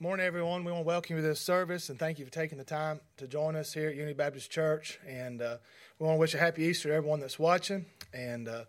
Morning, 0.00 0.24
everyone. 0.24 0.62
We 0.62 0.70
want 0.70 0.84
to 0.84 0.86
welcome 0.86 1.16
you 1.16 1.22
to 1.22 1.26
this 1.26 1.40
service 1.40 1.88
and 1.88 1.98
thank 1.98 2.20
you 2.20 2.24
for 2.24 2.30
taking 2.30 2.56
the 2.56 2.62
time 2.62 3.00
to 3.16 3.26
join 3.26 3.56
us 3.56 3.72
here 3.72 3.88
at 3.88 3.96
Unity 3.96 4.14
Baptist 4.14 4.48
Church. 4.48 5.00
And 5.04 5.42
uh, 5.42 5.56
we 5.98 6.06
want 6.06 6.14
to 6.14 6.20
wish 6.20 6.34
a 6.34 6.38
happy 6.38 6.66
Easter 6.66 6.90
to 6.90 6.94
everyone 6.94 7.18
that's 7.18 7.36
watching. 7.36 7.84
And 8.14 8.46
uh, 8.46 8.62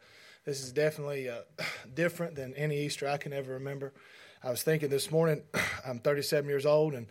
this 0.43 0.63
is 0.63 0.71
definitely 0.71 1.29
uh, 1.29 1.41
different 1.93 2.33
than 2.33 2.55
any 2.55 2.83
Easter 2.83 3.07
I 3.07 3.17
can 3.17 3.31
ever 3.31 3.53
remember. 3.53 3.93
I 4.43 4.49
was 4.49 4.63
thinking 4.63 4.89
this 4.89 5.11
morning, 5.11 5.43
I'm 5.87 5.99
37 5.99 6.49
years 6.49 6.65
old, 6.65 6.95
and 6.95 7.05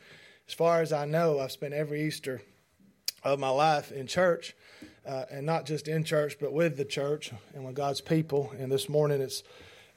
as 0.48 0.54
far 0.54 0.82
as 0.82 0.92
I 0.92 1.04
know, 1.04 1.38
I've 1.38 1.52
spent 1.52 1.72
every 1.72 2.02
Easter 2.02 2.42
of 3.22 3.38
my 3.38 3.50
life 3.50 3.92
in 3.92 4.08
church, 4.08 4.56
uh, 5.06 5.26
and 5.30 5.46
not 5.46 5.64
just 5.64 5.86
in 5.86 6.02
church, 6.02 6.38
but 6.40 6.52
with 6.52 6.76
the 6.76 6.84
church 6.84 7.30
and 7.54 7.64
with 7.64 7.76
God's 7.76 8.00
people. 8.00 8.52
And 8.58 8.72
this 8.72 8.88
morning, 8.88 9.20
it's 9.20 9.44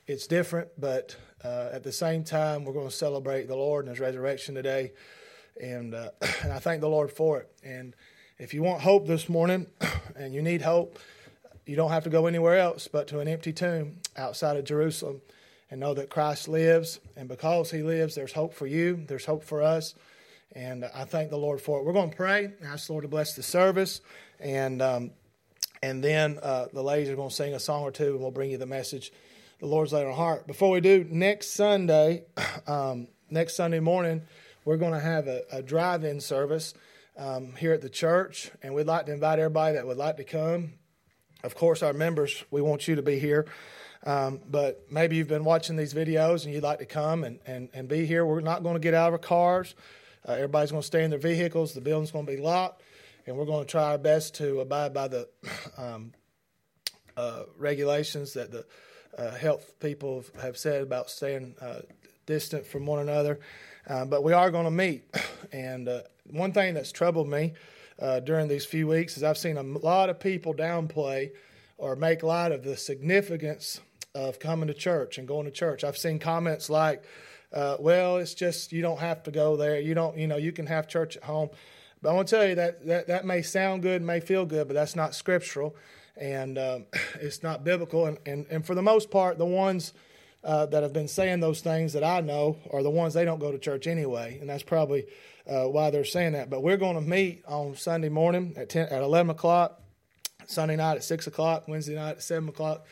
it's 0.06 0.28
different, 0.28 0.68
but 0.78 1.16
uh, 1.44 1.70
at 1.72 1.84
the 1.84 1.92
same 1.92 2.24
time, 2.24 2.66
we're 2.66 2.74
going 2.74 2.90
to 2.90 2.96
celebrate 2.96 3.48
the 3.48 3.56
Lord 3.56 3.86
and 3.86 3.90
His 3.96 4.00
resurrection 4.00 4.56
today, 4.56 4.94
and 5.62 5.94
uh, 5.94 6.10
and 6.44 6.52
I 6.52 6.60
thank 6.60 6.82
the 6.82 6.90
Lord 6.90 7.12
for 7.12 7.40
it. 7.40 7.52
And 7.64 7.96
if 8.38 8.54
you 8.54 8.64
want 8.64 8.82
hope 8.82 9.08
this 9.08 9.28
morning, 9.28 9.68
and 10.16 10.34
you 10.34 10.42
need 10.42 10.62
hope, 10.62 11.00
you 11.66 11.76
don't 11.76 11.92
have 11.92 12.04
to 12.04 12.10
go 12.10 12.28
anywhere 12.28 12.58
else 12.58 12.88
but 12.88 13.08
to 13.10 13.20
an 13.20 13.28
empty 13.28 13.54
tomb 13.54 13.98
outside 14.18 14.58
of 14.58 14.66
Jerusalem, 14.66 15.22
and 15.70 15.80
know 15.80 15.94
that 15.94 16.10
Christ 16.10 16.48
lives. 16.48 17.00
And 17.16 17.28
because 17.28 17.72
He 17.72 17.82
lives, 17.82 18.14
there's 18.14 18.34
hope 18.34 18.54
for 18.54 18.68
you. 18.68 19.04
There's 19.08 19.26
hope 19.26 19.44
for 19.44 19.62
us. 19.62 19.96
And 20.54 20.86
I 20.94 21.06
thank 21.06 21.30
the 21.30 21.38
Lord 21.38 21.62
for 21.62 21.80
it. 21.80 21.86
We're 21.86 21.94
going 21.94 22.10
to 22.10 22.16
pray, 22.16 22.52
ask 22.64 22.88
the 22.88 22.94
Lord 22.94 23.04
to 23.04 23.08
bless 23.08 23.36
the 23.36 23.44
service, 23.44 24.02
and 24.40 24.82
um, 24.82 25.12
and 25.82 26.04
then 26.04 26.38
uh, 26.44 26.68
the 26.72 26.84
ladies 26.84 27.10
are 27.10 27.16
going 27.16 27.30
to 27.30 27.36
sing 27.36 27.54
a 27.54 27.60
song 27.60 27.84
or 27.84 27.92
two, 27.92 28.12
and 28.12 28.20
we'll 28.20 28.32
bring 28.32 28.52
you 28.52 28.58
the 28.58 28.66
message 28.66 29.12
the 29.62 29.68
Lord's 29.68 29.94
laid 29.94 30.08
on 30.08 30.14
heart. 30.14 30.48
Before 30.48 30.72
we 30.72 30.82
do, 30.82 31.06
next 31.08 31.52
Sunday, 31.52 32.24
um, 32.68 33.08
next 33.30 33.56
Sunday 33.56 33.80
morning, 33.80 34.24
we're 34.66 34.78
going 34.78 34.94
to 34.94 35.00
have 35.00 35.28
a, 35.28 35.44
a 35.52 35.62
drive-in 35.62 36.20
service 36.20 36.74
um, 37.16 37.54
here 37.56 37.72
at 37.72 37.82
the 37.82 37.90
church, 37.90 38.50
and 38.64 38.74
we'd 38.74 38.88
like 38.88 39.06
to 39.06 39.14
invite 39.14 39.38
everybody 39.38 39.76
that 39.76 39.86
would 39.86 39.98
like 39.98 40.18
to 40.18 40.24
come. 40.24 40.74
Of 41.44 41.54
course, 41.54 41.84
our 41.84 41.94
members, 41.94 42.44
we 42.50 42.62
want 42.62 42.88
you 42.88 42.96
to 42.96 43.04
be 43.04 43.20
here. 43.20 43.46
Um, 44.04 44.40
but 44.50 44.88
maybe 44.90 45.16
you've 45.16 45.28
been 45.28 45.44
watching 45.44 45.76
these 45.76 45.94
videos 45.94 46.46
and 46.46 46.54
you'd 46.56 46.64
like 46.64 46.80
to 46.80 46.88
come 46.88 47.24
and, 47.24 47.38
and, 47.46 47.70
and 47.72 47.88
be 47.88 48.08
here. 48.08 48.26
We're 48.26 48.42
not 48.42 48.64
going 48.64 48.74
to 48.74 48.80
get 48.80 48.96
out 48.96 49.10
of 49.10 49.14
our 49.14 49.20
cars. 49.20 49.76
Uh, 50.28 50.32
everybody's 50.32 50.72
going 50.72 50.82
to 50.82 50.88
stay 50.88 51.04
in 51.04 51.12
their 51.12 51.20
vehicles. 51.20 51.74
The 51.76 51.82
building's 51.82 52.10
going 52.10 52.26
to 52.26 52.32
be 52.32 52.42
locked, 52.42 52.82
and 53.28 53.38
we're 53.38 53.46
going 53.46 53.64
to 53.64 53.70
try 53.70 53.92
our 53.92 54.00
best 54.00 54.34
to 54.36 54.60
abide 54.60 54.92
by 54.92 55.08
the 55.08 55.30
um, 55.78 56.14
uh, 57.16 57.44
regulations 57.60 58.34
that 58.34 58.52
the 58.52 58.66
uh, 59.18 59.32
health 59.32 59.74
people 59.80 60.24
have 60.42 60.58
said 60.58 60.82
about 60.82 61.10
staying 61.10 61.56
uh, 61.62 61.82
distant 62.26 62.66
from 62.66 62.86
one 62.86 63.00
another. 63.00 63.40
Uh, 63.88 64.06
but 64.06 64.24
we 64.24 64.34
are 64.34 64.52
going 64.52 64.66
to 64.66 64.72
meet. 64.72 65.04
And 65.54 65.90
uh, 65.90 66.04
one 66.30 66.54
thing 66.54 66.76
that's 66.76 66.94
troubled 66.94 67.28
me 67.28 67.56
uh, 68.00 68.22
during 68.22 68.48
these 68.48 68.64
few 68.64 68.88
weeks 68.88 69.18
is 69.18 69.24
I've 69.24 69.38
seen 69.38 69.58
a 69.58 69.64
lot 69.64 70.10
of 70.10 70.18
people 70.18 70.54
downplay 70.54 71.32
or 71.78 71.98
make 71.98 72.24
light 72.24 72.54
of 72.54 72.64
the 72.64 72.78
significance 72.78 73.82
of 74.16 74.40
coming 74.40 74.68
to 74.68 74.74
church 74.74 75.18
and 75.18 75.28
going 75.28 75.44
to 75.44 75.52
church. 75.52 75.84
I've 75.84 75.98
seen 75.98 76.20
comments 76.20 76.70
like, 76.70 77.04
well, 77.52 78.16
it's 78.16 78.34
just 78.34 78.72
you 78.72 78.82
don't 78.82 79.02
have 79.02 79.24
to 79.24 79.32
go 79.32 79.58
there. 79.58 79.78
You 79.82 79.94
don't, 79.94 80.18
you 80.18 80.26
know, 80.26 80.38
you 80.38 80.54
can 80.54 80.68
have 80.68 80.88
church 80.88 81.18
at 81.18 81.24
home. 81.24 81.50
But 82.02 82.12
I 82.12 82.14
want 82.14 82.30
to 82.30 82.36
tell 82.38 82.48
you 82.48 82.56
that, 82.56 82.86
that 82.86 83.08
that 83.08 83.26
may 83.26 83.42
sound 83.42 83.82
good, 83.82 84.02
may 84.02 84.22
feel 84.22 84.46
good, 84.46 84.70
but 84.70 84.74
that's 84.74 84.96
not 84.96 85.16
scriptural 85.16 85.76
and 86.18 86.58
um, 86.58 86.86
it's 87.22 87.44
not 87.44 87.64
biblical. 87.64 88.06
And, 88.06 88.18
and, 88.26 88.46
and 88.50 88.66
for 88.66 88.76
the 88.76 88.82
most 88.82 89.12
part, 89.12 89.38
the 89.38 89.46
ones 89.46 89.94
uh, 90.44 90.66
that 90.68 90.84
have 90.84 90.94
been 90.94 91.08
saying 91.08 91.40
those 91.40 91.62
things 91.62 91.94
that 91.94 92.04
I 92.04 92.22
know 92.22 92.58
are 92.72 92.84
the 92.84 92.90
ones 92.90 93.14
they 93.14 93.26
don't 93.26 93.40
go 93.40 93.52
to 93.52 93.60
church 93.60 93.88
anyway, 93.88 94.38
and 94.40 94.50
that's 94.50 94.64
probably 94.64 95.06
uh, 95.48 95.66
why 95.66 95.92
they're 95.92 96.06
saying 96.06 96.34
that. 96.34 96.50
But 96.50 96.64
we're 96.64 96.78
going 96.78 96.96
to 96.96 97.02
meet 97.02 97.44
on 97.48 97.76
Sunday 97.76 98.10
morning 98.10 98.54
at 98.58 98.70
10, 98.70 98.88
at 98.88 99.02
11 99.02 99.30
o'clock, 99.30 99.80
Sunday 100.48 100.76
night 100.76 100.96
at 100.96 101.04
6 101.04 101.28
o'clock, 101.28 101.68
Wednesday 101.68 101.96
night 101.96 102.12
at 102.12 102.24
7 102.24 102.50
o'clock, 102.50 102.86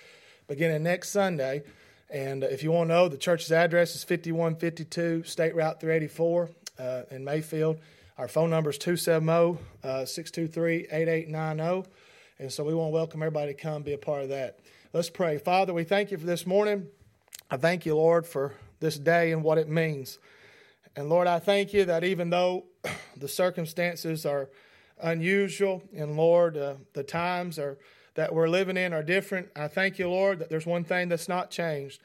beginning 0.47 0.83
next 0.83 1.09
Sunday. 1.09 1.63
And 2.09 2.43
if 2.43 2.63
you 2.63 2.71
want 2.71 2.89
to 2.89 2.95
know, 2.95 3.07
the 3.07 3.17
church's 3.17 3.51
address 3.51 3.95
is 3.95 4.03
5152 4.03 5.23
State 5.23 5.55
Route 5.55 5.79
384 5.79 6.49
uh, 6.79 7.01
in 7.11 7.23
Mayfield. 7.23 7.79
Our 8.17 8.27
phone 8.27 8.49
number 8.49 8.71
is 8.71 8.77
270 8.77 9.59
uh, 9.83 10.05
623 10.05 10.87
8890. 10.91 11.89
And 12.41 12.49
so 12.49 12.63
we 12.63 12.73
want 12.73 12.91
to 12.91 12.93
welcome 12.93 13.21
everybody 13.21 13.53
to 13.53 13.61
come 13.61 13.83
be 13.83 13.91
a 13.91 13.97
part 13.97 14.23
of 14.23 14.29
that. 14.29 14.59
Let's 14.93 15.09
pray. 15.09 15.37
Father, 15.37 15.73
we 15.73 15.83
thank 15.83 16.09
you 16.09 16.17
for 16.17 16.25
this 16.25 16.47
morning. 16.47 16.87
I 17.51 17.57
thank 17.57 17.85
you, 17.85 17.97
Lord, 17.97 18.25
for 18.25 18.53
this 18.79 18.97
day 18.97 19.33
and 19.33 19.43
what 19.43 19.57
it 19.57 19.67
means. 19.67 20.19
And 20.95 21.09
Lord, 21.09 21.27
I 21.27 21.39
thank 21.39 21.73
you 21.73 21.83
that 21.83 22.05
even 22.05 22.29
though 22.29 22.63
the 23.17 23.27
circumstances 23.27 24.25
are 24.25 24.49
unusual, 25.01 25.83
and 25.93 26.15
Lord, 26.15 26.55
uh, 26.55 26.75
the 26.93 27.03
times 27.03 27.59
are 27.59 27.77
that 28.15 28.33
we're 28.33 28.47
living 28.47 28.77
in 28.77 28.93
are 28.93 29.03
different, 29.03 29.49
I 29.53 29.67
thank 29.67 29.99
you, 29.99 30.09
Lord, 30.09 30.39
that 30.39 30.49
there's 30.49 30.65
one 30.65 30.85
thing 30.85 31.09
that's 31.09 31.27
not 31.27 31.51
changed, 31.51 32.01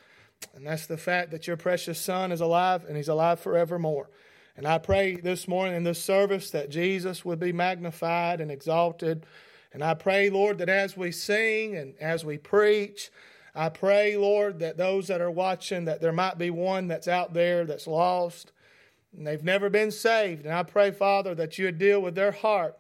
and 0.53 0.67
that's 0.67 0.87
the 0.87 0.99
fact 0.99 1.31
that 1.31 1.47
your 1.47 1.57
precious 1.57 2.01
Son 2.01 2.33
is 2.33 2.41
alive 2.41 2.85
and 2.89 2.97
he's 2.97 3.07
alive 3.07 3.39
forevermore. 3.39 4.11
And 4.57 4.67
I 4.67 4.79
pray 4.79 5.15
this 5.15 5.47
morning 5.47 5.77
in 5.77 5.85
this 5.85 6.03
service 6.03 6.51
that 6.51 6.71
Jesus 6.71 7.25
would 7.25 7.39
be 7.39 7.53
magnified 7.53 8.41
and 8.41 8.51
exalted 8.51 9.27
and 9.75 9.83
I 9.83 9.95
pray, 9.95 10.31
Lord, 10.31 10.59
that 10.59 10.69
as 10.69 10.97
we 10.97 11.11
sing 11.11 11.77
and 11.77 11.95
as 12.01 12.25
we 12.25 12.39
preach, 12.39 13.11
I 13.57 13.69
pray, 13.69 14.17
Lord, 14.17 14.61
that 14.61 14.77
those 14.77 15.09
that 15.09 15.21
are 15.21 15.31
watching, 15.31 15.85
that 15.85 16.01
there 16.01 16.13
might 16.13 16.39
be 16.39 16.51
one 16.51 16.87
that's 16.87 17.09
out 17.09 17.35
there 17.35 17.65
that's 17.65 17.89
lost 17.89 18.53
and 19.17 19.27
they've 19.27 19.43
never 19.43 19.69
been 19.69 19.91
saved. 19.91 20.45
And 20.45 20.55
I 20.55 20.63
pray, 20.63 20.93
Father, 20.93 21.35
that 21.35 21.59
you 21.59 21.67
would 21.67 21.79
deal 21.79 22.01
with 22.01 22.15
their 22.15 22.31
heart, 22.31 22.77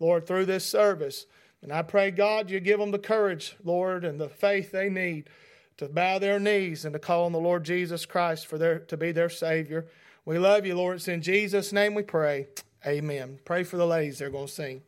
Lord, 0.00 0.26
through 0.26 0.46
this 0.46 0.64
service. 0.64 1.26
And 1.62 1.72
I 1.72 1.82
pray, 1.82 2.10
God, 2.10 2.50
you 2.50 2.60
give 2.60 2.80
them 2.80 2.92
the 2.92 2.98
courage, 2.98 3.56
Lord, 3.62 4.04
and 4.04 4.18
the 4.18 4.28
faith 4.28 4.70
they 4.72 4.88
need 4.88 5.28
to 5.76 5.88
bow 5.88 6.18
their 6.18 6.40
knees 6.40 6.84
and 6.84 6.94
to 6.94 6.98
call 6.98 7.26
on 7.26 7.32
the 7.32 7.38
Lord 7.38 7.64
Jesus 7.64 8.06
Christ 8.06 8.46
for 8.46 8.56
their, 8.56 8.78
to 8.80 8.96
be 8.96 9.12
their 9.12 9.28
Savior. 9.28 9.86
We 10.24 10.38
love 10.38 10.64
you, 10.64 10.76
Lord. 10.76 10.96
It's 10.96 11.08
in 11.08 11.22
Jesus' 11.22 11.72
name 11.72 11.94
we 11.94 12.02
pray. 12.02 12.48
Amen. 12.86 13.38
Pray 13.44 13.64
for 13.64 13.76
the 13.76 13.86
ladies. 13.86 14.18
They're 14.18 14.30
going 14.30 14.46
to 14.46 14.52
sing. 14.52 14.82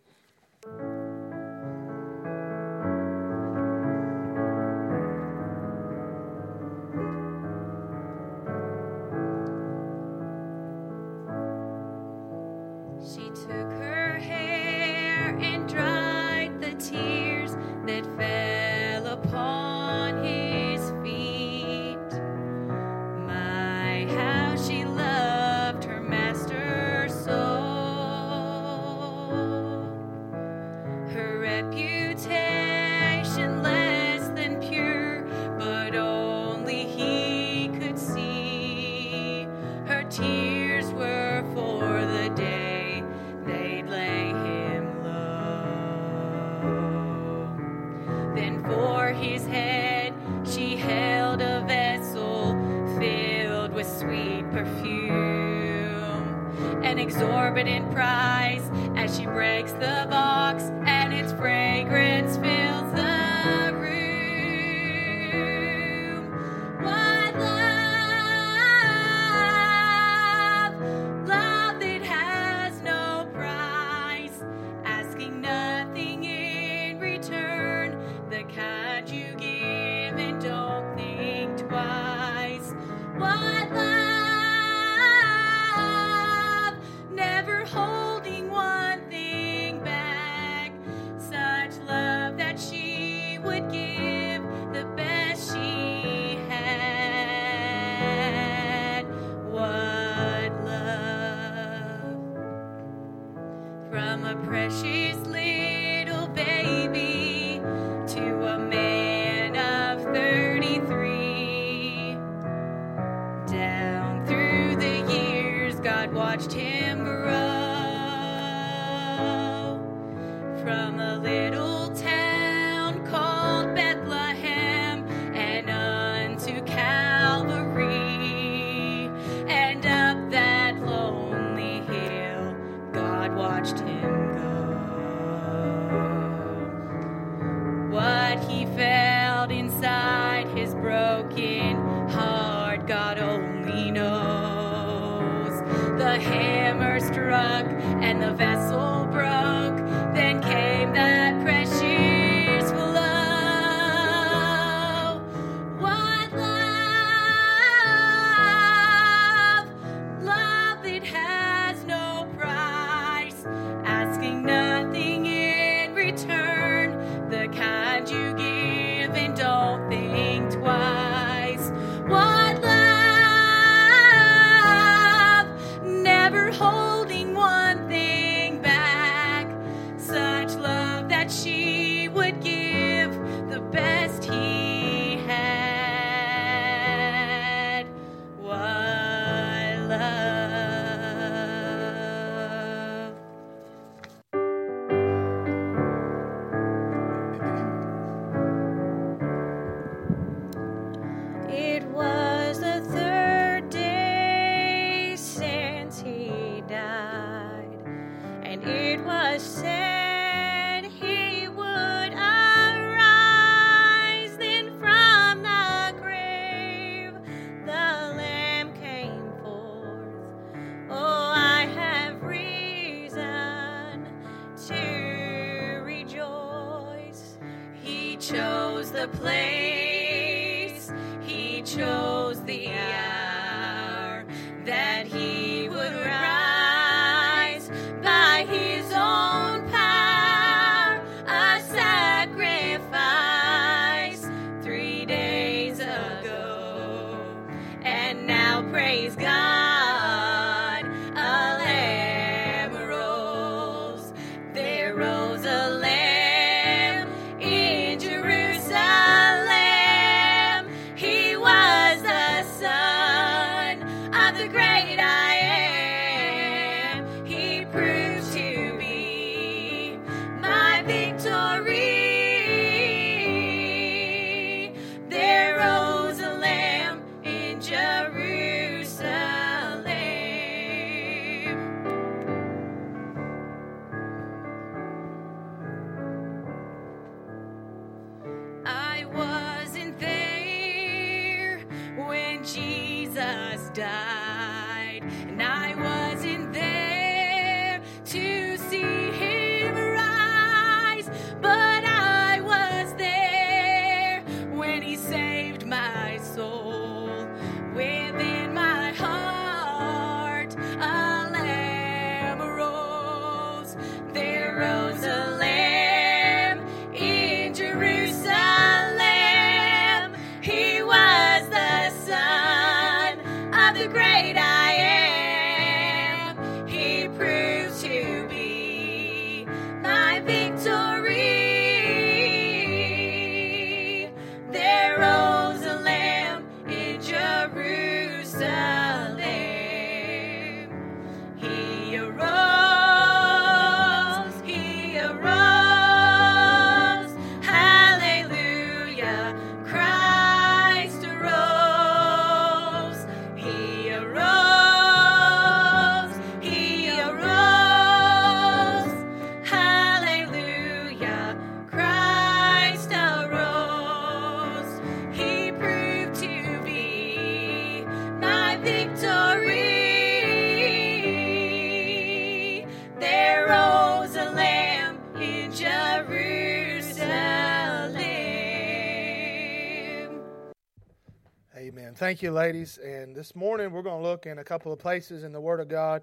thank 382.11 382.23
you, 382.23 382.33
ladies. 382.33 382.77
And 382.79 383.15
this 383.15 383.37
morning 383.37 383.71
we're 383.71 383.83
going 383.83 384.03
to 384.03 384.09
look 384.09 384.27
in 384.27 384.41
a 384.41 384.43
couple 384.43 384.73
of 384.73 384.81
places 384.81 385.23
in 385.23 385.31
the 385.31 385.41
Word 385.41 385.61
of 385.61 385.69
God 385.69 386.03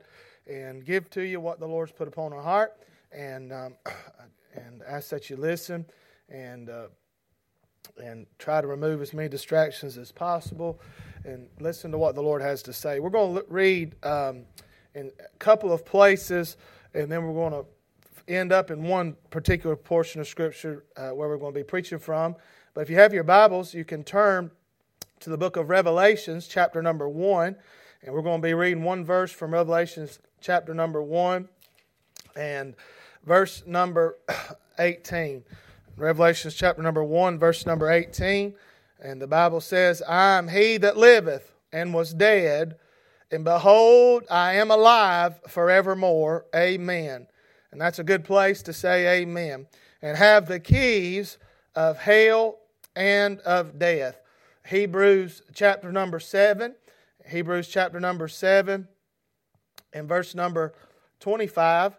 and 0.49 0.85
give 0.85 1.09
to 1.09 1.21
you 1.21 1.41
what 1.41 1.59
the 1.59 1.67
Lord's 1.67 1.91
put 1.91 2.07
upon 2.07 2.31
our 2.31 2.41
heart 2.41 2.77
and, 3.11 3.51
um, 3.51 3.75
and 4.55 4.81
ask 4.87 5.09
that 5.09 5.29
you 5.29 5.35
listen 5.35 5.85
and, 6.29 6.69
uh, 6.69 6.87
and 8.01 8.25
try 8.39 8.61
to 8.61 8.67
remove 8.67 9.01
as 9.01 9.13
many 9.13 9.27
distractions 9.27 9.97
as 9.97 10.13
possible 10.13 10.79
and 11.25 11.49
listen 11.59 11.91
to 11.91 11.97
what 11.97 12.15
the 12.15 12.23
Lord 12.23 12.41
has 12.41 12.63
to 12.63 12.71
say. 12.71 13.01
We're 13.01 13.09
going 13.09 13.35
to 13.35 13.45
read 13.49 13.93
um, 14.05 14.45
in 14.95 15.11
a 15.19 15.37
couple 15.39 15.73
of 15.73 15.83
places 15.83 16.55
and 16.93 17.11
then 17.11 17.25
we're 17.25 17.33
going 17.33 17.65
to 17.65 18.33
end 18.33 18.53
up 18.53 18.71
in 18.71 18.81
one 18.83 19.17
particular 19.29 19.75
portion 19.75 20.21
of 20.21 20.27
Scripture 20.29 20.85
uh, 20.95 21.09
where 21.09 21.27
we're 21.27 21.37
going 21.37 21.53
to 21.53 21.59
be 21.59 21.65
preaching 21.65 21.99
from. 21.99 22.37
But 22.73 22.79
if 22.79 22.89
you 22.89 22.95
have 22.95 23.13
your 23.13 23.25
Bibles, 23.25 23.73
you 23.73 23.83
can 23.83 24.05
turn 24.05 24.51
to 25.19 25.29
the 25.29 25.37
book 25.37 25.57
of 25.57 25.69
Revelations, 25.69 26.47
chapter 26.47 26.81
number 26.81 27.09
1. 27.09 27.55
And 28.03 28.13
we're 28.13 28.21
going 28.21 28.41
to 28.41 28.47
be 28.47 28.53
reading 28.53 28.83
one 28.83 29.03
verse 29.03 29.31
from 29.31 29.53
Revelations, 29.53 30.19
chapter 30.41 30.73
number 30.73 31.01
1, 31.01 31.49
and 32.35 32.75
verse 33.25 33.63
number 33.65 34.17
18. 34.79 35.43
Revelations, 35.95 36.53
chapter 36.53 36.83
number 36.83 37.03
1, 37.03 37.39
verse 37.39 37.65
number 37.65 37.89
18. 37.89 38.53
And 39.01 39.21
the 39.21 39.27
Bible 39.27 39.61
says, 39.61 40.01
I 40.07 40.37
am 40.37 40.47
he 40.47 40.77
that 40.77 40.97
liveth 40.97 41.53
and 41.71 41.93
was 41.93 42.13
dead, 42.13 42.77
and 43.31 43.43
behold, 43.43 44.23
I 44.29 44.53
am 44.53 44.71
alive 44.71 45.39
forevermore. 45.47 46.45
Amen. 46.55 47.27
And 47.71 47.81
that's 47.81 47.99
a 47.99 48.03
good 48.03 48.23
place 48.23 48.61
to 48.63 48.73
say 48.73 49.21
amen. 49.21 49.67
And 50.01 50.15
have 50.15 50.47
the 50.47 50.59
keys 50.59 51.37
of 51.75 51.97
hell 51.97 52.59
and 52.95 53.39
of 53.41 53.77
death. 53.77 54.21
Hebrews 54.67 55.43
chapter 55.53 55.93
number 55.93 56.19
7. 56.19 56.75
Hebrews 57.25 57.69
chapter 57.69 58.01
number 58.01 58.27
7 58.27 58.87
and 59.93 60.07
verse 60.09 60.35
number 60.35 60.73
25. 61.21 61.97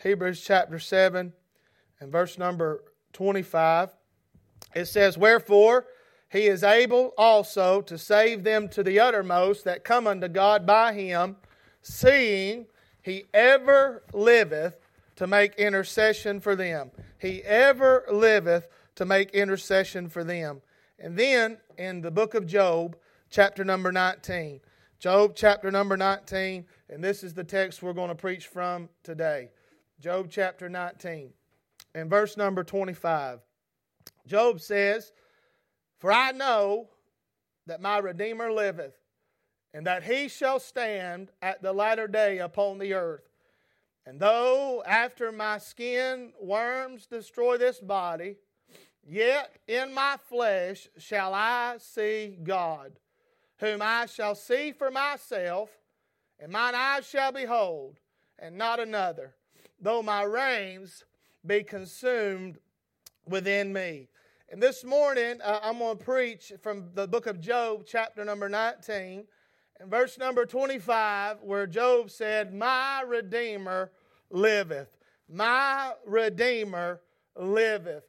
Hebrews 0.00 0.40
chapter 0.40 0.78
7 0.78 1.32
and 1.98 2.12
verse 2.12 2.38
number 2.38 2.84
25. 3.14 3.90
It 4.76 4.84
says, 4.86 5.18
Wherefore, 5.18 5.86
he 6.30 6.46
is 6.46 6.62
able 6.62 7.14
also 7.18 7.80
to 7.82 7.98
save 7.98 8.44
them 8.44 8.68
to 8.68 8.84
the 8.84 9.00
uttermost 9.00 9.64
that 9.64 9.82
come 9.82 10.06
unto 10.06 10.28
God 10.28 10.64
by 10.64 10.92
him, 10.92 11.36
seeing 11.82 12.66
he 13.02 13.24
ever 13.34 14.04
liveth 14.12 14.78
to 15.16 15.26
make 15.26 15.56
intercession 15.56 16.38
for 16.38 16.54
them. 16.54 16.92
He 17.18 17.42
ever 17.42 18.04
liveth 18.08 18.68
to 18.94 19.04
make 19.04 19.30
intercession 19.30 20.08
for 20.08 20.22
them. 20.22 20.60
And 20.98 21.18
then 21.18 21.58
in 21.76 22.00
the 22.00 22.10
book 22.10 22.34
of 22.34 22.46
Job, 22.46 22.96
chapter 23.30 23.64
number 23.64 23.90
19. 23.90 24.60
Job 24.98 25.32
chapter 25.34 25.70
number 25.70 25.96
19, 25.96 26.64
and 26.88 27.04
this 27.04 27.22
is 27.22 27.34
the 27.34 27.44
text 27.44 27.82
we're 27.82 27.92
going 27.92 28.08
to 28.08 28.14
preach 28.14 28.46
from 28.46 28.88
today. 29.02 29.50
Job 30.00 30.28
chapter 30.30 30.68
19, 30.68 31.30
and 31.94 32.08
verse 32.08 32.36
number 32.36 32.64
25. 32.64 33.40
Job 34.26 34.60
says, 34.60 35.12
for 35.98 36.12
I 36.12 36.32
know 36.32 36.88
that 37.66 37.82
my 37.82 37.98
Redeemer 37.98 38.52
liveth, 38.52 38.94
and 39.74 39.86
that 39.86 40.04
he 40.04 40.28
shall 40.28 40.60
stand 40.60 41.30
at 41.42 41.60
the 41.60 41.72
latter 41.72 42.06
day 42.06 42.38
upon 42.38 42.78
the 42.78 42.94
earth. 42.94 43.28
And 44.06 44.20
though 44.20 44.82
after 44.86 45.32
my 45.32 45.58
skin 45.58 46.32
worms 46.40 47.06
destroy 47.06 47.56
this 47.56 47.80
body, 47.80 48.36
yet 49.08 49.56
in 49.66 49.92
my 49.92 50.16
flesh 50.28 50.88
shall 50.98 51.34
I 51.34 51.76
see 51.78 52.38
God, 52.42 52.92
whom 53.58 53.82
I 53.82 54.06
shall 54.06 54.34
see 54.34 54.72
for 54.72 54.90
myself, 54.90 55.70
and 56.38 56.52
mine 56.52 56.74
eyes 56.74 57.08
shall 57.08 57.32
behold, 57.32 57.98
and 58.38 58.56
not 58.56 58.80
another, 58.80 59.34
though 59.80 60.02
my 60.02 60.22
reins 60.22 61.04
be 61.46 61.62
consumed 61.62 62.58
within 63.26 63.72
me. 63.72 64.08
And 64.50 64.62
this 64.62 64.84
morning, 64.84 65.40
uh, 65.42 65.60
I'm 65.62 65.78
going 65.78 65.98
to 65.98 66.04
preach 66.04 66.52
from 66.62 66.90
the 66.94 67.08
book 67.08 67.26
of 67.26 67.40
Job, 67.40 67.84
chapter 67.86 68.24
number 68.24 68.48
19, 68.48 69.24
and 69.80 69.90
verse 69.90 70.18
number 70.18 70.46
25, 70.46 71.38
where 71.42 71.66
Job 71.66 72.10
said, 72.10 72.54
My 72.54 73.02
Redeemer 73.02 73.90
liveth. 74.30 74.96
My 75.28 75.92
Redeemer 76.06 77.00
liveth. 77.36 78.04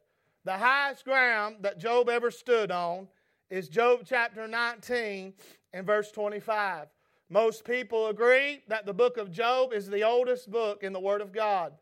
The 0.46 0.56
highest 0.56 1.04
ground 1.04 1.56
that 1.62 1.76
Job 1.76 2.08
ever 2.08 2.30
stood 2.30 2.70
on 2.70 3.08
is 3.50 3.68
Job 3.68 4.02
chapter 4.06 4.46
19 4.46 5.34
and 5.72 5.84
verse 5.84 6.12
25. 6.12 6.86
Most 7.28 7.64
people 7.64 8.06
agree 8.06 8.62
that 8.68 8.86
the 8.86 8.94
book 8.94 9.16
of 9.16 9.32
Job 9.32 9.72
is 9.72 9.88
the 9.88 10.04
oldest 10.04 10.48
book 10.48 10.84
in 10.84 10.92
the 10.92 11.00
Word 11.00 11.20
of 11.20 11.32
God, 11.32 11.72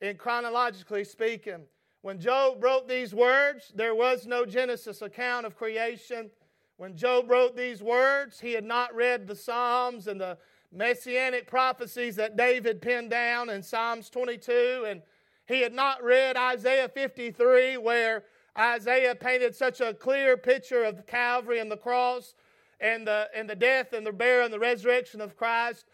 in 0.00 0.16
chronologically 0.16 1.04
speaking. 1.04 1.60
When 2.02 2.18
Job 2.18 2.60
wrote 2.60 2.88
these 2.88 3.14
words, 3.14 3.72
there 3.76 3.94
was 3.94 4.26
no 4.26 4.44
Genesis 4.44 5.00
account 5.00 5.46
of 5.46 5.54
creation. 5.54 6.28
When 6.76 6.96
Job 6.96 7.30
wrote 7.30 7.56
these 7.56 7.84
words, 7.84 8.40
he 8.40 8.52
had 8.52 8.64
not 8.64 8.92
read 8.96 9.28
the 9.28 9.36
Psalms 9.36 10.08
and 10.08 10.20
the 10.20 10.38
messianic 10.72 11.46
prophecies 11.46 12.16
that 12.16 12.36
David 12.36 12.82
penned 12.82 13.10
down 13.10 13.48
in 13.48 13.62
Psalms 13.62 14.10
22, 14.10 14.86
and 14.88 15.02
he 15.48 15.62
had 15.62 15.72
not 15.72 16.02
read 16.02 16.36
Isaiah 16.36 16.88
53, 16.88 17.78
where 17.78 18.24
Isaiah 18.56 19.14
painted 19.14 19.54
such 19.54 19.80
a 19.80 19.94
clear 19.94 20.36
picture 20.36 20.84
of 20.84 21.06
Calvary 21.06 21.58
and 21.58 21.70
the 21.70 21.76
cross 21.76 22.34
and 22.80 23.06
the, 23.06 23.28
and 23.34 23.48
the 23.48 23.56
death 23.56 23.92
and 23.92 24.06
the 24.06 24.12
burial 24.12 24.44
and 24.44 24.54
the 24.54 24.58
resurrection 24.58 25.20
of 25.20 25.36
Christ. 25.36 25.86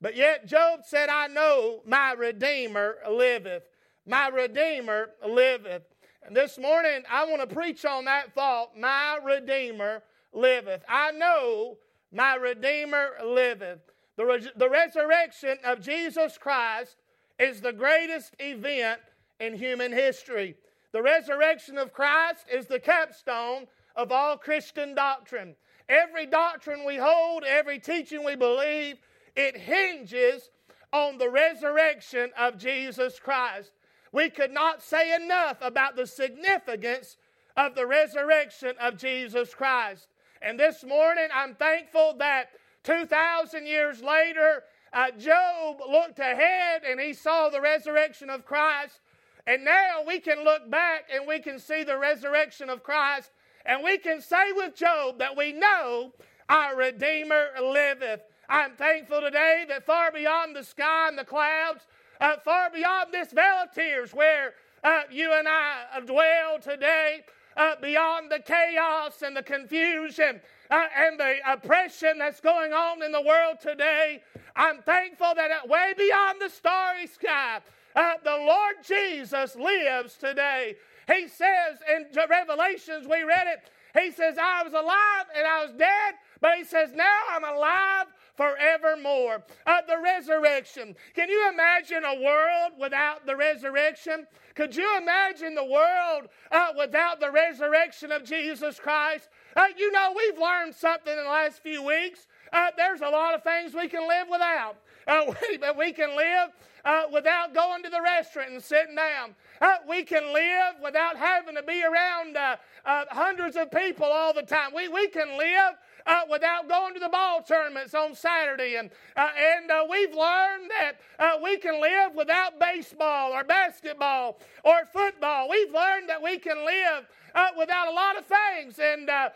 But 0.00 0.16
yet 0.16 0.46
Job 0.46 0.80
said, 0.84 1.08
I 1.08 1.26
know 1.26 1.82
my 1.84 2.12
Redeemer 2.12 2.96
liveth 3.10 3.64
my 4.06 4.28
Redeemer 4.28 5.10
liveth. 5.26 5.82
And 6.22 6.36
this 6.36 6.58
morning, 6.58 7.02
I 7.10 7.24
want 7.26 7.48
to 7.48 7.54
preach 7.54 7.84
on 7.84 8.04
that 8.06 8.34
thought 8.34 8.78
my 8.78 9.18
Redeemer 9.24 10.02
liveth. 10.32 10.82
I 10.88 11.12
know 11.12 11.78
my 12.12 12.34
Redeemer 12.34 13.10
liveth. 13.24 13.80
The, 14.16 14.50
the 14.56 14.68
resurrection 14.68 15.58
of 15.64 15.80
Jesus 15.80 16.36
Christ 16.36 16.96
is 17.40 17.60
the 17.60 17.72
greatest 17.72 18.36
event 18.38 19.00
in 19.40 19.56
human 19.56 19.90
history. 19.90 20.54
The 20.92 21.02
resurrection 21.02 21.78
of 21.78 21.92
Christ 21.92 22.44
is 22.52 22.66
the 22.66 22.78
capstone 22.78 23.66
of 23.96 24.12
all 24.12 24.36
Christian 24.36 24.94
doctrine. 24.94 25.56
Every 25.88 26.26
doctrine 26.26 26.84
we 26.84 26.96
hold, 26.96 27.42
every 27.44 27.78
teaching 27.78 28.24
we 28.24 28.36
believe, 28.36 28.98
it 29.34 29.56
hinges 29.56 30.50
on 30.92 31.18
the 31.18 31.30
resurrection 31.30 32.30
of 32.38 32.58
Jesus 32.58 33.18
Christ. 33.18 33.72
We 34.12 34.28
could 34.28 34.50
not 34.50 34.82
say 34.82 35.14
enough 35.14 35.58
about 35.62 35.96
the 35.96 36.06
significance 36.06 37.16
of 37.56 37.74
the 37.74 37.86
resurrection 37.86 38.74
of 38.80 38.98
Jesus 38.98 39.54
Christ. 39.54 40.08
And 40.42 40.58
this 40.58 40.84
morning, 40.84 41.28
I'm 41.32 41.54
thankful 41.54 42.16
that 42.18 42.50
2,000 42.82 43.66
years 43.66 44.02
later, 44.02 44.64
uh, 44.92 45.10
Job 45.12 45.78
looked 45.88 46.18
ahead 46.18 46.82
and 46.88 47.00
he 47.00 47.12
saw 47.12 47.48
the 47.48 47.60
resurrection 47.60 48.30
of 48.30 48.44
Christ. 48.44 49.00
And 49.46 49.64
now 49.64 50.02
we 50.06 50.20
can 50.20 50.44
look 50.44 50.70
back 50.70 51.04
and 51.12 51.26
we 51.26 51.40
can 51.40 51.58
see 51.58 51.84
the 51.84 51.98
resurrection 51.98 52.68
of 52.68 52.82
Christ. 52.82 53.30
And 53.64 53.82
we 53.82 53.98
can 53.98 54.20
say 54.20 54.52
with 54.52 54.74
Job 54.74 55.18
that 55.18 55.36
we 55.36 55.52
know 55.52 56.12
our 56.48 56.76
Redeemer 56.76 57.48
liveth. 57.62 58.22
I'm 58.48 58.72
thankful 58.72 59.20
today 59.20 59.64
that 59.68 59.86
far 59.86 60.10
beyond 60.10 60.56
the 60.56 60.64
sky 60.64 61.08
and 61.08 61.16
the 61.16 61.24
clouds, 61.24 61.86
uh, 62.20 62.36
far 62.44 62.70
beyond 62.70 63.12
this 63.12 63.32
vale 63.32 63.64
of 63.64 63.72
tears 63.72 64.12
where 64.12 64.54
uh, 64.82 65.02
you 65.10 65.32
and 65.32 65.46
I 65.48 66.00
dwell 66.04 66.58
today, 66.60 67.24
uh, 67.56 67.76
beyond 67.80 68.30
the 68.30 68.40
chaos 68.40 69.22
and 69.22 69.36
the 69.36 69.42
confusion 69.42 70.40
uh, 70.70 70.86
and 70.96 71.18
the 71.18 71.36
oppression 71.46 72.18
that's 72.18 72.40
going 72.40 72.72
on 72.72 73.02
in 73.02 73.12
the 73.12 73.20
world 73.20 73.58
today. 73.60 74.22
I'm 74.56 74.82
thankful 74.82 75.34
that 75.36 75.68
way 75.68 75.94
beyond 75.96 76.40
the 76.40 76.48
starry 76.48 77.06
sky, 77.06 77.60
uh, 77.94 78.14
the 78.22 78.30
Lord 78.30 78.76
Jesus 78.86 79.56
lives 79.56 80.16
today. 80.16 80.76
He 81.06 81.28
says 81.28 81.78
in 81.88 82.06
Revelations, 82.28 83.06
we 83.06 83.22
read 83.22 83.46
it, 83.46 83.70
he 84.00 84.10
says, 84.10 84.36
I 84.40 84.62
was 84.62 84.72
alive 84.72 85.26
and 85.36 85.46
I 85.46 85.64
was 85.64 85.72
dead, 85.72 86.14
but 86.40 86.56
he 86.56 86.64
says, 86.64 86.92
now 86.94 87.18
I'm 87.30 87.44
alive 87.44 88.06
forevermore. 88.36 89.42
Uh, 89.66 89.80
the 89.86 89.98
resurrection. 90.02 90.96
Can 91.14 91.28
you 91.28 91.50
imagine 91.52 92.04
a 92.04 92.22
world 92.22 92.72
without 92.80 93.26
the 93.26 93.36
resurrection? 93.36 94.26
Could 94.54 94.74
you 94.74 94.96
imagine 94.96 95.54
the 95.54 95.64
world 95.64 96.28
uh, 96.50 96.68
without 96.78 97.20
the 97.20 97.30
resurrection 97.30 98.10
of 98.10 98.24
Jesus 98.24 98.78
Christ? 98.78 99.28
Uh, 99.56 99.66
you 99.76 99.92
know, 99.92 100.14
we've 100.16 100.38
learned 100.38 100.74
something 100.74 101.12
in 101.12 101.24
the 101.24 101.30
last 101.30 101.62
few 101.62 101.82
weeks. 101.82 102.26
Uh, 102.52 102.70
there's 102.76 103.00
a 103.00 103.08
lot 103.08 103.34
of 103.34 103.42
things 103.42 103.74
we 103.74 103.88
can 103.88 104.06
live 104.08 104.28
without. 104.30 104.76
Uh, 105.06 105.22
we, 105.50 105.58
we 105.78 105.92
can 105.92 106.16
live 106.16 106.50
uh, 106.84 107.02
without 107.12 107.54
going 107.54 107.82
to 107.82 107.90
the 107.90 108.00
restaurant 108.00 108.50
and 108.50 108.62
sitting 108.62 108.94
down. 108.94 109.34
Uh, 109.60 109.76
we 109.88 110.02
can 110.02 110.32
live 110.32 110.74
without 110.82 111.16
having 111.16 111.54
to 111.54 111.62
be 111.62 111.82
around 111.84 112.36
uh, 112.36 112.56
uh, 112.84 113.04
hundreds 113.10 113.56
of 113.56 113.70
people 113.70 114.06
all 114.06 114.32
the 114.32 114.42
time. 114.42 114.70
We, 114.74 114.88
we 114.88 115.08
can 115.08 115.36
live 115.36 115.74
uh, 116.06 116.22
without 116.30 116.68
going 116.68 116.94
to 116.94 117.00
the 117.00 117.08
ball 117.08 117.42
tournaments 117.42 117.94
on 117.94 118.14
Saturday. 118.14 118.76
And, 118.76 118.90
uh, 119.16 119.28
and 119.36 119.70
uh, 119.70 119.84
we've 119.88 120.14
learned 120.14 120.70
that 120.70 120.92
uh, 121.18 121.32
we 121.42 121.58
can 121.58 121.80
live 121.80 122.14
without 122.14 122.58
baseball 122.58 123.32
or 123.32 123.44
basketball 123.44 124.38
or 124.64 124.84
football. 124.92 125.48
We've 125.48 125.72
learned 125.72 126.08
that 126.08 126.22
we 126.22 126.38
can 126.38 126.64
live 126.64 127.06
uh, 127.34 127.48
without 127.58 127.88
a 127.88 127.92
lot 127.92 128.16
of 128.18 128.24
things. 128.26 128.78
And 128.78 129.08
uh, 129.08 129.30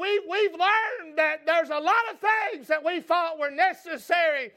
we, 0.00 0.20
we've 0.28 0.52
learned 0.52 1.16
that 1.16 1.46
there's 1.46 1.70
a 1.70 1.78
lot 1.78 2.04
of 2.12 2.18
things 2.20 2.68
that 2.68 2.84
we 2.84 3.00
thought 3.00 3.38
were 3.38 3.50
necessary 3.50 4.52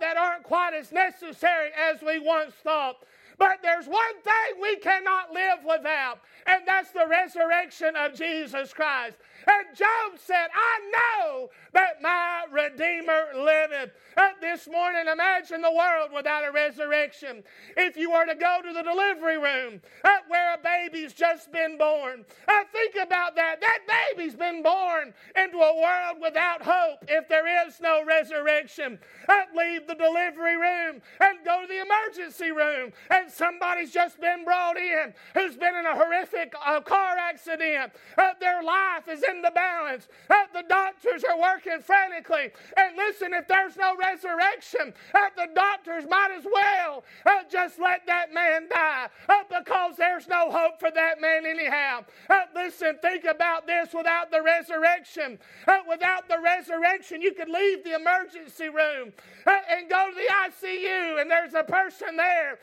that 0.00 0.16
aren't 0.16 0.42
quite 0.42 0.74
as 0.74 0.90
necessary 0.90 1.70
as 1.76 2.02
we 2.02 2.18
once 2.18 2.52
thought. 2.64 2.96
But 3.38 3.58
there's 3.62 3.86
one 3.86 4.20
thing 4.22 4.60
we 4.60 4.76
cannot 4.76 5.32
live 5.32 5.64
without, 5.64 6.20
and 6.46 6.62
that's 6.66 6.90
the 6.90 7.06
resurrection 7.08 7.94
of 7.96 8.14
Jesus 8.14 8.72
Christ. 8.72 9.16
And 9.46 9.76
Job 9.76 10.18
said, 10.18 10.48
I 10.52 10.90
know 10.90 11.50
that 11.72 12.02
my 12.02 12.44
Redeemer 12.50 13.28
liveth. 13.36 13.92
Uh, 14.16 14.30
this 14.40 14.66
morning, 14.66 15.04
imagine 15.10 15.60
the 15.62 15.70
world 15.70 16.10
without 16.12 16.44
a 16.44 16.50
resurrection. 16.50 17.44
If 17.76 17.96
you 17.96 18.10
were 18.10 18.26
to 18.26 18.34
go 18.34 18.58
to 18.64 18.72
the 18.72 18.82
delivery 18.82 19.38
room 19.38 19.80
uh, 20.02 20.08
where 20.26 20.54
a 20.54 20.58
baby's 20.58 21.12
just 21.12 21.52
been 21.52 21.78
born, 21.78 22.24
uh, 22.48 22.64
think 22.72 22.96
about 22.96 23.36
that. 23.36 23.60
That 23.60 23.78
baby's 23.86 24.34
been 24.34 24.62
born 24.64 25.14
into 25.36 25.58
a 25.58 25.80
world 25.80 26.16
without 26.20 26.62
hope 26.62 27.04
if 27.06 27.28
there 27.28 27.68
is 27.68 27.80
no 27.80 28.04
resurrection. 28.04 28.98
Uh, 29.28 29.42
leave 29.56 29.86
the 29.86 29.94
delivery 29.94 30.56
room 30.56 31.00
and 31.20 31.38
go 31.44 31.62
to 31.62 31.68
the 31.68 31.80
emergency 31.80 32.50
room, 32.50 32.90
and 33.10 33.27
somebody's 33.30 33.90
just 33.90 34.20
been 34.20 34.44
brought 34.44 34.76
in 34.76 35.14
who's 35.34 35.56
been 35.56 35.74
in 35.74 35.86
a 35.86 35.94
horrific 35.94 36.54
uh, 36.64 36.80
car 36.80 37.16
accident. 37.16 37.92
Uh, 38.16 38.32
their 38.40 38.62
life 38.62 39.08
is 39.08 39.22
in 39.22 39.42
the 39.42 39.50
balance. 39.54 40.08
Uh, 40.28 40.34
the 40.52 40.64
doctors 40.68 41.24
are 41.24 41.40
working 41.40 41.80
frantically. 41.80 42.50
And 42.76 42.96
listen, 42.96 43.32
if 43.34 43.46
there's 43.48 43.76
no 43.76 43.96
resurrection, 43.96 44.92
uh, 45.14 45.28
the 45.36 45.48
doctors 45.54 46.04
might 46.08 46.30
as 46.36 46.44
well 46.44 47.04
uh, 47.26 47.42
just 47.50 47.78
let 47.78 48.06
that 48.06 48.32
man 48.32 48.68
die 48.70 49.08
uh, 49.28 49.60
because 49.60 49.96
there's 49.96 50.28
no 50.28 50.50
hope 50.50 50.80
for 50.80 50.90
that 50.90 51.20
man 51.20 51.46
anyhow. 51.46 52.04
Uh, 52.28 52.42
listen, 52.54 52.98
think 53.02 53.24
about 53.24 53.66
this 53.66 53.92
without 53.94 54.30
the 54.30 54.42
resurrection. 54.42 55.38
Uh, 55.66 55.78
without 55.88 56.28
the 56.28 56.38
resurrection, 56.38 57.20
you 57.20 57.32
could 57.32 57.48
leave 57.48 57.84
the 57.84 57.94
emergency 57.94 58.68
room 58.68 59.12
and 59.46 59.88
go 59.88 60.10
to 60.10 60.14
the 60.14 60.66
ICU, 60.66 61.20
and 61.20 61.30
there's 61.30 61.54
a 61.54 61.64
person 61.64 62.16
there 62.16 62.58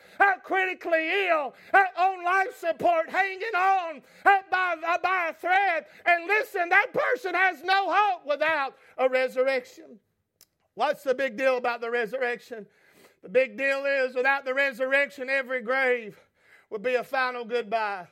critically 0.55 1.27
ill 1.27 1.53
on 1.97 2.24
life 2.24 2.57
support, 2.57 3.09
hanging 3.09 3.55
on 3.55 4.01
uh, 4.25 4.38
by, 4.50 4.75
uh, 4.88 4.97
by 5.03 5.27
a 5.29 5.33
thread. 5.33 5.85
And 6.05 6.27
listen, 6.27 6.69
that 6.69 6.93
person 6.93 7.35
has 7.35 7.62
no 7.62 7.91
hope 7.91 8.25
without 8.25 8.75
a 8.97 9.09
resurrection. 9.09 10.00
What's 10.75 11.03
the 11.03 11.13
big 11.13 11.35
deal 11.35 11.57
about 11.57 11.81
the 11.81 11.91
resurrection? 11.91 12.65
The 13.21 13.27
big 13.27 13.57
deal 13.57 13.83
is 13.85 14.15
without 14.15 14.45
the 14.45 14.53
resurrection, 14.53 15.29
every 15.29 15.62
grave 15.62 16.17
would 16.69 16.81
be 16.83 16.95
a 16.95 17.03
final 17.03 17.43
goodbye. 17.43 18.07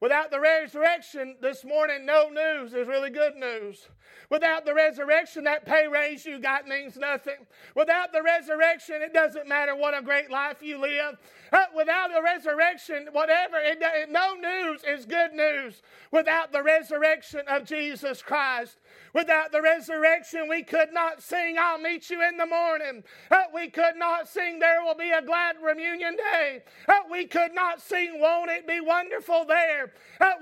Without 0.00 0.32
the 0.32 0.40
resurrection 0.40 1.36
this 1.40 1.64
morning, 1.64 2.04
no 2.04 2.28
news 2.28 2.74
is 2.74 2.88
really 2.88 3.10
good 3.10 3.36
news. 3.36 3.86
Without 4.30 4.64
the 4.64 4.74
resurrection, 4.74 5.44
that 5.44 5.64
pay 5.64 5.86
raise 5.86 6.24
you 6.24 6.38
got 6.38 6.66
means 6.66 6.96
nothing. 6.96 7.46
Without 7.74 8.12
the 8.12 8.22
resurrection, 8.22 9.02
it 9.02 9.12
doesn't 9.12 9.48
matter 9.48 9.76
what 9.76 9.96
a 9.96 10.02
great 10.02 10.30
life 10.30 10.62
you 10.62 10.80
live. 10.80 11.16
Uh, 11.52 11.64
without 11.76 12.10
the 12.12 12.22
resurrection, 12.22 13.08
whatever, 13.12 13.56
it, 13.58 13.78
it, 13.80 14.10
no 14.10 14.34
news 14.34 14.82
is 14.86 15.06
good 15.06 15.32
news. 15.32 15.82
Without 16.10 16.52
the 16.52 16.62
resurrection 16.62 17.42
of 17.48 17.64
Jesus 17.64 18.20
Christ, 18.20 18.78
without 19.14 19.52
the 19.52 19.62
resurrection, 19.62 20.48
we 20.48 20.62
could 20.62 20.92
not 20.92 21.22
sing, 21.22 21.56
I'll 21.58 21.78
meet 21.78 22.10
you 22.10 22.26
in 22.26 22.36
the 22.36 22.46
morning. 22.46 23.04
Uh, 23.30 23.44
we 23.54 23.68
could 23.68 23.96
not 23.96 24.28
sing, 24.28 24.58
There 24.58 24.82
will 24.82 24.96
be 24.96 25.10
a 25.10 25.22
glad 25.22 25.56
reunion 25.62 26.16
day. 26.32 26.62
Uh, 26.88 26.94
we 27.10 27.26
could 27.26 27.54
not 27.54 27.80
sing, 27.80 28.20
Won't 28.20 28.50
it 28.50 28.66
be 28.66 28.80
wonderful 28.80 29.44
there? 29.44 29.92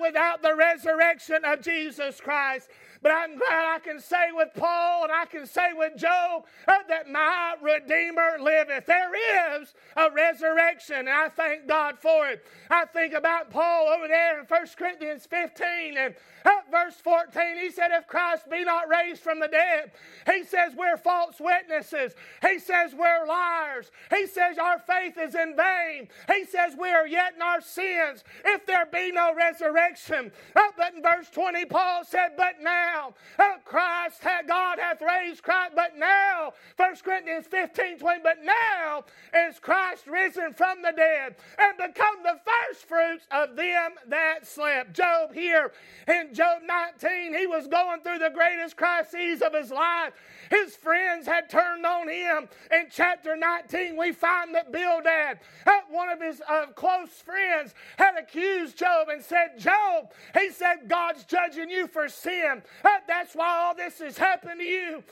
Without 0.00 0.42
the 0.42 0.54
resurrection 0.54 1.44
of 1.44 1.61
Jesus 1.61 2.21
Christ. 2.21 2.68
But 3.04 3.12
I'm 3.12 3.37
glad 3.37 3.75
I 3.75 3.78
can 3.80 4.00
say 4.00 4.32
with 4.32 4.49
Paul 4.56 5.04
and 5.04 5.12
I 5.12 5.26
can 5.26 5.44
say 5.46 5.75
with 5.75 5.94
Job 5.94 6.46
uh, 6.66 6.78
that 6.88 7.06
my 7.06 7.54
Redeemer 7.61 8.38
liveth. 8.40 8.87
There 8.87 9.61
is 9.61 9.75
a 9.94 10.11
resurrection, 10.11 11.00
and 11.00 11.11
I 11.11 11.28
thank 11.28 11.68
God 11.68 11.99
for 12.00 12.26
it. 12.28 12.47
I 12.71 12.86
think 12.86 13.12
about 13.12 13.50
Paul 13.50 13.88
over 13.88 14.08
there 14.08 14.40
in 14.40 14.47
1 14.47 14.67
Corinthians 14.78 15.26
15 15.26 15.99
and 15.99 16.14
uh, 16.47 16.50
verse 16.71 16.95
14. 16.97 17.58
He 17.60 17.71
said, 17.71 17.90
If 17.93 18.06
Christ 18.06 18.49
be 18.50 18.64
not 18.64 18.88
raised 18.88 19.23
from 19.23 19.40
the 19.40 19.49
dead, 19.49 19.93
he 20.30 20.45
says 20.45 20.73
we're 20.76 20.97
false 20.97 21.36
witnesses. 21.40 22.14
He 22.40 22.58
says 22.58 22.95
we're 22.95 23.26
liars. 23.26 23.90
He 24.10 24.26
says 24.26 24.58
our 24.58 24.78
faith 24.78 25.19
is 25.19 25.34
in 25.34 25.56
vain. 25.56 26.08
He 26.34 26.45
says 26.45 26.75
we 26.78 26.88
are 26.88 27.06
yet 27.06 27.34
in 27.34 27.43
our 27.43 27.60
sins 27.60 28.25
if 28.45 28.67
there 28.67 28.86
be 28.86 29.12
no 29.12 29.34
resurrection. 29.34 30.32
Uh, 30.56 30.60
but 30.76 30.95
in 30.95 31.02
verse 31.02 31.28
20, 31.30 31.64
Paul 31.67 32.04
said, 32.04 32.30
But 32.36 32.62
now, 32.62 32.94
now. 32.95 33.15
Uh, 33.39 33.59
Christ, 33.65 34.23
God 34.47 34.78
hath 34.78 35.00
raised 35.00 35.43
Christ, 35.43 35.73
but 35.75 35.97
now, 35.97 36.52
1 36.76 36.97
Corinthians 37.04 37.47
15 37.47 37.99
20, 37.99 38.21
but 38.23 38.39
now 38.45 39.04
is 39.49 39.59
Christ 39.59 40.07
risen 40.07 40.52
from 40.54 40.83
the 40.83 40.93
dead 40.97 41.37
and 41.59 41.76
become 41.76 42.17
the 42.23 42.39
first 42.45 42.87
fruits 42.87 43.26
of 43.30 43.57
them 43.57 43.93
that 44.09 44.47
slept. 44.47 44.95
Job 44.95 45.35
here 45.35 45.73
in 46.09 46.35
Job 46.35 46.63
19, 46.67 47.35
he 47.35 47.47
was 47.47 47.67
going 47.67 48.00
through 48.00 48.19
the 48.19 48.30
greatest 48.30 48.76
crises 48.76 49.43
of 49.43 49.54
his 49.54 49.71
life. 49.71 50.13
His 50.50 50.76
friends 50.76 51.26
had 51.26 51.49
turned 51.49 51.87
on 51.87 52.09
him. 52.09 52.49
In 52.71 52.87
chapter 52.91 53.37
19, 53.37 53.97
we 53.97 54.13
find 54.13 54.54
that 54.54 54.73
Bildad, 54.73 55.39
uh, 55.67 55.73
one 55.91 56.11
of 56.11 56.21
his 56.21 56.41
uh, 56.49 56.67
close 56.75 57.11
friends, 57.11 57.75
had 57.97 58.17
accused 58.19 58.78
Job 58.78 59.09
and 59.09 59.23
said, 59.23 59.59
Job, 59.59 60.13
he 60.39 60.50
said, 60.50 60.89
God's 60.89 61.25
judging 61.25 61.71
you 61.71 61.87
for 61.87 62.09
sin. 62.09 62.63
That's 63.06 63.34
why 63.34 63.49
all 63.49 63.75
this 63.75 63.99
has 64.00 64.18
happened 64.18 64.60
to 64.60 64.66
you 64.66 65.02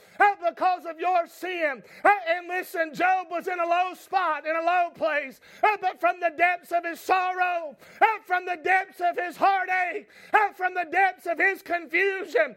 because 0.45 0.85
of 0.85 1.01
your 1.01 1.27
sin. 1.27 1.83
And 2.05 2.49
listen, 2.49 2.95
Job 2.95 3.29
was 3.31 3.49
in 3.49 3.59
a 3.59 3.67
low 3.67 3.95
spot, 3.95 4.47
in 4.47 4.55
a 4.55 4.61
low 4.61 4.91
place, 4.95 5.41
but 5.81 6.01
from 6.01 6.21
the 6.21 6.33
depths 6.37 6.73
of 6.73 6.85
his 6.85 7.01
sorrow, 7.01 7.77
from 8.27 8.45
the 8.45 8.59
depths 8.63 9.01
of 9.01 9.17
his 9.17 9.37
heartache, 9.37 10.09
from 10.57 10.75
the 10.75 10.87
depths 10.91 11.27
of 11.27 11.39
his 11.39 11.63
confusion, 11.63 12.57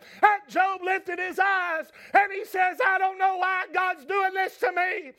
Job 0.49 0.81
lifted 0.83 1.19
his 1.19 1.39
eyes 1.39 1.87
and 2.13 2.31
he 2.31 2.45
says, 2.45 2.77
I 2.85 2.97
don't 2.97 3.17
know 3.17 3.37
why 3.37 3.65
God's 3.73 4.05
doing 4.05 4.33
this 4.33 4.57
to 4.57 4.71
me. 4.71 5.11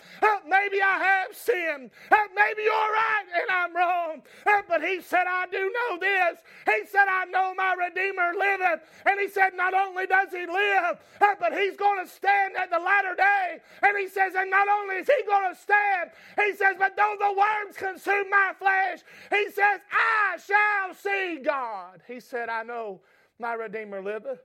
maybe 0.47 0.83
I 0.83 0.99
have 0.99 1.37
sinned. 1.37 1.91
maybe 2.11 2.63
you're 2.63 2.73
right 2.73 3.25
and 3.41 3.51
I'm 3.51 3.77
wrong. 3.77 4.23
but 4.69 4.83
he 4.83 5.01
said, 5.01 5.25
I 5.27 5.47
do 5.51 5.59
know 5.59 5.99
this. 5.99 6.39
He 6.67 6.87
said, 6.87 7.07
I 7.09 7.25
know 7.27 7.55
my 7.55 7.75
Redeemer 7.75 8.33
liveth. 8.39 8.81
And 9.07 9.21
he 9.21 9.29
said, 9.29 9.55
not 9.55 9.75
only 9.75 9.86
does 10.09 10.29
he 10.31 10.47
live, 10.47 10.99
uh, 11.21 11.35
but 11.39 11.53
he's 11.53 11.77
going 11.77 12.05
to 12.05 12.11
stand 12.11 12.55
at 12.57 12.71
the 12.71 12.79
latter 12.79 13.15
day. 13.15 13.59
And 13.83 13.97
he 13.99 14.09
says, 14.09 14.35
and 14.37 14.51
not 14.51 14.69
only 14.69 14.97
is 14.97 15.07
he 15.07 15.23
going 15.27 15.55
to 15.55 15.61
stand, 15.61 16.11
he 16.37 16.55
says, 16.57 16.77
but 16.79 16.97
though 16.97 17.17
the 17.19 17.39
worms 17.39 17.77
consume 17.77 18.31
my 18.31 18.53
flesh, 18.59 19.01
he 19.31 19.51
says, 19.51 19.81
I 19.93 20.39
shall 20.47 20.95
see 20.95 21.41
God. 21.43 22.03
He 22.07 22.21
said, 22.21 22.49
I 22.49 22.63
know 22.63 23.01
my 23.39 23.55
Redeemer 23.55 24.03
liveth. 24.03 24.41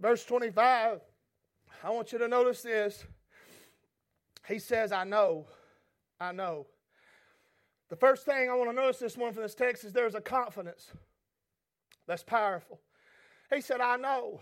Verse 0.00 0.24
25, 0.24 1.00
I 1.82 1.90
want 1.90 2.12
you 2.12 2.18
to 2.18 2.28
notice 2.28 2.62
this. 2.62 3.04
He 4.46 4.58
says, 4.58 4.92
I 4.92 5.04
know, 5.04 5.46
I 6.20 6.32
know. 6.32 6.66
The 7.88 7.96
first 7.96 8.24
thing 8.24 8.50
I 8.50 8.54
want 8.54 8.70
to 8.70 8.76
notice 8.76 8.98
this 8.98 9.16
morning 9.16 9.34
from 9.34 9.42
this 9.42 9.54
text 9.54 9.84
is 9.84 9.92
there's 9.92 10.14
a 10.14 10.20
confidence 10.20 10.92
that's 12.06 12.22
powerful. 12.22 12.80
He 13.52 13.60
said, 13.60 13.80
I 13.80 13.96
know. 13.96 14.40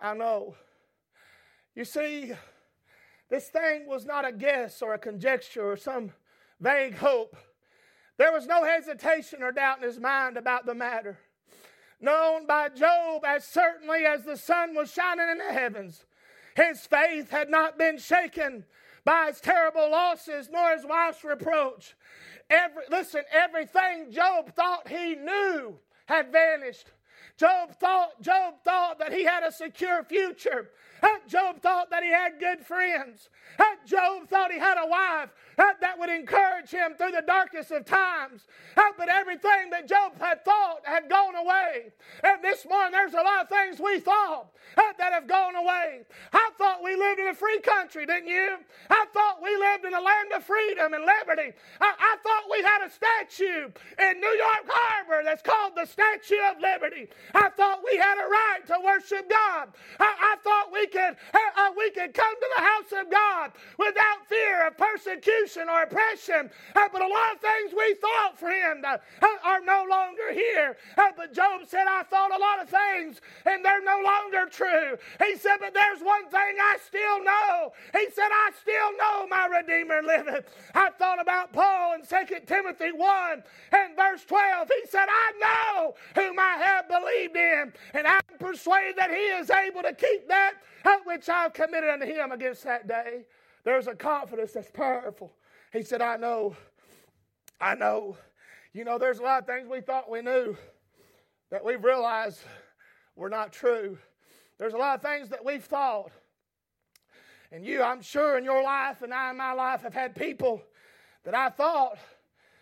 I 0.00 0.14
know. 0.14 0.54
You 1.74 1.84
see, 1.84 2.32
this 3.28 3.48
thing 3.48 3.86
was 3.86 4.04
not 4.04 4.26
a 4.26 4.32
guess 4.32 4.80
or 4.80 4.94
a 4.94 4.98
conjecture 4.98 5.70
or 5.70 5.76
some 5.76 6.12
vague 6.60 6.96
hope. 6.96 7.36
There 8.16 8.32
was 8.32 8.46
no 8.46 8.64
hesitation 8.64 9.42
or 9.42 9.52
doubt 9.52 9.78
in 9.78 9.84
his 9.84 10.00
mind 10.00 10.36
about 10.36 10.66
the 10.66 10.74
matter. 10.74 11.18
Known 12.00 12.46
by 12.46 12.68
Job 12.68 13.24
as 13.24 13.44
certainly 13.44 14.04
as 14.04 14.24
the 14.24 14.36
sun 14.36 14.74
was 14.74 14.92
shining 14.92 15.28
in 15.28 15.38
the 15.38 15.52
heavens, 15.52 16.04
his 16.54 16.86
faith 16.86 17.30
had 17.30 17.48
not 17.48 17.78
been 17.78 17.98
shaken 17.98 18.64
by 19.04 19.26
his 19.28 19.40
terrible 19.40 19.90
losses 19.90 20.48
nor 20.52 20.70
his 20.76 20.84
wife's 20.84 21.24
reproach. 21.24 21.94
Every, 22.50 22.82
listen, 22.90 23.22
everything 23.32 24.10
Job 24.10 24.54
thought 24.54 24.88
he 24.88 25.14
knew 25.14 25.78
had 26.06 26.32
vanished. 26.32 26.90
Job 27.38 27.70
thought, 27.78 28.20
Job 28.20 28.54
thought 28.64 28.98
that 28.98 29.12
he 29.12 29.24
had 29.24 29.44
a 29.44 29.52
secure 29.52 30.02
future. 30.02 30.70
Job 31.28 31.60
thought 31.60 31.90
that 31.90 32.02
he 32.02 32.10
had 32.10 32.40
good 32.40 32.64
friends. 32.64 33.28
Job 33.86 34.28
thought 34.28 34.52
he 34.52 34.58
had 34.58 34.76
a 34.78 34.86
wife 34.86 35.30
that 35.56 35.98
would 35.98 36.10
encourage 36.10 36.70
him 36.70 36.94
through 36.96 37.12
the 37.12 37.24
darkest 37.26 37.70
of 37.70 37.84
times. 37.84 38.42
But 38.74 39.08
everything 39.08 39.70
that 39.70 39.88
Job 39.88 40.18
had 40.20 40.44
thought 40.44 40.80
had 40.84 41.08
gone 41.08 41.36
away. 41.36 41.92
And 42.22 42.42
this 42.42 42.66
morning, 42.68 42.92
there's 42.92 43.14
a 43.14 43.22
lot 43.22 43.42
of 43.42 43.48
things 43.48 43.80
we 43.80 44.00
thought 44.00 44.50
that 44.76 45.12
have 45.12 45.26
gone 45.26 45.54
away. 45.54 46.02
I 46.32 46.50
thought 46.58 46.82
we 46.82 46.96
lived 46.96 47.20
in 47.20 47.28
a 47.28 47.34
free 47.34 47.60
country, 47.60 48.04
didn't 48.04 48.28
you? 48.28 48.58
I 48.90 49.06
thought 49.14 49.42
we 49.42 49.56
lived 49.56 49.84
in 49.84 49.94
a 49.94 50.00
land 50.00 50.32
of 50.36 50.44
freedom 50.44 50.92
and 50.92 51.04
liberty. 51.04 51.56
I, 51.80 51.94
I 51.98 52.16
thought 52.22 52.44
we 52.50 52.62
had 52.62 52.86
a 52.86 52.90
statue 52.90 53.70
in 53.98 54.20
New 54.20 54.34
York 54.36 54.66
Harbor 54.68 55.22
that's 55.24 55.42
called 55.42 55.72
the 55.76 55.86
Statue 55.86 56.42
of 56.50 56.60
Liberty. 56.60 57.08
I 57.34 57.48
thought 57.50 57.80
we 57.90 57.96
had 57.96 58.18
a 58.18 58.28
right 58.28 58.66
to 58.66 58.76
worship 58.84 59.30
God. 59.30 59.68
I, 59.98 60.34
I 60.34 60.36
thought 60.42 60.72
we 60.72 60.86
uh, 60.96 61.38
uh, 61.56 61.70
we 61.76 61.90
could 61.90 62.14
come 62.14 62.34
to 62.34 62.48
the 62.56 62.62
house 62.62 62.92
of 63.04 63.10
God 63.10 63.52
without 63.78 64.26
fear 64.28 64.66
of 64.66 64.76
persecution 64.76 65.68
or 65.68 65.82
oppression. 65.82 66.50
Uh, 66.74 66.88
but 66.92 67.02
a 67.02 67.06
lot 67.06 67.34
of 67.34 67.40
things 67.40 67.72
we 67.76 67.94
thought, 67.94 68.38
friend, 68.38 68.84
uh, 68.84 68.98
are 69.44 69.60
no 69.60 69.84
longer 69.88 70.32
here. 70.32 70.76
Uh, 70.96 71.12
but 71.16 71.32
Job 71.32 71.62
said, 71.66 71.86
I 71.88 72.02
thought 72.04 72.34
a 72.34 72.40
lot 72.40 72.62
of 72.62 72.68
things 72.68 73.20
and 73.46 73.64
they're 73.64 73.82
no 73.82 74.00
longer 74.04 74.50
true. 74.50 74.96
He 75.24 75.36
said, 75.36 75.56
but 75.60 75.74
there's 75.74 76.00
one 76.00 76.28
thing 76.28 76.56
I 76.60 76.76
still 76.86 77.24
know. 77.24 77.72
He 77.92 78.06
said, 78.12 78.28
I 78.30 78.50
still 78.60 78.96
know 78.96 79.26
my 79.28 79.46
Redeemer 79.46 80.02
liveth. 80.02 80.46
I 80.74 80.90
thought 80.90 81.20
about 81.20 81.52
Paul 81.52 81.94
in 81.94 82.02
2 82.02 82.40
Timothy 82.46 82.92
1 82.92 83.42
and 83.72 83.96
verse 83.96 84.24
12. 84.24 84.68
He 84.68 84.88
said, 84.88 85.06
I 85.08 85.32
know 85.40 85.94
whom 86.14 86.38
I 86.38 86.56
have 86.58 86.88
believed 86.88 87.36
in, 87.36 87.72
and 87.94 88.06
I'm 88.06 88.20
persuaded 88.38 88.96
that 88.96 89.10
he 89.10 89.16
is 89.16 89.50
able 89.50 89.82
to 89.82 89.92
keep 89.92 90.28
that 90.28 90.54
which 91.04 91.28
I've 91.28 91.52
committed 91.52 91.90
unto 91.90 92.06
him 92.06 92.32
against 92.32 92.64
that 92.64 92.86
day. 92.86 93.24
There's 93.64 93.86
a 93.86 93.94
confidence 93.94 94.52
that's 94.52 94.70
powerful. 94.70 95.32
He 95.72 95.82
said, 95.82 96.00
I 96.00 96.16
know. 96.16 96.56
I 97.60 97.74
know. 97.74 98.16
You 98.72 98.84
know, 98.84 98.98
there's 98.98 99.18
a 99.18 99.22
lot 99.22 99.40
of 99.40 99.46
things 99.46 99.68
we 99.68 99.80
thought 99.80 100.10
we 100.10 100.22
knew 100.22 100.56
that 101.50 101.64
we've 101.64 101.82
realized 101.82 102.40
were 103.16 103.30
not 103.30 103.52
true. 103.52 103.98
There's 104.58 104.74
a 104.74 104.78
lot 104.78 104.96
of 104.96 105.02
things 105.02 105.28
that 105.30 105.44
we've 105.44 105.64
thought. 105.64 106.10
And 107.50 107.64
you, 107.64 107.82
I'm 107.82 108.02
sure, 108.02 108.36
in 108.36 108.44
your 108.44 108.62
life 108.62 109.02
and 109.02 109.12
I 109.12 109.30
in 109.30 109.36
my 109.36 109.52
life 109.52 109.82
have 109.82 109.94
had 109.94 110.14
people 110.14 110.62
that 111.24 111.34
I 111.34 111.48
thought 111.48 111.98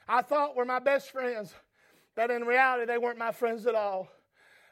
I 0.09 0.23
thought 0.23 0.57
were 0.57 0.65
my 0.65 0.79
best 0.79 1.11
friends, 1.11 1.53
that 2.15 2.31
in 2.31 2.45
reality 2.45 2.87
they 2.87 2.99
weren't 2.99 3.19
my 3.19 3.33
friends 3.33 3.67
at 3.67 3.75
all. 3.75 4.09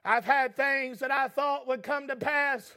I've 0.05 0.25
had 0.25 0.55
things 0.55 1.01
that 1.01 1.11
I 1.11 1.29
thought 1.29 1.67
would 1.67 1.83
come 1.83 2.07
to 2.09 2.17
pass. 2.17 2.73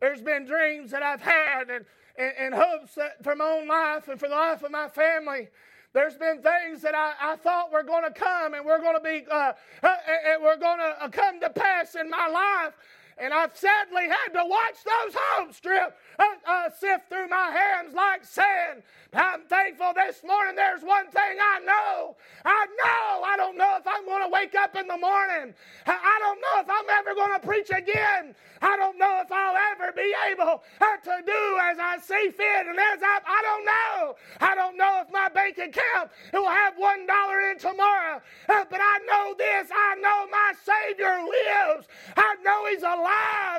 There's 0.00 0.22
been 0.22 0.46
dreams 0.46 0.90
that 0.90 1.02
I've 1.02 1.20
had 1.20 1.70
and, 1.70 1.84
and, 2.16 2.32
and 2.38 2.54
hopes 2.54 2.98
for 3.22 3.36
my 3.36 3.44
own 3.44 3.68
life 3.68 4.08
and 4.08 4.18
for 4.18 4.28
the 4.28 4.34
life 4.34 4.62
of 4.62 4.70
my 4.70 4.88
family 4.88 5.48
there's 5.92 6.14
been 6.14 6.40
things 6.40 6.82
that 6.82 6.94
I, 6.94 7.32
I 7.32 7.36
thought 7.36 7.72
were 7.72 7.82
going 7.82 8.04
to 8.04 8.12
come 8.12 8.54
and 8.54 8.64
we're 8.64 8.80
going 8.80 8.96
to 8.96 9.02
be, 9.02 9.26
uh, 9.30 9.52
uh, 9.82 9.96
and 10.26 10.42
we're 10.42 10.56
going 10.56 10.78
to 10.78 11.04
uh, 11.04 11.08
come 11.08 11.40
to 11.40 11.50
pass 11.50 11.96
in 11.96 12.08
my 12.08 12.28
life. 12.28 12.74
And 13.20 13.34
I've 13.34 13.54
sadly 13.54 14.08
had 14.08 14.32
to 14.32 14.48
watch 14.48 14.76
those 14.82 15.14
hopes 15.14 15.60
drip, 15.60 15.94
uh, 16.18 16.24
uh, 16.46 16.70
sift 16.70 17.10
through 17.10 17.28
my 17.28 17.50
hands 17.50 17.94
like 17.94 18.24
sand. 18.24 18.82
I'm 19.12 19.42
thankful 19.44 19.92
this 19.94 20.22
morning. 20.24 20.56
There's 20.56 20.82
one 20.82 21.06
thing 21.10 21.36
I 21.38 21.60
know. 21.60 22.16
I 22.44 22.66
know. 22.78 23.22
I 23.26 23.36
don't 23.36 23.58
know 23.58 23.76
if 23.78 23.86
I'm 23.86 24.06
going 24.06 24.22
to 24.22 24.28
wake 24.28 24.54
up 24.54 24.74
in 24.74 24.86
the 24.86 24.96
morning. 24.96 25.52
I 25.86 26.18
don't 26.20 26.40
know 26.40 26.60
if 26.60 26.70
I'm 26.70 26.88
ever 26.98 27.14
going 27.14 27.38
to 27.38 27.46
preach 27.46 27.68
again. 27.68 28.34
I 28.62 28.76
don't 28.76 28.98
know 28.98 29.20
if 29.24 29.32
I'll 29.32 29.56
ever 29.72 29.92
be 29.92 30.14
able 30.30 30.62
uh, 30.80 30.96
to 31.04 31.22
do 31.26 31.58
as 31.62 31.78
I 31.78 31.98
see 31.98 32.30
fit 32.30 32.66
and 32.68 32.78
as 32.78 33.00
I, 33.02 33.18
I 33.26 33.42
don't 33.42 33.64
know. 33.64 34.16
I 34.40 34.54
don't 34.54 34.76
know 34.76 35.02
if 35.04 35.12
my 35.12 35.28
bank 35.28 35.58
account 35.58 36.10
will 36.32 36.48
have 36.48 36.74
one 36.76 37.06
dollar 37.06 37.50
in 37.50 37.58
tomorrow. 37.58 38.20
Uh, 38.48 38.64
but 38.70 38.80
I 38.80 38.98
know 39.10 39.34
this. 39.36 39.70
I 39.74 39.96
know 39.96 40.26
my 40.30 40.52
Savior 40.62 41.18
lives. 41.18 41.88
I 42.16 42.36
know 42.44 42.66
He's 42.70 42.82
alive 42.82 43.09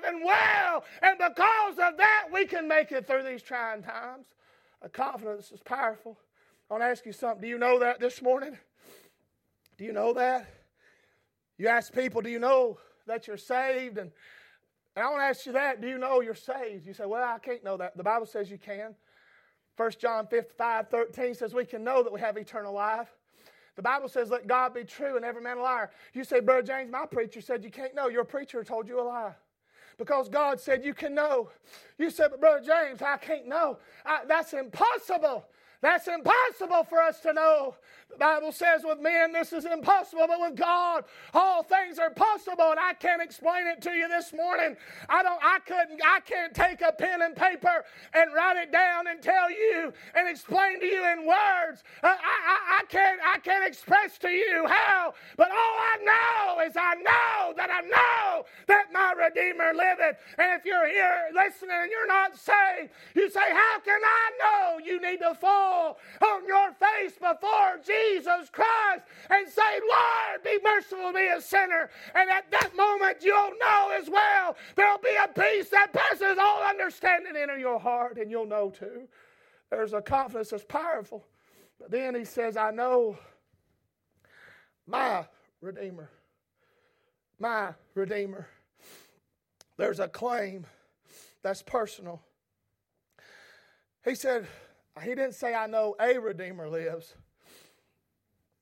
and 0.06 0.24
well. 0.24 0.84
And 1.02 1.18
because 1.18 1.74
of 1.74 1.98
that, 1.98 2.28
we 2.32 2.46
can 2.46 2.68
make 2.68 2.92
it 2.92 3.08
through 3.08 3.24
these 3.24 3.42
trying 3.42 3.84
times. 3.84 4.28
A 4.82 4.90
confidence 4.90 5.52
is 5.52 5.62
powerful. 5.62 6.18
I 6.70 6.74
want 6.74 6.84
to 6.84 6.88
ask 6.88 7.06
you 7.06 7.14
something. 7.14 7.42
Do 7.42 7.48
you 7.48 7.58
know 7.58 7.80
that 7.80 8.00
this 8.00 8.22
morning? 8.22 8.58
Do 9.78 9.84
you 9.84 9.94
know 9.94 10.14
that? 10.14 10.48
You 11.58 11.68
ask 11.68 11.94
people, 11.94 12.22
do 12.22 12.30
you 12.30 12.40
know 12.40 12.80
that 13.08 13.28
you're 13.28 13.38
saved? 13.38 13.98
And, 13.98 14.12
and 14.96 15.06
I 15.06 15.10
want 15.10 15.22
to 15.22 15.26
ask 15.26 15.46
you 15.46 15.52
that. 15.54 15.82
Do 15.82 15.88
you 15.88 15.98
know 15.98 16.22
you're 16.22 16.34
saved? 16.34 16.88
You 16.88 16.94
say, 16.94 17.06
well, 17.06 17.24
I 17.24 17.40
can't 17.40 17.64
know 17.64 17.78
that. 17.78 17.96
The 17.96 18.04
Bible 18.04 18.26
says 18.26 18.50
you 18.50 18.58
can. 18.58 18.96
1 19.78 19.92
John 20.00 20.28
5, 20.58 20.90
13 20.90 21.34
says 21.34 21.54
we 21.54 21.66
can 21.66 21.84
know 21.84 22.04
that 22.04 22.12
we 22.12 22.20
have 22.20 22.38
eternal 22.38 22.74
life. 22.74 23.10
The 23.76 23.82
Bible 23.82 24.10
says, 24.10 24.30
let 24.30 24.48
God 24.48 24.74
be 24.74 24.84
true 24.84 25.16
and 25.16 25.24
every 25.26 25.42
man 25.42 25.58
a 25.58 25.62
liar. 25.62 25.92
You 26.14 26.24
say, 26.24 26.40
Brother 26.40 26.64
James, 26.64 26.92
my 26.92 27.06
preacher 27.06 27.42
said 27.42 27.64
you 27.64 27.72
can't 27.72 27.96
know. 27.96 28.10
Your 28.10 28.26
preacher 28.26 28.64
told 28.64 28.88
you 28.88 29.00
a 29.00 29.04
lie 29.04 29.34
because 29.98 30.30
God 30.30 30.60
said 30.60 30.84
you 30.84 30.94
can 30.94 31.14
know. 31.14 31.50
You 31.98 32.10
said, 32.10 32.32
but 32.32 32.42
Brother 32.42 32.66
James, 32.66 33.02
I 33.02 33.18
can't 33.18 33.48
know. 33.48 33.78
I, 34.06 34.22
that's 34.28 34.54
impossible. 34.54 35.46
That's 35.82 36.08
impossible 36.08 36.84
for 36.90 37.02
us 37.02 37.20
to 37.22 37.34
know. 37.34 37.76
The 38.12 38.18
Bible 38.18 38.52
says 38.52 38.82
with 38.84 39.00
men 39.00 39.32
this 39.32 39.54
is 39.54 39.66
impossible, 39.66 40.26
but 40.28 40.40
with 40.40 40.56
God 40.56 41.06
all 41.34 41.64
things 41.64 41.98
are 41.98 42.10
possible. 42.12 42.72
And 42.72 42.80
I 42.80 42.94
can't 42.94 43.22
explain 43.22 43.68
it 43.68 43.82
to 43.84 43.92
you 43.92 44.08
this 44.08 44.34
morning. 44.34 44.76
I 45.10 45.24
don't. 45.24 45.40
I 45.44 45.60
couldn't. 45.66 46.02
I 46.06 46.20
can't 46.20 46.54
take 46.54 46.82
a 46.82 46.92
pen 46.92 47.22
and 47.22 47.36
paper 47.36 47.86
and 48.14 48.34
write 48.34 48.58
it 48.58 48.72
down 48.72 49.08
and 49.08 49.22
tell 49.22 49.50
you 49.50 49.94
and 50.16 50.30
explain 50.30 50.80
to 50.82 50.86
you 50.86 51.04
in 51.14 51.26
words. 51.26 51.84
Uh, 52.04 52.08
I, 52.08 52.12
I, 52.14 52.80
I 52.80 52.84
can't. 52.90 53.20
I 53.26 53.40
can't 53.40 53.66
express 53.68 54.18
to 54.20 54.30
you 54.30 54.66
how. 54.68 55.14
But 55.38 55.52
all 55.52 55.71
is 56.66 56.76
I 56.78 56.96
know 56.96 57.54
that 57.58 57.70
I 57.70 57.82
know 57.82 58.46
that 58.68 58.92
my 58.92 59.14
Redeemer 59.14 59.74
liveth. 59.74 60.18
And 60.38 60.60
if 60.60 60.66
you're 60.66 60.88
here 60.88 61.30
listening 61.34 61.72
and 61.72 61.92
you're 61.92 62.08
not 62.08 62.36
saved, 62.36 62.92
you 63.16 63.30
say, 63.30 63.52
"How 63.52 63.80
can 63.80 64.02
I 64.04 64.32
know?" 64.40 64.80
You 64.84 65.02
need 65.02 65.20
to 65.20 65.36
fall 65.36 66.00
on 66.22 66.46
your 66.48 66.72
face 66.74 67.14
before 67.14 67.80
Jesus 67.86 68.50
Christ 68.50 69.04
and 69.30 69.48
say, 69.48 69.80
Lord, 69.80 70.44
be 70.44 70.60
merciful 70.64 71.12
to 71.12 71.14
me, 71.14 71.28
a 71.28 71.42
sinner. 71.42 71.90
And 72.16 72.30
at 72.30 72.50
that 72.52 72.76
moment, 72.76 73.18
you'll 73.22 73.58
know 73.60 73.92
as 74.00 74.10
well 74.10 74.56
there'll 74.76 74.98
be 75.00 75.16
a 75.16 75.28
peace 75.28 75.70
that 75.70 75.94
passes 75.94 76.38
all 76.40 76.64
understanding 76.64 77.36
into 77.36 77.60
your 77.60 77.80
heart, 77.80 78.18
and 78.18 78.30
you'll 78.30 78.46
know 78.46 78.70
too. 78.70 79.08
There's 79.70 79.94
a 79.94 80.02
confidence 80.02 80.50
that's 80.50 80.66
powerful. 80.66 81.26
But 81.80 81.92
then 81.92 82.16
he 82.16 82.26
says, 82.26 82.58
I 82.58 82.72
know 82.72 83.18
my 84.86 85.26
Redeemer. 85.62 86.10
My 87.42 87.74
Redeemer. 87.96 88.46
There's 89.76 90.00
a 90.00 90.08
claim 90.08 90.68
that's 91.42 91.64
personal. 91.64 92.22
He 94.06 94.14
said, 94.14 94.46
he 95.02 95.10
didn't 95.10 95.34
say, 95.34 95.56
I 95.56 95.66
know 95.66 95.96
a 96.00 96.20
Redeemer 96.20 96.70
lives. 96.70 97.16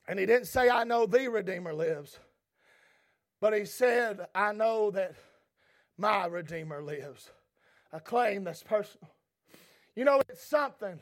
And 0.07 0.17
he 0.17 0.25
didn't 0.25 0.47
say, 0.47 0.69
I 0.69 0.85
know 0.85 1.05
the 1.05 1.27
Redeemer 1.27 1.73
lives. 1.73 2.19
But 3.41 3.53
he 3.53 3.65
said, 3.65 4.27
I 4.33 4.53
know 4.53 4.91
that 4.91 5.13
my 5.97 6.27
Redeemer 6.27 6.81
lives. 6.81 7.29
A 7.91 7.99
claim 7.99 8.45
that's 8.45 8.63
personal. 8.63 9.09
You 9.93 10.05
know, 10.05 10.21
it's 10.29 10.47
something. 10.47 11.01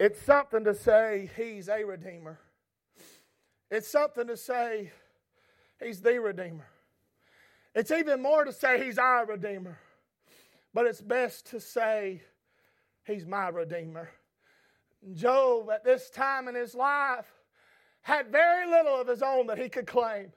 It's 0.00 0.20
something 0.20 0.64
to 0.64 0.74
say 0.74 1.30
he's 1.36 1.68
a 1.68 1.84
Redeemer. 1.84 2.40
It's 3.70 3.86
something 3.86 4.26
to 4.26 4.36
say 4.36 4.90
he's 5.82 6.00
the 6.00 6.20
Redeemer. 6.20 6.66
It's 7.74 7.90
even 7.90 8.22
more 8.22 8.44
to 8.44 8.52
say 8.52 8.84
he's 8.84 8.98
our 8.98 9.26
Redeemer. 9.26 9.78
But 10.72 10.86
it's 10.86 11.00
best 11.00 11.46
to 11.50 11.60
say 11.60 12.22
he's 13.04 13.26
my 13.26 13.48
Redeemer. 13.48 14.10
Job, 15.12 15.70
at 15.70 15.84
this 15.84 16.10
time 16.10 16.48
in 16.48 16.54
his 16.54 16.74
life, 16.74 17.26
had 18.02 18.30
very 18.30 18.68
little 18.68 19.00
of 19.00 19.06
his 19.06 19.22
own 19.22 19.46
that 19.46 19.58
he 19.58 19.68
could 19.68 19.86
claim. 19.86 20.32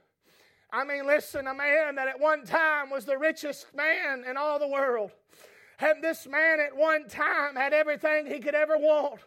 I 0.70 0.84
mean, 0.84 1.06
listen, 1.06 1.46
a 1.46 1.54
man 1.54 1.94
that 1.94 2.08
at 2.08 2.20
one 2.20 2.44
time 2.44 2.90
was 2.90 3.04
the 3.04 3.16
richest 3.16 3.74
man 3.74 4.24
in 4.28 4.36
all 4.36 4.58
the 4.58 4.68
world. 4.68 5.10
And 5.80 6.02
this 6.02 6.26
man 6.26 6.60
at 6.60 6.76
one 6.76 7.08
time 7.08 7.56
had 7.56 7.72
everything 7.72 8.26
he 8.26 8.40
could 8.40 8.54
ever 8.54 8.76
want. 8.76 9.20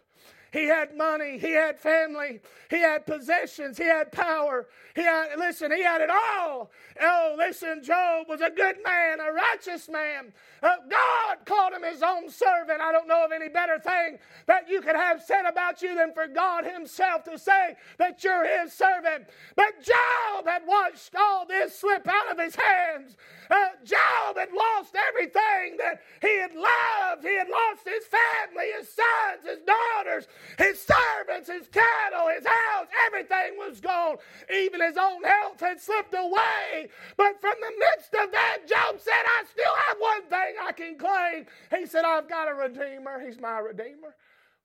He 0.51 0.65
had 0.65 0.97
money. 0.97 1.37
He 1.37 1.51
had 1.51 1.79
family. 1.79 2.41
He 2.69 2.79
had 2.79 3.05
possessions. 3.05 3.77
He 3.77 3.85
had 3.85 4.11
power. 4.11 4.67
He 4.95 5.03
had, 5.03 5.37
listen, 5.37 5.71
he 5.71 5.81
had 5.81 6.01
it 6.01 6.09
all. 6.09 6.71
Oh, 7.01 7.35
listen, 7.37 7.81
Job 7.83 8.27
was 8.27 8.41
a 8.41 8.49
good 8.49 8.75
man, 8.83 9.19
a 9.21 9.31
righteous 9.31 9.87
man. 9.87 10.33
Uh, 10.61 10.75
God 10.89 11.37
called 11.45 11.73
him 11.73 11.83
his 11.83 12.03
own 12.03 12.29
servant. 12.29 12.81
I 12.81 12.91
don't 12.91 13.07
know 13.07 13.23
of 13.25 13.31
any 13.31 13.47
better 13.47 13.79
thing 13.79 14.19
that 14.47 14.69
you 14.69 14.81
could 14.81 14.95
have 14.95 15.23
said 15.23 15.45
about 15.45 15.81
you 15.81 15.95
than 15.95 16.13
for 16.13 16.27
God 16.27 16.65
himself 16.65 17.23
to 17.23 17.39
say 17.39 17.75
that 17.97 18.23
you're 18.23 18.61
his 18.61 18.73
servant. 18.73 19.27
But 19.55 19.81
Job 19.81 20.45
had 20.45 20.63
watched 20.67 21.15
all 21.15 21.45
this 21.47 21.79
slip 21.79 22.07
out 22.07 22.31
of 22.31 22.39
his 22.39 22.55
hands. 22.55 23.15
Uh, 23.49 23.69
Job 23.83 24.37
had 24.37 24.49
lost 24.53 24.95
everything 25.09 25.77
that 25.77 26.01
he 26.21 26.37
had 26.39 26.53
loved. 26.53 27.23
He 27.23 27.35
had 27.37 27.47
lost 27.49 27.81
his 27.85 28.05
family, 28.05 28.71
his 28.77 28.87
sons, 28.89 29.45
his 29.45 29.59
daughters, 29.65 30.27
his 30.57 30.81
servants, 30.81 31.49
his 31.49 31.67
cattle, 31.67 32.29
his 32.35 32.45
house, 32.45 32.87
everything 33.07 33.57
was 33.57 33.79
gone. 33.79 34.17
Even 34.53 34.81
his 34.81 34.97
own 34.97 35.23
health 35.23 35.59
had 35.59 35.79
slipped 35.79 36.13
away. 36.13 36.89
But 37.17 37.39
from 37.41 37.55
the 37.59 37.73
midst 37.79 38.13
of 38.13 38.31
that, 38.31 38.59
Job 38.67 38.99
said, 38.99 39.23
I 39.25 39.43
still 39.51 39.75
have 39.87 39.97
one 39.99 40.23
thing 40.29 40.55
I 40.61 40.71
can 40.71 40.97
claim. 40.97 41.45
He 41.77 41.85
said, 41.85 42.05
I've 42.05 42.29
got 42.29 42.49
a 42.49 42.53
redeemer. 42.53 43.23
He's 43.25 43.39
my 43.39 43.59
redeemer. 43.59 44.15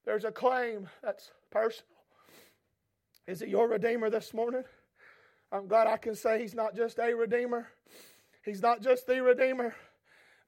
There's 0.05 0.25
a 0.25 0.31
claim 0.31 0.89
that's 1.03 1.33
personal. 1.51 1.97
Is 3.27 3.43
it 3.43 3.49
your 3.49 3.69
Redeemer 3.69 4.09
this 4.09 4.33
morning? 4.33 4.63
I'm 5.51 5.67
glad 5.67 5.89
I 5.89 5.97
can 5.97 6.15
say 6.15 6.41
He's 6.41 6.55
not 6.55 6.77
just 6.77 6.99
a 7.01 7.13
Redeemer, 7.13 7.67
He's 8.45 8.63
not 8.63 8.83
just 8.83 9.07
the 9.07 9.21
Redeemer, 9.21 9.75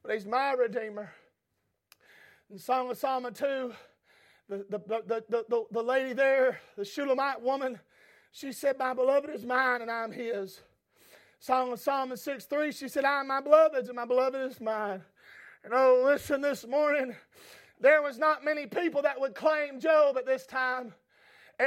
but 0.02 0.14
He's 0.14 0.26
my 0.26 0.52
Redeemer. 0.52 1.10
In 2.50 2.58
Song 2.58 2.88
of 2.90 2.96
Solomon 2.96 3.34
2, 3.34 3.72
the, 4.48 4.64
the, 4.70 4.80
the, 5.28 5.44
the, 5.48 5.64
the, 5.70 5.82
lady 5.82 6.14
there, 6.14 6.60
the 6.76 6.84
Shulamite 6.84 7.42
woman, 7.42 7.78
she 8.32 8.52
said, 8.52 8.78
My 8.78 8.94
beloved 8.94 9.30
is 9.30 9.44
mine 9.44 9.82
and 9.82 9.90
I'm 9.90 10.10
his. 10.10 10.60
Song 11.38 11.72
of 11.72 11.78
Solomon 11.78 12.16
6 12.16 12.46
3, 12.46 12.72
she 12.72 12.88
said, 12.88 13.04
I 13.04 13.20
am 13.20 13.28
my 13.28 13.40
beloved's 13.40 13.88
and 13.88 13.96
my 13.96 14.06
beloved 14.06 14.50
is 14.50 14.60
mine. 14.60 15.02
And 15.64 15.72
oh, 15.74 16.02
listen 16.04 16.40
this 16.40 16.66
morning, 16.66 17.14
there 17.80 18.02
was 18.02 18.18
not 18.18 18.44
many 18.44 18.66
people 18.66 19.02
that 19.02 19.20
would 19.20 19.34
claim 19.34 19.78
Job 19.80 20.16
at 20.16 20.26
this 20.26 20.46
time. 20.46 20.94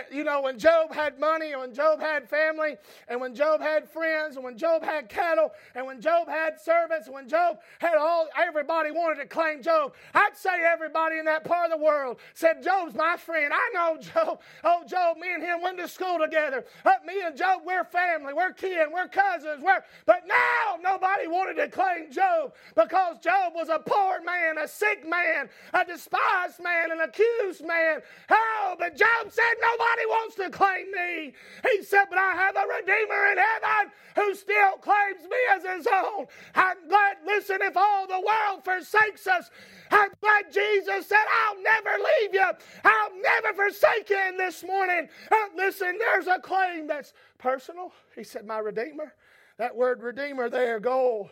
You 0.10 0.24
know, 0.24 0.42
when 0.42 0.58
Job 0.58 0.94
had 0.94 1.20
money, 1.20 1.52
and 1.52 1.60
when 1.60 1.74
Job 1.74 2.00
had 2.00 2.30
family, 2.30 2.78
and 3.10 3.20
when 3.20 3.36
Job 3.36 3.60
had 3.60 3.90
friends, 3.90 4.38
and 4.38 4.46
when 4.46 4.58
Job 4.58 4.86
had 4.86 5.10
cattle, 5.10 5.52
and 5.76 5.86
when 5.86 6.00
Job 6.00 6.30
had 6.30 6.62
servants, 6.62 7.08
and 7.08 7.14
when 7.14 7.28
Job 7.28 7.60
had 7.80 7.96
all, 7.98 8.28
everybody 8.38 8.92
wanted 8.92 9.20
to 9.22 9.26
claim 9.26 9.62
Job. 9.62 9.94
I'd 10.14 10.38
say 10.38 10.64
everybody 10.64 11.18
in 11.18 11.26
that 11.26 11.44
part 11.44 11.70
of 11.70 11.78
the 11.78 11.84
world 11.84 12.20
said, 12.34 12.64
Job's 12.64 12.96
my 12.96 13.18
friend. 13.18 13.52
I 13.54 13.70
know 13.74 13.98
Job. 14.02 14.40
Oh, 14.64 14.84
Job, 14.88 15.18
me 15.18 15.34
and 15.34 15.44
him 15.44 15.62
went 15.62 15.78
to 15.80 15.90
school 15.90 16.20
together. 16.20 16.64
Uh, 16.86 16.92
me 17.06 17.22
and 17.26 17.36
Job, 17.36 17.64
we're 17.66 17.84
family, 17.84 18.34
we're 18.34 18.54
kin, 18.54 18.88
we're 18.94 19.10
cousins. 19.10 19.62
We're, 19.62 19.84
but 20.06 20.24
now 20.26 20.78
nobody 20.82 21.28
wanted 21.28 21.56
to 21.56 21.68
claim 21.68 22.10
Job 22.10 22.54
because 22.76 23.20
Job 23.20 23.52
was 23.54 23.68
a 23.68 23.80
poor 23.80 24.22
man, 24.24 24.58
a 24.58 24.70
sick 24.70 25.06
man, 25.06 25.50
a 25.74 25.84
despised 25.84 26.64
man, 26.64 26.92
an 26.92 27.02
accused 27.02 27.66
man. 27.66 28.00
Oh, 28.30 28.76
but 28.80 28.96
Job 28.96 29.30
said, 29.30 29.54
nobody 29.62 29.81
Nobody 29.82 30.06
wants 30.08 30.36
to 30.36 30.50
claim 30.50 30.92
me. 30.92 31.34
He 31.72 31.84
said, 31.84 32.06
But 32.10 32.20
I 32.20 32.34
have 32.34 32.56
a 32.56 32.66
Redeemer 32.78 33.32
in 33.32 33.38
heaven 33.38 33.92
who 34.16 34.36
still 34.36 34.74
claims 34.80 35.24
me 35.24 35.38
as 35.52 35.64
his 35.64 35.88
own. 35.88 36.26
I'm 36.54 36.88
glad, 36.88 37.18
listen, 37.26 37.60
if 37.62 37.76
all 37.76 38.06
the 38.08 38.20
world 38.20 38.64
forsakes 38.64 39.26
us, 39.28 39.50
I'm 39.90 40.12
glad 40.22 40.54
Jesus 40.54 41.08
said, 41.08 41.24
I'll 41.46 41.62
never 41.62 41.90
leave 41.98 42.34
you. 42.34 42.52
I'll 42.84 43.22
never 43.22 43.54
forsake 43.54 44.10
you 44.10 44.20
in 44.30 44.38
this 44.38 44.64
morning. 44.64 45.08
Uh, 45.32 45.36
listen, 45.56 45.98
there's 45.98 46.28
a 46.28 46.40
claim 46.40 46.88
that's 46.88 47.14
personal. 47.38 47.92
He 48.16 48.24
said, 48.24 48.46
My 48.46 48.60
Redeemer. 48.60 49.14
That 49.58 49.76
word 49.76 50.02
Redeemer 50.02 50.50
there, 50.50 50.80
goel, 50.80 51.30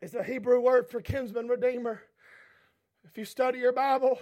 is 0.00 0.12
the 0.12 0.22
Hebrew 0.22 0.60
word 0.60 0.88
for 0.88 1.00
kinsman 1.00 1.48
Redeemer. 1.48 2.02
If 3.04 3.16
you 3.16 3.24
study 3.24 3.58
your 3.58 3.72
Bible, 3.72 4.18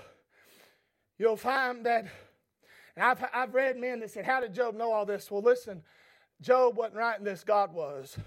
you'll 1.18 1.36
find 1.36 1.84
that 1.86 2.06
and 2.98 3.06
I've, 3.06 3.24
I've 3.32 3.54
read 3.54 3.76
men 3.76 4.00
that 4.00 4.10
said, 4.10 4.24
How 4.24 4.40
did 4.40 4.52
Job 4.52 4.74
know 4.74 4.90
all 4.90 5.06
this? 5.06 5.30
Well, 5.30 5.40
listen, 5.40 5.82
Job 6.40 6.76
wasn't 6.76 6.96
writing 6.96 7.24
this, 7.24 7.44
God 7.44 7.72
was. 7.72 8.18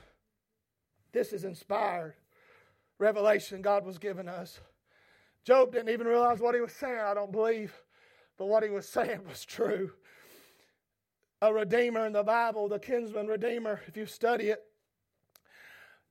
This 1.11 1.33
is 1.33 1.43
inspired 1.43 2.13
revelation 2.97 3.61
God 3.61 3.85
was 3.85 3.97
giving 3.97 4.29
us. 4.29 4.61
Job 5.43 5.73
didn't 5.73 5.89
even 5.89 6.07
realize 6.07 6.39
what 6.39 6.55
he 6.55 6.61
was 6.61 6.71
saying, 6.71 6.99
I 6.99 7.13
don't 7.13 7.33
believe, 7.33 7.73
but 8.37 8.45
what 8.45 8.63
he 8.63 8.69
was 8.69 8.87
saying 8.89 9.19
was 9.27 9.43
true. 9.43 9.91
A 11.41 11.53
redeemer 11.53 12.05
in 12.05 12.13
the 12.13 12.23
Bible, 12.23 12.69
the 12.69 12.79
kinsman 12.79 13.27
redeemer, 13.27 13.81
if 13.87 13.97
you 13.97 14.05
study 14.05 14.51
it, 14.51 14.63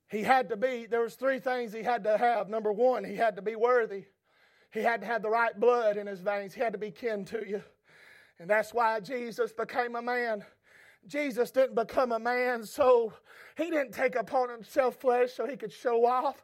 he 0.07 0.21
had 0.21 0.49
to 0.49 0.57
be, 0.57 0.85
there 0.85 1.01
was 1.01 1.15
three 1.15 1.39
things 1.39 1.73
he 1.73 1.81
had 1.81 2.03
to 2.03 2.15
have. 2.15 2.47
Number 2.47 2.71
one, 2.71 3.03
he 3.05 3.15
had 3.15 3.37
to 3.37 3.41
be 3.41 3.55
worthy. 3.55 4.03
He 4.71 4.81
had 4.81 5.01
to 5.01 5.07
have 5.07 5.23
the 5.23 5.31
right 5.31 5.59
blood 5.59 5.97
in 5.97 6.05
his 6.05 6.19
veins. 6.19 6.53
He 6.53 6.61
had 6.61 6.73
to 6.73 6.79
be 6.79 6.91
kin 6.91 7.25
to 7.25 7.43
you. 7.47 7.63
And 8.41 8.49
that's 8.49 8.73
why 8.73 8.99
Jesus 8.99 9.53
became 9.53 9.95
a 9.95 10.01
man. 10.01 10.43
Jesus 11.05 11.51
didn't 11.51 11.75
become 11.75 12.11
a 12.11 12.17
man 12.17 12.65
so 12.65 13.13
he 13.55 13.65
didn't 13.65 13.91
take 13.91 14.15
upon 14.15 14.49
himself 14.49 14.95
flesh 14.95 15.33
so 15.33 15.45
he 15.45 15.55
could 15.55 15.71
show 15.71 16.07
off. 16.07 16.43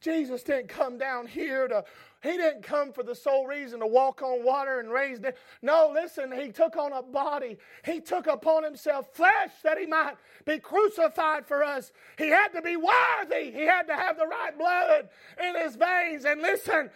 Jesus 0.00 0.42
didn't 0.42 0.66
come 0.66 0.98
down 0.98 1.24
here 1.28 1.68
to 1.68 1.84
he 2.22 2.36
didn't 2.36 2.62
come 2.62 2.92
for 2.92 3.02
the 3.02 3.14
sole 3.14 3.46
reason 3.46 3.80
to 3.80 3.86
walk 3.86 4.22
on 4.22 4.44
water 4.44 4.80
and 4.80 4.90
raise 4.90 5.18
dead. 5.18 5.34
No, 5.62 5.90
listen, 5.92 6.32
he 6.32 6.50
took 6.50 6.76
on 6.76 6.92
a 6.92 7.02
body. 7.02 7.58
He 7.84 8.00
took 8.00 8.26
upon 8.26 8.64
himself 8.64 9.08
flesh 9.12 9.50
that 9.62 9.78
he 9.78 9.86
might 9.86 10.14
be 10.44 10.58
crucified 10.58 11.46
for 11.46 11.62
us. 11.62 11.92
He 12.18 12.28
had 12.28 12.48
to 12.48 12.62
be 12.62 12.76
worthy. 12.76 13.50
He 13.50 13.66
had 13.66 13.86
to 13.88 13.94
have 13.94 14.18
the 14.18 14.26
right 14.26 14.56
blood 14.56 15.08
in 15.42 15.54
his 15.56 15.76
veins. 15.76 16.24
And 16.24 16.40
listen, 16.40 16.90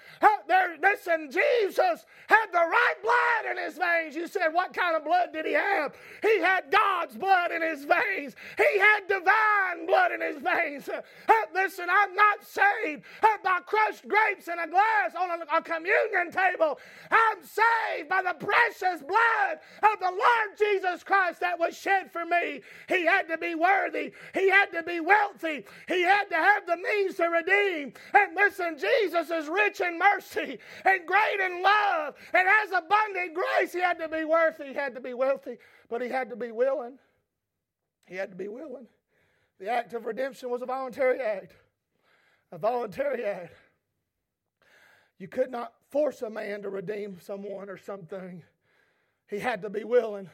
there, 0.48 0.76
listen, 0.82 1.30
Jesus 1.30 2.06
had 2.26 2.46
the 2.52 2.58
right 2.58 2.94
blood 3.02 3.52
in 3.52 3.64
his 3.64 3.78
veins. 3.78 4.16
You 4.16 4.26
said, 4.26 4.48
what 4.52 4.72
kind 4.72 4.96
of 4.96 5.04
blood 5.04 5.32
did 5.32 5.46
he 5.46 5.52
have? 5.52 5.94
He 6.22 6.40
had 6.40 6.70
God's 6.70 7.16
blood 7.16 7.52
in 7.52 7.62
his 7.62 7.84
veins. 7.84 8.34
He 8.56 8.78
had 8.78 9.06
divine 9.06 9.86
blood 9.86 10.12
in 10.12 10.20
his 10.20 10.42
veins. 10.42 10.88
Listen, 11.54 11.86
I'm 11.90 12.14
not 12.14 12.44
saved 12.44 13.02
by 13.44 13.60
crushed 13.66 14.08
grapes 14.08 14.48
in 14.48 14.58
a 14.58 14.66
glass 14.66 15.09
on 15.14 15.30
a, 15.30 15.56
a 15.56 15.62
communion 15.62 16.30
table. 16.30 16.78
I'm 17.10 17.38
saved 17.42 18.08
by 18.08 18.22
the 18.22 18.34
precious 18.34 19.02
blood 19.02 19.58
of 19.82 20.00
the 20.00 20.10
Lord 20.10 20.58
Jesus 20.58 21.02
Christ 21.02 21.40
that 21.40 21.58
was 21.58 21.76
shed 21.76 22.10
for 22.10 22.24
me. 22.24 22.62
He 22.88 23.04
had 23.04 23.28
to 23.28 23.38
be 23.38 23.54
worthy, 23.54 24.12
he 24.34 24.50
had 24.50 24.72
to 24.72 24.82
be 24.82 25.00
wealthy, 25.00 25.64
he 25.88 26.02
had 26.02 26.24
to 26.30 26.36
have 26.36 26.66
the 26.66 26.76
means 26.76 27.16
to 27.16 27.24
redeem. 27.24 27.92
And 28.14 28.34
listen, 28.34 28.78
Jesus 28.78 29.30
is 29.30 29.48
rich 29.48 29.80
in 29.80 29.98
mercy 29.98 30.58
and 30.84 31.06
great 31.06 31.40
in 31.40 31.62
love 31.62 32.14
and 32.32 32.48
has 32.48 32.70
abundant 32.70 33.34
grace. 33.34 33.72
He 33.72 33.80
had 33.80 33.98
to 33.98 34.08
be 34.08 34.24
worthy, 34.24 34.68
he 34.68 34.74
had 34.74 34.94
to 34.94 35.00
be 35.00 35.14
wealthy, 35.14 35.58
but 35.88 36.02
he 36.02 36.08
had 36.08 36.30
to 36.30 36.36
be 36.36 36.52
willing. 36.52 36.98
He 38.06 38.16
had 38.16 38.30
to 38.30 38.36
be 38.36 38.48
willing. 38.48 38.86
The 39.60 39.68
act 39.68 39.92
of 39.92 40.06
redemption 40.06 40.50
was 40.50 40.62
a 40.62 40.66
voluntary 40.66 41.20
act. 41.20 41.52
A 42.50 42.58
voluntary 42.58 43.24
act. 43.24 43.54
You 45.20 45.28
could 45.28 45.50
not 45.50 45.74
force 45.90 46.22
a 46.22 46.30
man 46.30 46.62
to 46.62 46.70
redeem 46.70 47.18
someone 47.20 47.68
or 47.68 47.76
something. 47.76 48.42
He 49.28 49.38
had 49.38 49.60
to 49.62 49.68
be 49.68 49.84
willing. 49.84 50.30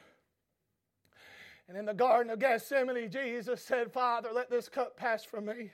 And 1.68 1.76
in 1.76 1.84
the 1.84 1.92
Garden 1.92 2.30
of 2.30 2.38
Gethsemane, 2.38 3.10
Jesus 3.10 3.60
said, 3.60 3.92
Father, 3.92 4.30
let 4.32 4.48
this 4.48 4.68
cup 4.68 4.96
pass 4.96 5.24
from 5.24 5.46
me. 5.46 5.72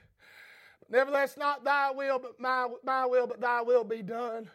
Nevertheless, 0.88 1.36
not 1.36 1.62
thy 1.62 1.90
will, 1.90 2.18
but 2.18 2.40
my, 2.40 2.68
my 2.82 3.04
will, 3.04 3.26
but 3.26 3.42
thy 3.42 3.60
will 3.60 3.84
be 3.84 4.00
done. 4.00 4.48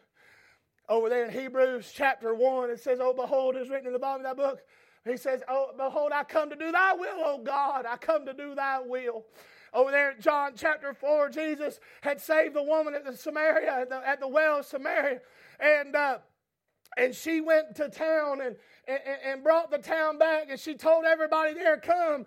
Over 0.90 1.08
there 1.08 1.26
in 1.26 1.32
Hebrews 1.32 1.92
chapter 1.94 2.34
1, 2.34 2.72
it 2.72 2.80
says, 2.80 2.98
Oh, 3.00 3.14
behold, 3.14 3.56
it 3.56 3.62
is 3.62 3.70
written 3.70 3.88
in 3.88 3.94
the 3.94 4.00
bottom 4.00 4.26
of 4.26 4.36
that 4.36 4.42
book. 4.42 4.62
He 5.06 5.18
says, 5.18 5.44
Oh, 5.48 5.70
behold, 5.78 6.12
I 6.12 6.24
come 6.24 6.50
to 6.50 6.56
do 6.56 6.72
thy 6.72 6.94
will, 6.94 7.22
O 7.24 7.42
God. 7.44 7.86
I 7.86 7.98
come 7.98 8.26
to 8.26 8.34
do 8.34 8.56
thy 8.56 8.80
will. 8.80 9.26
Over 9.74 9.92
there 9.92 10.12
in 10.12 10.22
John 10.22 10.54
chapter 10.56 10.94
4, 10.94 11.30
Jesus 11.30 11.80
had 12.02 12.22
saved 12.22 12.56
the 12.56 12.64
woman 12.64 12.94
at 12.94 13.06
the 13.06 13.16
Samaria, 13.16 13.82
at 13.82 13.90
the, 13.90 14.08
at 14.08 14.20
the 14.20 14.28
well 14.28 14.60
of 14.60 14.66
Samaria. 14.66 15.22
And, 15.60 15.96
uh, 15.96 16.20
and 16.98 17.14
she 17.14 17.42
went 17.42 17.76
to 17.76 17.90
town 17.90 18.42
and, 18.42 18.56
and, 18.88 19.00
and, 19.26 19.44
brought 19.44 19.70
the 19.70 19.78
town 19.78 20.18
back, 20.18 20.48
and 20.50 20.60
she 20.60 20.74
told 20.74 21.04
everybody 21.04 21.54
there, 21.54 21.78
Come, 21.78 22.26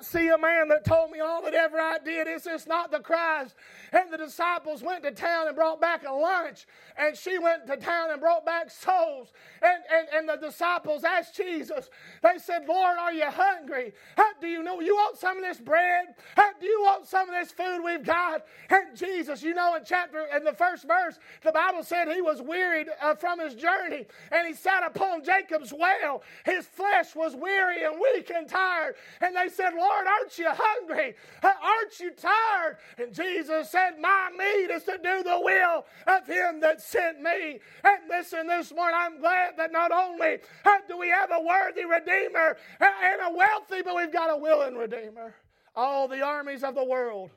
see 0.00 0.28
a 0.28 0.36
man 0.36 0.68
that 0.68 0.84
told 0.84 1.10
me 1.10 1.20
all 1.20 1.42
that 1.42 1.54
ever 1.54 1.80
I 1.80 1.98
did. 2.04 2.28
Is 2.28 2.44
this 2.44 2.66
not 2.66 2.90
the 2.90 3.00
Christ? 3.00 3.54
And 3.92 4.12
the 4.12 4.18
disciples 4.18 4.82
went 4.82 5.04
to 5.04 5.10
town 5.10 5.46
and 5.46 5.56
brought 5.56 5.80
back 5.80 6.04
a 6.06 6.12
lunch, 6.12 6.66
and 6.98 7.16
she 7.16 7.38
went 7.38 7.66
to 7.66 7.76
town 7.76 8.10
and 8.10 8.20
brought 8.20 8.44
back 8.44 8.70
souls. 8.70 9.32
And, 9.62 9.82
and, 9.90 10.08
and 10.14 10.28
the 10.28 10.46
disciples 10.46 11.02
asked 11.02 11.36
Jesus, 11.36 11.88
They 12.22 12.38
said, 12.38 12.66
Lord, 12.68 12.98
are 12.98 13.12
you 13.12 13.30
hungry? 13.30 13.92
How, 14.16 14.32
do 14.40 14.48
you 14.48 14.62
know 14.62 14.80
you 14.80 14.94
want 14.94 15.16
some 15.18 15.38
of 15.38 15.42
this 15.42 15.60
bread? 15.60 16.06
How, 16.36 16.50
do 16.60 16.66
you 16.66 16.82
want 16.82 17.06
some 17.06 17.28
of 17.28 17.34
this 17.34 17.52
food 17.52 17.80
we've 17.82 18.04
got? 18.04 18.44
And 18.68 18.96
Jesus, 18.96 19.42
you 19.42 19.54
know, 19.54 19.76
in 19.76 19.82
chapter, 19.86 20.26
in 20.36 20.44
the 20.44 20.52
first 20.52 20.86
verse, 20.86 21.18
the 21.42 21.52
Bible 21.52 21.82
said 21.82 22.08
he 22.08 22.20
was 22.20 22.42
wearied 22.42 22.88
uh, 23.00 23.14
from 23.14 23.40
his 23.40 23.54
journey, 23.54 24.06
and 24.30 24.46
he 24.46 24.52
sat 24.52 24.84
upon 24.84 25.24
Jacob's 25.24 25.72
well 25.72 26.01
His 26.44 26.66
flesh 26.66 27.14
was 27.14 27.34
weary 27.34 27.84
and 27.84 28.00
weak 28.00 28.30
and 28.34 28.48
tired. 28.48 28.94
And 29.20 29.34
they 29.36 29.48
said, 29.48 29.70
Lord, 29.74 30.06
aren't 30.06 30.38
you 30.38 30.48
hungry? 30.48 31.14
Aren't 31.42 32.00
you 32.00 32.10
tired? 32.12 32.78
And 32.98 33.12
Jesus 33.12 33.70
said, 33.70 33.92
My 34.00 34.30
meat 34.36 34.70
is 34.72 34.84
to 34.84 34.98
do 35.02 35.22
the 35.22 35.40
will 35.40 35.84
of 36.06 36.26
him 36.26 36.60
that 36.60 36.80
sent 36.80 37.20
me. 37.20 37.60
And 37.84 37.98
listen, 38.08 38.46
this 38.46 38.72
morning, 38.74 38.98
I'm 38.98 39.20
glad 39.20 39.56
that 39.56 39.72
not 39.72 39.92
only 39.92 40.38
uh, 40.64 40.70
do 40.88 40.98
we 40.98 41.08
have 41.08 41.30
a 41.30 41.40
worthy 41.40 41.84
Redeemer 41.84 42.56
uh, 42.80 42.86
and 43.02 43.20
a 43.22 43.36
wealthy, 43.36 43.82
but 43.82 43.96
we've 43.96 44.12
got 44.12 44.30
a 44.32 44.36
willing 44.36 44.76
Redeemer. 44.76 45.34
All 45.74 46.08
the 46.08 46.22
armies 46.22 46.62
of 46.62 46.74
the 46.74 46.84
world 46.84 47.30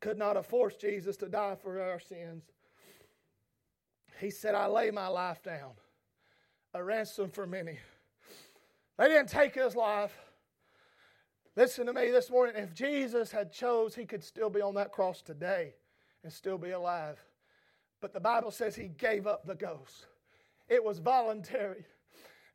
could 0.00 0.18
not 0.18 0.36
have 0.36 0.46
forced 0.46 0.80
Jesus 0.80 1.16
to 1.18 1.28
die 1.28 1.56
for 1.60 1.80
our 1.80 2.00
sins. 2.00 2.44
He 4.20 4.30
said, 4.30 4.54
I 4.54 4.66
lay 4.66 4.90
my 4.90 5.08
life 5.08 5.42
down 5.42 5.72
a 6.74 6.82
ransom 6.82 7.30
for 7.30 7.46
many. 7.46 7.78
They 8.98 9.08
didn't 9.08 9.28
take 9.28 9.54
his 9.54 9.76
life. 9.76 10.16
Listen 11.54 11.86
to 11.86 11.92
me 11.92 12.10
this 12.10 12.30
morning. 12.30 12.56
If 12.56 12.72
Jesus 12.72 13.30
had 13.30 13.52
chose, 13.52 13.94
he 13.94 14.06
could 14.06 14.24
still 14.24 14.48
be 14.48 14.62
on 14.62 14.74
that 14.76 14.90
cross 14.90 15.20
today 15.20 15.74
and 16.24 16.32
still 16.32 16.56
be 16.56 16.70
alive. 16.70 17.18
But 18.00 18.14
the 18.14 18.20
Bible 18.20 18.50
says 18.50 18.74
he 18.74 18.88
gave 18.88 19.26
up 19.26 19.46
the 19.46 19.54
ghost. 19.54 20.06
it 20.68 20.82
was 20.82 20.98
voluntary. 20.98 21.84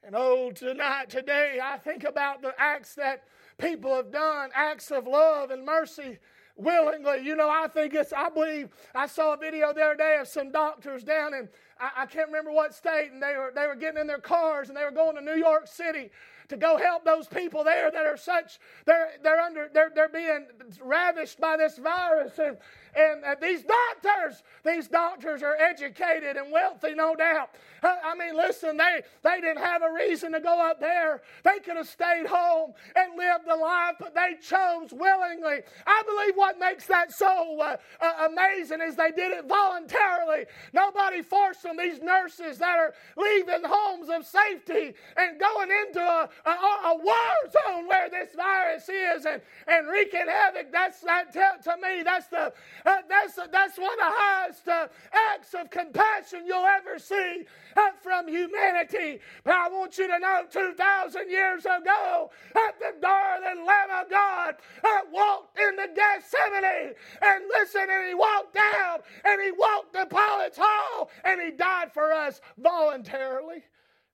And 0.03 0.15
oh, 0.15 0.51
tonight, 0.51 1.09
today, 1.09 1.59
I 1.61 1.77
think 1.77 2.03
about 2.03 2.41
the 2.41 2.53
acts 2.57 2.95
that 2.95 3.23
people 3.57 3.95
have 3.95 4.11
done, 4.11 4.49
acts 4.53 4.89
of 4.91 5.05
love 5.05 5.51
and 5.51 5.65
mercy 5.65 6.17
willingly. 6.57 7.19
You 7.23 7.35
know, 7.35 7.49
I 7.49 7.67
think 7.67 7.93
it's, 7.93 8.11
I 8.11 8.29
believe, 8.29 8.69
I 8.93 9.07
saw 9.07 9.33
a 9.33 9.37
video 9.37 9.73
the 9.73 9.81
other 9.81 9.95
day 9.95 10.17
of 10.19 10.27
some 10.27 10.51
doctors 10.51 11.03
down 11.03 11.33
in, 11.33 11.47
I, 11.79 12.03
I 12.03 12.05
can't 12.05 12.27
remember 12.27 12.51
what 12.51 12.73
state, 12.73 13.11
and 13.13 13.21
they 13.21 13.35
were, 13.37 13.51
they 13.55 13.67
were 13.67 13.75
getting 13.75 14.01
in 14.01 14.07
their 14.07 14.19
cars 14.19 14.69
and 14.69 14.77
they 14.77 14.83
were 14.83 14.91
going 14.91 15.15
to 15.15 15.21
New 15.21 15.37
York 15.37 15.67
City 15.67 16.09
to 16.49 16.57
go 16.57 16.77
help 16.77 17.03
those 17.03 17.27
people 17.27 17.63
there 17.63 17.91
that 17.91 18.05
are 18.05 18.17
such 18.17 18.59
they're 18.85 19.09
they're 19.23 19.39
under 19.39 19.69
they're 19.73 19.91
they're 19.93 20.09
being 20.09 20.47
ravished 20.81 21.39
by 21.39 21.57
this 21.57 21.77
virus. 21.77 22.39
And 22.39 22.57
and 22.95 23.23
uh, 23.23 23.35
these 23.41 23.63
doctors 23.63 24.43
these 24.65 24.87
doctors 24.87 25.43
are 25.43 25.55
educated 25.57 26.37
and 26.37 26.51
wealthy 26.51 26.93
no 26.93 27.15
doubt. 27.15 27.49
Uh, 27.83 27.95
I 28.03 28.15
mean 28.15 28.35
listen 28.35 28.77
they 28.77 29.01
they 29.23 29.41
didn't 29.41 29.63
have 29.63 29.81
a 29.81 29.91
reason 29.91 30.31
to 30.33 30.39
go 30.39 30.59
up 30.59 30.79
there. 30.79 31.21
They 31.43 31.59
could 31.59 31.77
have 31.77 31.87
stayed 31.87 32.27
home 32.27 32.73
and 32.95 33.17
lived 33.17 33.47
a 33.47 33.55
life 33.55 33.95
but 33.99 34.15
they 34.15 34.35
chose 34.41 34.93
willingly. 34.93 35.61
I 35.85 36.03
believe 36.05 36.35
what 36.35 36.59
makes 36.59 36.85
that 36.87 37.11
so 37.11 37.59
uh, 37.59 37.77
uh 37.99 38.27
amazing 38.31 38.81
is 38.81 38.95
they 38.95 39.11
did 39.11 39.31
it 39.31 39.47
voluntarily. 39.47 40.45
Nobody 40.73 41.21
forced 41.21 41.63
them 41.63 41.77
these 41.77 42.01
nurses 42.01 42.57
that 42.59 42.77
are 42.77 42.93
leaving 43.17 43.63
homes 43.65 44.09
of 44.09 44.25
safety 44.25 44.93
and 45.17 45.39
going 45.39 45.69
into 45.87 45.99
a, 45.99 46.29
a, 46.45 46.49
a 46.49 46.97
war 47.03 47.51
zone 47.51 47.87
where 47.87 48.09
this 48.09 48.29
virus 48.35 48.89
is 48.89 49.25
and, 49.25 49.41
and 49.67 49.87
wreaking 49.87 50.27
havoc. 50.27 50.71
That's 50.71 51.01
that 51.01 51.33
to 51.33 51.75
me. 51.81 52.03
That's 52.03 52.27
the 52.27 52.53
uh, 52.85 52.95
that's 53.09 53.35
that's 53.51 53.77
one 53.77 53.93
of 53.93 53.99
the 53.99 54.15
highest 54.15 54.67
uh, 54.67 54.87
acts 55.13 55.53
of 55.53 55.69
compassion 55.69 56.43
you'll 56.45 56.65
ever 56.65 56.99
see 56.99 57.45
uh, 57.75 57.91
from 58.01 58.27
humanity. 58.27 59.19
But 59.43 59.55
I 59.55 59.69
want 59.69 59.97
you 59.97 60.07
to 60.07 60.19
know, 60.19 60.43
two 60.51 60.73
thousand 60.77 61.29
years 61.29 61.65
ago, 61.65 62.31
at 62.55 62.79
the 62.79 62.99
darling 63.01 63.65
Lamb 63.65 63.89
of 64.05 64.09
God 64.09 64.55
uh, 64.83 64.99
walked 65.11 65.59
in 65.59 65.75
the 65.75 65.87
Gethsemane 65.95 66.93
and 67.21 67.43
listen, 67.59 67.87
and 67.89 68.07
he 68.07 68.13
walked 68.13 68.53
down 68.53 68.99
and 69.25 69.41
he 69.41 69.51
walked 69.51 69.93
to 69.93 70.05
Pilate's 70.05 70.57
hall 70.61 71.09
and 71.23 71.41
he 71.41 71.51
died 71.51 71.91
for 71.93 72.11
us 72.13 72.41
voluntarily. 72.57 73.63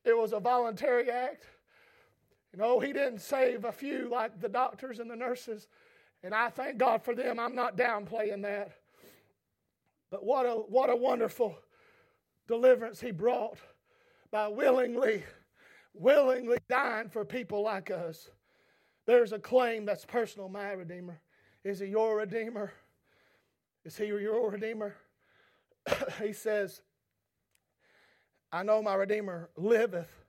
It 0.05 0.17
was 0.17 0.33
a 0.33 0.39
voluntary 0.39 1.09
act. 1.09 1.45
You 2.53 2.59
know, 2.59 2.79
he 2.79 2.93
didn't 2.93 3.19
save 3.19 3.65
a 3.65 3.71
few 3.71 4.09
like 4.11 4.39
the 4.39 4.49
doctors 4.49 4.99
and 4.99 5.09
the 5.09 5.15
nurses. 5.15 5.67
And 6.23 6.33
I 6.33 6.49
thank 6.49 6.77
God 6.77 7.03
for 7.03 7.15
them. 7.15 7.39
I'm 7.39 7.55
not 7.55 7.75
downplaying 7.75 8.43
that. 8.43 8.71
But 10.11 10.23
what 10.23 10.45
a, 10.45 10.51
what 10.51 10.91
a 10.91 10.95
wonderful 10.95 11.57
deliverance 12.47 13.01
he 13.01 13.11
brought 13.11 13.57
by 14.31 14.47
willingly, 14.47 15.23
willingly 15.93 16.59
dying 16.69 17.09
for 17.09 17.25
people 17.25 17.63
like 17.63 17.89
us. 17.89 18.29
There's 19.07 19.33
a 19.33 19.39
claim 19.39 19.85
that's 19.85 20.05
personal, 20.05 20.47
my 20.47 20.71
Redeemer. 20.71 21.19
Is 21.63 21.79
he 21.79 21.87
your 21.87 22.17
Redeemer? 22.17 22.71
Is 23.83 23.97
he 23.97 24.05
your 24.05 24.51
Redeemer? 24.51 24.95
he 26.21 26.31
says, 26.31 26.81
I 28.51 28.61
know 28.63 28.81
my 28.81 28.93
Redeemer 28.93 29.49
liveth. 29.57 30.22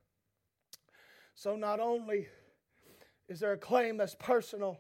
So 1.35 1.57
not 1.57 1.81
only 1.81 2.29
is 3.29 3.41
there 3.41 3.53
a 3.53 3.59
claim 3.59 3.97
that's 3.97 4.15
personal, 4.15 4.79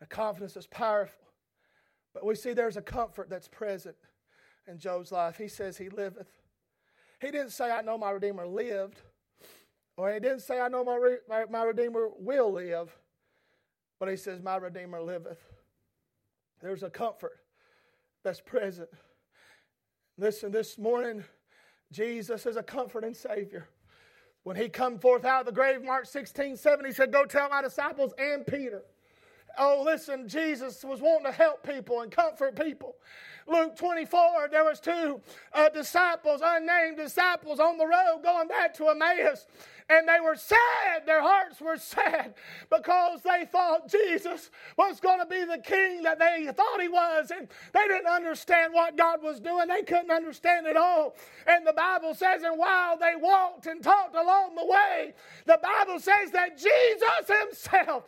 a 0.00 0.06
confidence 0.06 0.54
that's 0.54 0.66
powerful, 0.66 1.18
but 2.12 2.24
we 2.26 2.34
see 2.34 2.52
there's 2.52 2.76
a 2.76 2.82
comfort 2.82 3.30
that's 3.30 3.48
present 3.48 3.96
in 4.66 4.78
Job's 4.78 5.12
life. 5.12 5.36
He 5.36 5.48
says 5.48 5.78
he 5.78 5.88
liveth. 5.88 6.28
He 7.20 7.30
didn't 7.30 7.50
say, 7.50 7.70
I 7.70 7.82
know 7.82 7.96
my 7.96 8.10
Redeemer 8.10 8.46
lived, 8.46 9.00
or 9.96 10.12
he 10.12 10.20
didn't 10.20 10.40
say, 10.40 10.60
I 10.60 10.68
know 10.68 10.84
my, 10.84 11.16
my, 11.28 11.44
my 11.48 11.62
Redeemer 11.62 12.08
will 12.18 12.52
live, 12.52 12.94
but 13.98 14.08
he 14.08 14.16
says, 14.16 14.42
My 14.42 14.56
Redeemer 14.56 15.00
liveth. 15.00 15.38
There's 16.60 16.82
a 16.82 16.90
comfort 16.90 17.38
that's 18.24 18.40
present. 18.40 18.88
Listen, 20.18 20.52
this 20.52 20.78
morning, 20.78 21.24
Jesus 21.90 22.46
is 22.46 22.56
a 22.56 22.62
comforting 22.62 23.14
Savior. 23.14 23.68
When 24.44 24.56
he 24.56 24.68
come 24.68 24.98
forth 24.98 25.24
out 25.24 25.40
of 25.40 25.46
the 25.46 25.52
grave, 25.52 25.82
Mark 25.84 26.06
16, 26.06 26.56
7, 26.56 26.84
he 26.84 26.92
said, 26.92 27.12
Go 27.12 27.24
tell 27.24 27.48
my 27.48 27.62
disciples 27.62 28.12
and 28.18 28.46
Peter. 28.46 28.82
Oh, 29.58 29.82
listen, 29.84 30.28
Jesus 30.28 30.82
was 30.82 31.00
wanting 31.00 31.26
to 31.26 31.32
help 31.32 31.62
people 31.62 32.00
and 32.00 32.10
comfort 32.10 32.56
people. 32.56 32.96
Luke 33.46 33.76
24, 33.76 34.48
there 34.50 34.64
was 34.64 34.80
two 34.80 35.20
uh, 35.52 35.68
disciples, 35.68 36.40
unnamed 36.42 36.96
disciples, 36.96 37.60
on 37.60 37.76
the 37.76 37.86
road 37.86 38.20
going 38.22 38.48
back 38.48 38.72
to 38.74 38.88
Emmaus 38.88 39.46
and 39.88 40.08
they 40.08 40.20
were 40.22 40.36
sad. 40.36 41.06
Their 41.06 41.22
hearts 41.22 41.60
were 41.60 41.76
sad 41.76 42.34
because 42.70 43.20
they 43.22 43.46
thought 43.50 43.90
Jesus 43.90 44.50
was 44.76 45.00
going 45.00 45.20
to 45.20 45.26
be 45.26 45.44
the 45.44 45.58
king 45.58 46.02
that 46.02 46.18
they 46.18 46.48
thought 46.52 46.80
he 46.80 46.88
was, 46.88 47.30
and 47.30 47.48
they 47.72 47.86
didn't 47.88 48.06
understand 48.06 48.72
what 48.72 48.96
God 48.96 49.22
was 49.22 49.40
doing. 49.40 49.68
They 49.68 49.82
couldn't 49.82 50.10
understand 50.10 50.66
it 50.66 50.76
all. 50.76 51.14
And 51.46 51.66
the 51.66 51.72
Bible 51.72 52.14
says, 52.14 52.42
and 52.42 52.58
while 52.58 52.96
they 52.98 53.14
walked 53.16 53.66
and 53.66 53.82
talked 53.82 54.14
along 54.14 54.54
the 54.54 54.66
way, 54.66 55.14
the 55.46 55.58
Bible 55.62 55.98
says 55.98 56.30
that 56.32 56.56
Jesus 56.56 57.40
himself 57.42 58.04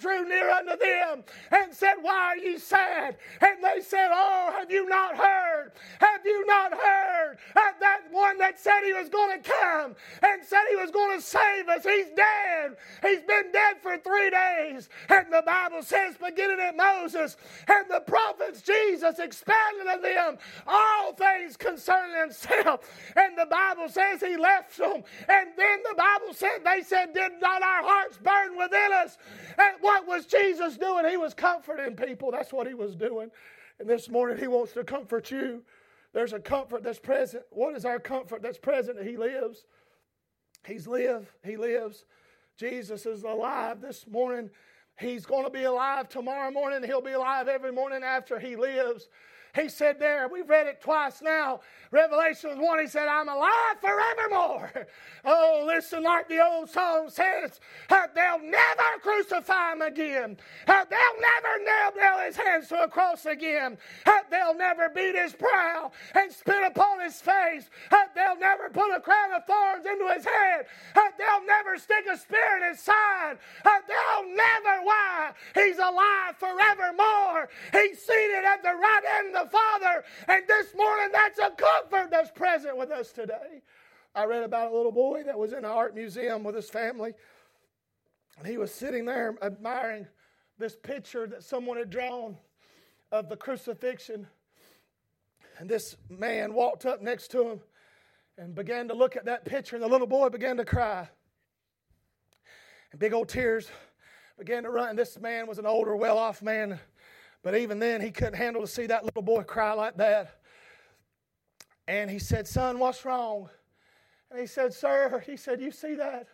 drew 0.00 0.28
near 0.28 0.50
unto 0.50 0.76
them 0.76 1.24
and 1.50 1.72
said, 1.72 1.94
Why 2.00 2.34
are 2.34 2.36
ye 2.36 2.58
sad? 2.58 3.16
And 3.40 3.62
they 3.62 3.80
said, 3.82 4.08
Oh, 4.12 4.54
have 4.58 4.70
you 4.70 4.88
not 4.88 5.16
heard? 5.16 5.72
Have 6.00 6.20
you 6.24 6.46
not 6.46 6.72
heard 6.72 7.38
that 7.80 8.02
one 8.10 8.38
that 8.38 8.60
said 8.60 8.82
he 8.84 8.92
was 8.92 9.08
going 9.08 9.42
to 9.42 9.50
come 9.50 9.96
and 10.22 10.44
said 10.44 10.60
he 10.70 10.76
was 10.76 10.90
going 10.90 11.09
to 11.16 11.20
save 11.20 11.68
us. 11.68 11.84
He's 11.84 12.10
dead. 12.16 12.76
He's 13.02 13.22
been 13.22 13.52
dead 13.52 13.76
for 13.82 13.96
three 13.98 14.30
days. 14.30 14.88
And 15.08 15.26
the 15.32 15.42
Bible 15.44 15.82
says, 15.82 16.16
beginning 16.16 16.60
at 16.60 16.76
Moses 16.76 17.36
and 17.68 17.84
the 17.88 18.00
prophets, 18.00 18.62
Jesus 18.62 19.18
expanded 19.18 19.86
on 19.88 20.02
them 20.02 20.38
all 20.66 21.12
things 21.14 21.56
concerning 21.56 22.20
himself. 22.20 22.88
And 23.16 23.36
the 23.36 23.46
Bible 23.46 23.88
says 23.88 24.20
he 24.20 24.36
left 24.36 24.76
them. 24.76 25.02
And 25.28 25.48
then 25.56 25.78
the 25.88 25.94
Bible 25.96 26.32
said, 26.32 26.58
they 26.64 26.82
said, 26.82 27.14
Did 27.14 27.32
not 27.40 27.62
our 27.62 27.82
hearts 27.82 28.18
burn 28.18 28.56
within 28.56 28.92
us? 28.92 29.18
And 29.58 29.76
what 29.80 30.06
was 30.06 30.26
Jesus 30.26 30.76
doing? 30.76 31.08
He 31.08 31.16
was 31.16 31.34
comforting 31.34 31.96
people. 31.96 32.30
That's 32.30 32.52
what 32.52 32.66
he 32.66 32.74
was 32.74 32.94
doing. 32.94 33.30
And 33.78 33.88
this 33.88 34.08
morning, 34.08 34.38
he 34.38 34.46
wants 34.46 34.72
to 34.74 34.84
comfort 34.84 35.30
you. 35.30 35.62
There's 36.12 36.32
a 36.32 36.40
comfort 36.40 36.82
that's 36.82 36.98
present. 36.98 37.44
What 37.50 37.76
is 37.76 37.84
our 37.84 37.98
comfort 37.98 38.42
that's 38.42 38.58
present? 38.58 39.02
He 39.02 39.16
lives. 39.16 39.64
He's 40.64 40.86
lived. 40.86 41.28
He 41.44 41.56
lives. 41.56 42.04
Jesus 42.56 43.06
is 43.06 43.22
alive 43.22 43.80
this 43.80 44.06
morning. 44.06 44.50
He's 44.98 45.24
going 45.24 45.44
to 45.44 45.50
be 45.50 45.64
alive 45.64 46.08
tomorrow 46.08 46.50
morning. 46.50 46.82
He'll 46.82 47.00
be 47.00 47.12
alive 47.12 47.48
every 47.48 47.72
morning 47.72 48.02
after 48.02 48.38
he 48.38 48.56
lives. 48.56 49.08
He 49.54 49.68
said 49.68 49.98
there, 49.98 50.28
we've 50.28 50.48
read 50.48 50.66
it 50.66 50.80
twice 50.80 51.22
now. 51.22 51.60
Revelation 51.90 52.60
1, 52.60 52.78
he 52.78 52.86
said, 52.86 53.08
I'm 53.08 53.28
alive 53.28 53.76
forevermore. 53.80 54.86
Oh, 55.22 55.64
listen, 55.66 56.02
like 56.02 56.30
the 56.30 56.42
old 56.42 56.70
song 56.70 57.10
says, 57.10 57.60
they'll 57.90 58.40
never 58.42 58.88
crucify 59.02 59.72
him 59.72 59.82
again. 59.82 60.38
They'll 60.66 60.86
never 60.88 61.62
nail, 61.62 61.92
nail 61.94 62.24
his 62.24 62.36
hands 62.36 62.68
to 62.68 62.84
a 62.84 62.88
cross 62.88 63.26
again. 63.26 63.76
They'll 64.30 64.54
never 64.54 64.88
beat 64.88 65.14
his 65.14 65.34
brow 65.34 65.92
and 66.14 66.32
spit 66.32 66.62
upon 66.66 67.00
his 67.00 67.20
face. 67.20 67.68
They'll 68.14 68.38
never 68.38 68.70
put 68.70 68.96
a 68.96 69.00
crown 69.00 69.34
of 69.34 69.44
thorns 69.44 69.84
into 69.84 70.10
his 70.14 70.24
head. 70.24 70.66
They'll 70.94 71.44
never 71.46 71.76
stick 71.76 72.06
a 72.10 72.16
spear 72.16 72.56
in 72.62 72.70
his 72.70 72.80
side. 72.80 73.36
They'll 73.64 74.34
never, 74.34 74.84
why? 74.84 75.32
He's 75.54 75.78
alive 75.78 76.36
forevermore. 76.38 77.48
He's 77.72 78.00
seated 78.00 78.44
at 78.46 78.62
the 78.62 78.74
right 78.74 79.02
hand 79.16 79.36
of 79.36 79.39
the 79.44 79.50
Father. 79.50 80.04
And 80.28 80.46
this 80.46 80.74
morning, 80.74 81.08
that's 81.12 81.38
a 81.38 81.50
comfort 81.50 82.10
that's 82.10 82.30
present 82.30 82.76
with 82.76 82.90
us 82.90 83.12
today. 83.12 83.62
I 84.14 84.24
read 84.24 84.42
about 84.42 84.72
a 84.72 84.76
little 84.76 84.92
boy 84.92 85.22
that 85.24 85.38
was 85.38 85.52
in 85.52 85.58
an 85.58 85.64
art 85.66 85.94
museum 85.94 86.42
with 86.42 86.54
his 86.54 86.68
family. 86.68 87.14
And 88.38 88.46
he 88.46 88.56
was 88.56 88.72
sitting 88.72 89.04
there 89.04 89.36
admiring 89.42 90.06
this 90.58 90.76
picture 90.76 91.26
that 91.28 91.44
someone 91.44 91.76
had 91.76 91.90
drawn 91.90 92.36
of 93.12 93.28
the 93.28 93.36
crucifixion. 93.36 94.26
And 95.58 95.68
this 95.68 95.96
man 96.08 96.54
walked 96.54 96.86
up 96.86 97.02
next 97.02 97.28
to 97.32 97.48
him 97.48 97.60
and 98.38 98.54
began 98.54 98.88
to 98.88 98.94
look 98.94 99.16
at 99.16 99.26
that 99.26 99.44
picture, 99.44 99.76
and 99.76 99.82
the 99.82 99.88
little 99.88 100.06
boy 100.06 100.28
began 100.30 100.56
to 100.56 100.64
cry. 100.64 101.08
And 102.90 102.98
big 102.98 103.12
old 103.12 103.28
tears 103.28 103.68
began 104.38 104.62
to 104.62 104.70
run. 104.70 104.90
And 104.90 104.98
this 104.98 105.20
man 105.20 105.46
was 105.46 105.58
an 105.58 105.66
older, 105.66 105.94
well 105.94 106.16
off 106.16 106.42
man. 106.42 106.80
But 107.42 107.56
even 107.56 107.78
then, 107.78 108.00
he 108.00 108.10
couldn't 108.10 108.34
handle 108.34 108.62
to 108.62 108.68
see 108.68 108.86
that 108.86 109.04
little 109.04 109.22
boy 109.22 109.42
cry 109.42 109.72
like 109.72 109.96
that. 109.96 110.40
And 111.88 112.10
he 112.10 112.18
said, 112.18 112.46
Son, 112.46 112.78
what's 112.78 113.04
wrong? 113.04 113.48
And 114.30 114.40
he 114.40 114.46
said, 114.46 114.72
Sir, 114.72 115.22
he 115.26 115.36
said, 115.36 115.60
You 115.60 115.70
see 115.70 115.94
that? 115.94 116.26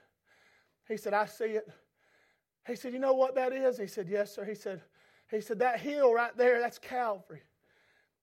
He 0.88 0.96
said, 0.96 1.14
I 1.14 1.26
see 1.26 1.44
it. 1.44 1.68
He 2.66 2.74
said, 2.74 2.92
You 2.92 2.98
know 2.98 3.14
what 3.14 3.34
that 3.36 3.52
is? 3.52 3.78
He 3.78 3.86
said, 3.86 4.09
Yes, 4.09 4.34
sir. 4.34 4.44
He 4.44 4.54
said, 4.54 4.82
he 5.30 5.40
said, 5.40 5.61
That 5.61 5.80
hill 5.80 6.12
right 6.12 6.36
there, 6.36 6.61
that's 6.61 6.78
Calvary. 6.78 7.42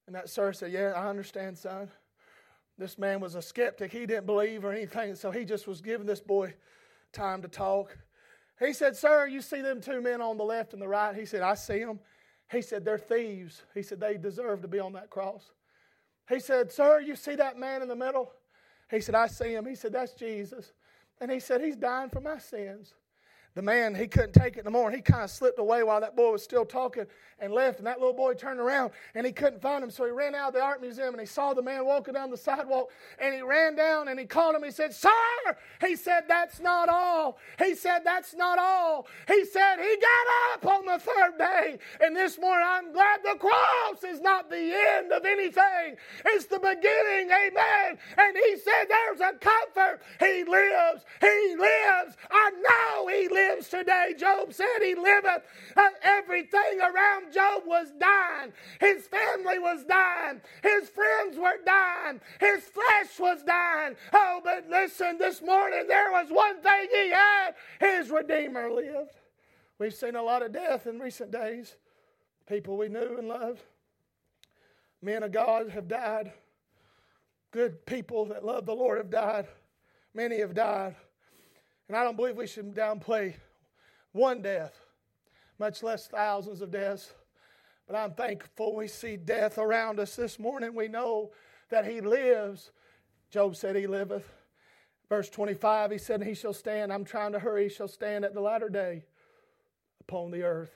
And 0.06 0.16
that 0.16 0.30
sir 0.30 0.54
said, 0.54 0.72
Yeah, 0.72 0.94
I 0.96 1.10
understand, 1.10 1.58
son. 1.58 1.90
This 2.78 2.98
man 2.98 3.20
was 3.20 3.36
a 3.36 3.42
skeptic. 3.42 3.92
He 3.92 4.06
didn't 4.06 4.26
believe 4.26 4.66
or 4.66 4.74
anything, 4.74 5.16
so 5.16 5.32
he 5.32 5.46
just 5.46 5.68
was 5.68 5.80
giving 5.80 6.08
this 6.08 6.22
boy 6.22 6.54
time 7.12 7.42
to 7.44 7.48
talk. 7.48 7.98
He 8.60 8.74
said, 8.74 8.96
Sir, 8.96 9.28
you 9.28 9.42
see 9.42 9.62
them 9.62 9.82
two 9.82 10.02
men 10.02 10.22
on 10.22 10.38
the 10.38 10.44
left 10.44 10.74
and 10.74 10.82
the 10.82 10.88
right? 10.88 11.16
He 11.16 11.26
said, 11.26 11.42
I 11.42 11.56
see 11.56 11.80
them. 11.80 12.00
He 12.52 12.62
said, 12.62 12.86
They're 12.86 12.98
thieves. 12.98 13.64
He 13.74 13.82
said, 13.82 14.00
They 14.00 14.18
deserve 14.18 14.62
to 14.62 14.68
be 14.68 14.80
on 14.80 14.94
that 14.94 15.10
cross. 15.10 15.52
He 16.30 16.40
said, 16.40 16.72
Sir, 16.72 17.02
you 17.02 17.16
see 17.16 17.36
that 17.36 17.58
man 17.58 17.82
in 17.82 17.88
the 17.88 17.96
middle? 17.96 18.32
He 18.90 19.02
said, 19.02 19.16
I 19.16 19.28
see 19.28 19.54
him. 19.54 19.66
He 19.66 19.76
said, 19.76 19.94
That's 19.94 20.14
Jesus. 20.14 20.74
And 21.20 21.32
he 21.32 21.40
said, 21.40 21.62
He's 21.62 21.76
dying 21.76 22.10
for 22.10 22.22
my 22.22 22.38
sins 22.38 22.94
the 23.56 23.62
man, 23.62 23.94
he 23.94 24.08
couldn't 24.08 24.34
take 24.34 24.58
it 24.58 24.66
no 24.66 24.72
more. 24.72 24.88
And 24.88 24.96
he 24.96 25.02
kind 25.02 25.24
of 25.24 25.30
slipped 25.30 25.60
away 25.60 25.84
while 25.84 26.02
that 26.02 26.16
boy 26.16 26.32
was 26.32 26.44
still 26.44 26.66
talking 26.66 27.06
and 27.40 27.54
left. 27.54 27.78
And 27.78 27.86
that 27.86 28.00
little 28.00 28.14
boy 28.14 28.34
turned 28.34 28.60
around 28.60 28.92
and 29.14 29.28
he 29.28 29.32
couldn't 29.32 29.62
find 29.62 29.84
him. 29.84 29.92
So 29.92 30.06
he 30.06 30.12
ran 30.12 30.34
out 30.34 30.50
of 30.50 30.54
the 30.56 30.62
art 30.62 30.82
museum 30.82 31.10
and 31.10 31.20
he 31.20 31.28
saw 31.28 31.54
the 31.54 31.62
man 31.62 31.86
walking 31.86 32.16
down 32.16 32.32
the 32.32 32.38
sidewalk. 32.38 32.90
And 33.20 33.36
he 33.36 33.42
ran 33.42 33.76
down 33.76 34.08
and 34.08 34.20
he 34.20 34.26
called 34.26 34.56
him. 34.56 34.64
He 34.64 34.72
said, 34.72 34.92
Sir! 34.92 35.12
He 35.86 35.96
said, 35.96 36.24
That's 36.28 36.60
not 36.60 36.90
all. 36.90 37.38
He 37.60 37.76
said, 37.76 38.00
That's 38.04 38.34
not 38.34 38.58
all. 38.58 39.06
He 39.28 39.46
said, 39.46 39.76
He 39.78 39.98
got 39.98 40.54
up 40.54 40.66
on 40.66 40.86
the 40.86 41.00
third 41.00 41.38
day. 41.38 41.78
And 42.02 42.16
this 42.16 42.40
morning, 42.40 42.66
I'm 42.68 42.92
glad 42.92 43.20
the 43.24 43.38
cross 43.38 44.04
is 44.04 44.20
not 44.20 44.50
the 44.50 44.74
end 44.98 45.12
of 45.12 45.26
anything, 45.26 45.98
it's 46.26 46.46
the 46.46 46.60
beginning. 46.60 47.30
Amen. 47.30 48.00
And 48.18 48.36
he 48.36 48.58
said, 48.58 48.86
There's 48.90 49.20
a 49.20 49.34
comfort. 49.38 50.02
He 50.20 50.44
lives. 50.44 51.06
He 51.22 51.56
lives. 51.56 52.18
I 52.32 52.50
know 52.50 53.08
he 53.08 53.30
lives 53.30 53.43
lives 53.50 53.70
today. 53.70 54.14
Job 54.18 54.54
said 54.54 54.80
he 54.82 54.96
liveth. 54.96 55.44
Uh, 55.76 55.90
everything 56.02 56.80
around 56.82 57.34
Job 57.34 57.64
was 57.66 57.88
dying. 58.00 58.54
His 58.80 59.08
family 59.08 59.60
was 59.60 59.84
dying. 59.84 60.42
His 60.62 60.90
friends 60.90 61.38
were 61.38 61.58
dying. 61.66 62.20
His 62.40 62.64
flesh 62.64 63.20
was 63.20 63.44
dying. 63.44 63.96
Oh, 64.14 64.42
but 64.44 64.66
listen, 64.70 65.18
this 65.18 65.42
morning 65.42 65.86
there 65.88 66.12
was 66.12 66.28
one 66.30 66.62
thing 66.62 66.88
he 66.92 67.10
had 67.10 67.56
his 67.80 68.10
Redeemer 68.10 68.72
lived. 68.72 69.16
We've 69.80 69.94
seen 69.94 70.16
a 70.16 70.24
lot 70.24 70.44
of 70.44 70.52
death 70.52 70.88
in 70.88 71.00
recent 71.00 71.32
days. 71.32 71.76
People 72.48 72.78
we 72.78 72.90
knew 72.90 73.18
and 73.18 73.28
loved. 73.28 73.64
Men 75.02 75.24
of 75.24 75.32
God 75.32 75.70
have 75.70 75.88
died. 75.88 76.32
Good 77.52 77.86
people 77.86 78.26
that 78.26 78.46
love 78.46 78.66
the 78.66 78.74
Lord 78.74 78.98
have 78.98 79.10
died. 79.10 79.48
Many 80.14 80.40
have 80.40 80.54
died. 80.54 80.96
And 81.94 82.00
I 82.00 82.06
don't 82.06 82.18
believe 82.18 82.38
we 82.38 82.48
should 82.48 82.74
downplay 82.74 83.36
one 84.14 84.42
death, 84.42 84.74
much 85.60 85.84
less 85.84 86.08
thousands 86.08 86.62
of 86.62 86.72
deaths. 86.72 87.14
But 87.86 87.96
I'm 87.96 88.14
thankful 88.16 88.76
we 88.76 88.88
see 88.88 89.16
death 89.16 89.60
around 89.60 90.00
us 90.00 90.16
this 90.16 90.40
morning. 90.40 90.74
We 90.74 90.88
know 90.88 91.34
that 91.70 91.86
He 91.86 92.02
lives. 92.02 92.72
Job 93.30 93.56
said 93.56 93.76
He 93.76 93.86
liveth. 93.86 94.28
Verse 95.08 95.30
25, 95.30 95.92
He 95.92 96.00
said, 96.00 96.24
He 96.24 96.34
shall 96.34 96.52
stand. 96.52 96.92
I'm 96.92 97.06
trying 97.06 97.34
to 97.34 97.38
hurry. 97.38 97.66
He 97.66 97.70
shall 97.70 97.88
stand 97.88 98.26
at 98.26 98.34
the 98.34 98.42
latter 98.42 98.70
day 98.70 99.06
upon 100.02 100.32
the 100.32 100.42
earth. 100.42 100.74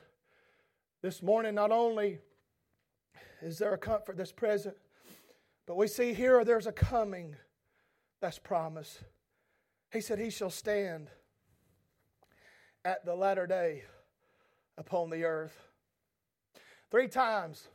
This 1.01 1.24
morning, 1.24 1.55
not 1.55 1.72
only 1.72 2.20
is 3.41 3.57
there 3.57 3.74
a 3.74 3.78
comfort 3.80 4.18
that's 4.18 4.32
present, 4.32 4.78
but 5.65 5.78
we 5.78 5.88
see 5.88 6.13
here 6.13 6.45
there's 6.45 6.68
a 6.68 6.72
coming 6.72 7.36
that's 8.22 8.38
promised. 8.38 9.01
He 9.97 10.01
said, 10.01 10.19
He 10.19 10.29
shall 10.29 10.51
stand 10.51 11.09
at 12.85 13.03
the 13.03 13.15
latter 13.15 13.47
day 13.47 13.81
upon 14.77 15.09
the 15.09 15.23
earth. 15.23 15.57
Three 16.91 17.07
times 17.07 17.67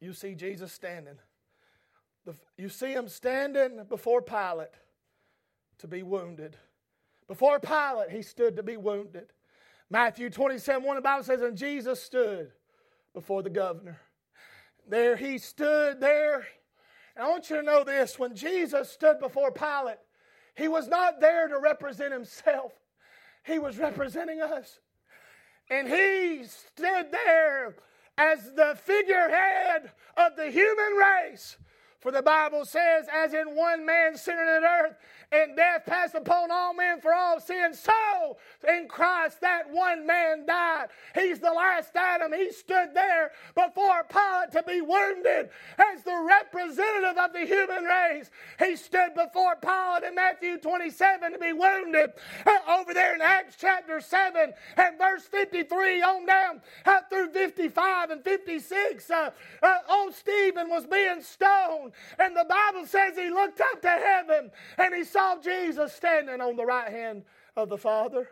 you 0.00 0.14
see 0.14 0.34
Jesus 0.34 0.72
standing. 0.72 1.18
You 2.56 2.70
see 2.70 2.92
him 2.94 3.06
standing 3.06 3.84
before 3.86 4.22
Pilate 4.22 4.72
to 5.76 5.86
be 5.86 6.02
wounded. 6.02 6.56
Before 7.28 7.60
Pilate, 7.60 8.08
he 8.10 8.22
stood 8.22 8.56
to 8.56 8.62
be 8.62 8.78
wounded. 8.78 9.26
Matthew 9.90 10.30
27 10.30 10.82
1, 10.82 10.96
the 10.96 11.02
Bible 11.02 11.24
says, 11.24 11.42
And 11.42 11.54
Jesus 11.54 12.02
stood 12.02 12.50
before 13.12 13.42
the 13.42 13.50
governor. 13.50 14.00
There 14.88 15.16
he 15.16 15.36
stood 15.36 16.00
there. 16.00 16.46
And 17.14 17.26
I 17.26 17.28
want 17.28 17.50
you 17.50 17.56
to 17.56 17.62
know 17.62 17.84
this 17.84 18.18
when 18.18 18.34
Jesus 18.34 18.88
stood 18.88 19.20
before 19.20 19.52
Pilate, 19.52 19.98
he 20.60 20.68
was 20.68 20.88
not 20.88 21.20
there 21.20 21.48
to 21.48 21.58
represent 21.58 22.12
himself, 22.12 22.72
he 23.44 23.58
was 23.58 23.78
representing 23.78 24.40
us. 24.40 24.78
And 25.70 25.88
he 25.88 26.44
stood 26.44 27.06
there 27.12 27.76
as 28.18 28.52
the 28.54 28.76
figurehead 28.82 29.92
of 30.16 30.36
the 30.36 30.50
human 30.50 30.92
race. 30.94 31.56
For 32.00 32.10
the 32.10 32.22
Bible 32.22 32.64
says, 32.64 33.06
as 33.12 33.34
in 33.34 33.54
one 33.54 33.86
man 33.86 34.16
sinning 34.16 34.40
on 34.40 34.64
earth, 34.64 34.96
and 35.32 35.56
death 35.56 35.86
passed 35.86 36.14
upon 36.14 36.50
all 36.50 36.74
men 36.74 37.00
for 37.00 37.14
all 37.14 37.40
sin. 37.40 37.72
So 37.72 38.36
in 38.66 38.88
Christ 38.88 39.40
that 39.40 39.70
one 39.70 40.06
man 40.06 40.44
died. 40.46 40.88
He's 41.14 41.38
the 41.38 41.52
last 41.52 41.94
Adam. 41.94 42.32
He 42.32 42.50
stood 42.52 42.90
there 42.94 43.30
before 43.54 44.04
Pilate 44.08 44.52
to 44.52 44.62
be 44.66 44.80
wounded 44.80 45.50
as 45.78 46.02
the 46.02 46.26
representative 46.28 47.16
of 47.16 47.32
the 47.32 47.46
human 47.46 47.84
race. 47.84 48.30
He 48.58 48.76
stood 48.76 49.14
before 49.14 49.56
Pilate 49.56 50.04
in 50.04 50.14
Matthew 50.14 50.58
27 50.58 51.32
to 51.32 51.38
be 51.38 51.52
wounded. 51.52 52.10
Uh, 52.44 52.80
over 52.80 52.92
there 52.92 53.14
in 53.14 53.22
Acts 53.22 53.56
chapter 53.58 54.00
7 54.00 54.52
and 54.76 54.98
verse 54.98 55.24
53 55.24 56.02
on 56.02 56.26
down 56.26 56.60
uh, 56.86 57.00
through 57.08 57.30
55 57.30 58.10
and 58.10 58.24
56, 58.24 59.10
uh, 59.10 59.30
uh, 59.62 59.74
old 59.88 60.14
Stephen 60.14 60.68
was 60.68 60.86
being 60.86 61.22
stoned. 61.22 61.92
And 62.18 62.36
the 62.36 62.46
Bible 62.48 62.86
says 62.86 63.16
he 63.16 63.30
looked 63.30 63.60
up 63.60 63.80
to 63.82 63.88
heaven 63.88 64.50
and 64.78 64.94
he 64.94 65.04
saw 65.04 65.19
saw 65.20 65.40
Jesus 65.40 65.92
standing 65.92 66.40
on 66.40 66.56
the 66.56 66.64
right 66.64 66.90
hand 66.90 67.24
of 67.56 67.68
the 67.68 67.76
Father. 67.76 68.28